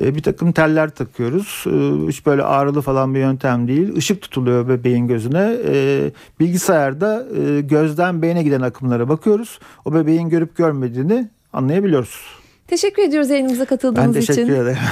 Ee, 0.01 0.15
bir 0.15 0.21
takım 0.21 0.51
teller 0.51 0.89
takıyoruz. 0.89 1.63
Ee, 1.67 2.07
hiç 2.07 2.25
böyle 2.25 2.43
ağrılı 2.43 2.81
falan 2.81 3.15
bir 3.15 3.19
yöntem 3.19 3.67
değil. 3.67 3.95
Işık 3.95 4.21
tutuluyor 4.21 4.69
bebeğin 4.69 5.07
gözüne. 5.07 5.57
Ee, 5.67 6.11
bilgisayarda 6.39 7.25
e, 7.37 7.61
gözden 7.61 8.21
beyne 8.21 8.43
giden 8.43 8.61
akımlara 8.61 9.09
bakıyoruz. 9.09 9.59
O 9.85 9.93
bebeğin 9.93 10.29
görüp 10.29 10.57
görmediğini 10.57 11.29
anlayabiliyoruz. 11.53 12.42
Teşekkür 12.67 13.03
ediyoruz 13.03 13.29
yayınımıza 13.29 13.65
katıldığınız 13.65 14.07
Ben 14.15 14.21
teşekkür 14.21 14.41
için. 14.43 14.53
ederim. 14.53 14.77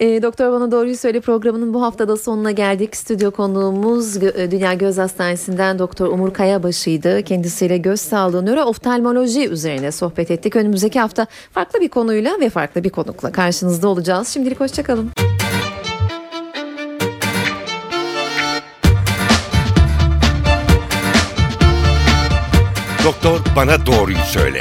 E, 0.00 0.22
Doktor 0.22 0.52
Bana 0.52 0.70
Doğruyu 0.72 0.96
Söyle 0.96 1.20
programının 1.20 1.74
bu 1.74 1.82
haftada 1.82 2.16
sonuna 2.16 2.50
geldik. 2.50 2.96
Stüdyo 2.96 3.30
konuğumuz 3.30 4.16
e, 4.16 4.50
Dünya 4.50 4.74
Göz 4.74 4.98
Hastanesi'nden 4.98 5.78
Doktor 5.78 6.08
Umur 6.08 6.32
Kayabaşı'ydı. 6.32 7.22
Kendisiyle 7.22 7.78
göz 7.78 8.00
sağlığı, 8.00 8.46
nörooftalmoloji 8.46 9.48
üzerine 9.48 9.92
sohbet 9.92 10.30
ettik. 10.30 10.56
Önümüzdeki 10.56 11.00
hafta 11.00 11.26
farklı 11.52 11.80
bir 11.80 11.88
konuyla 11.88 12.40
ve 12.40 12.50
farklı 12.50 12.84
bir 12.84 12.90
konukla 12.90 13.32
karşınızda 13.32 13.88
olacağız. 13.88 14.28
Şimdilik 14.28 14.60
hoşçakalın. 14.60 15.10
Doktor 23.04 23.40
bana 23.56 23.86
doğruyu 23.86 24.16
söyle. 24.18 24.60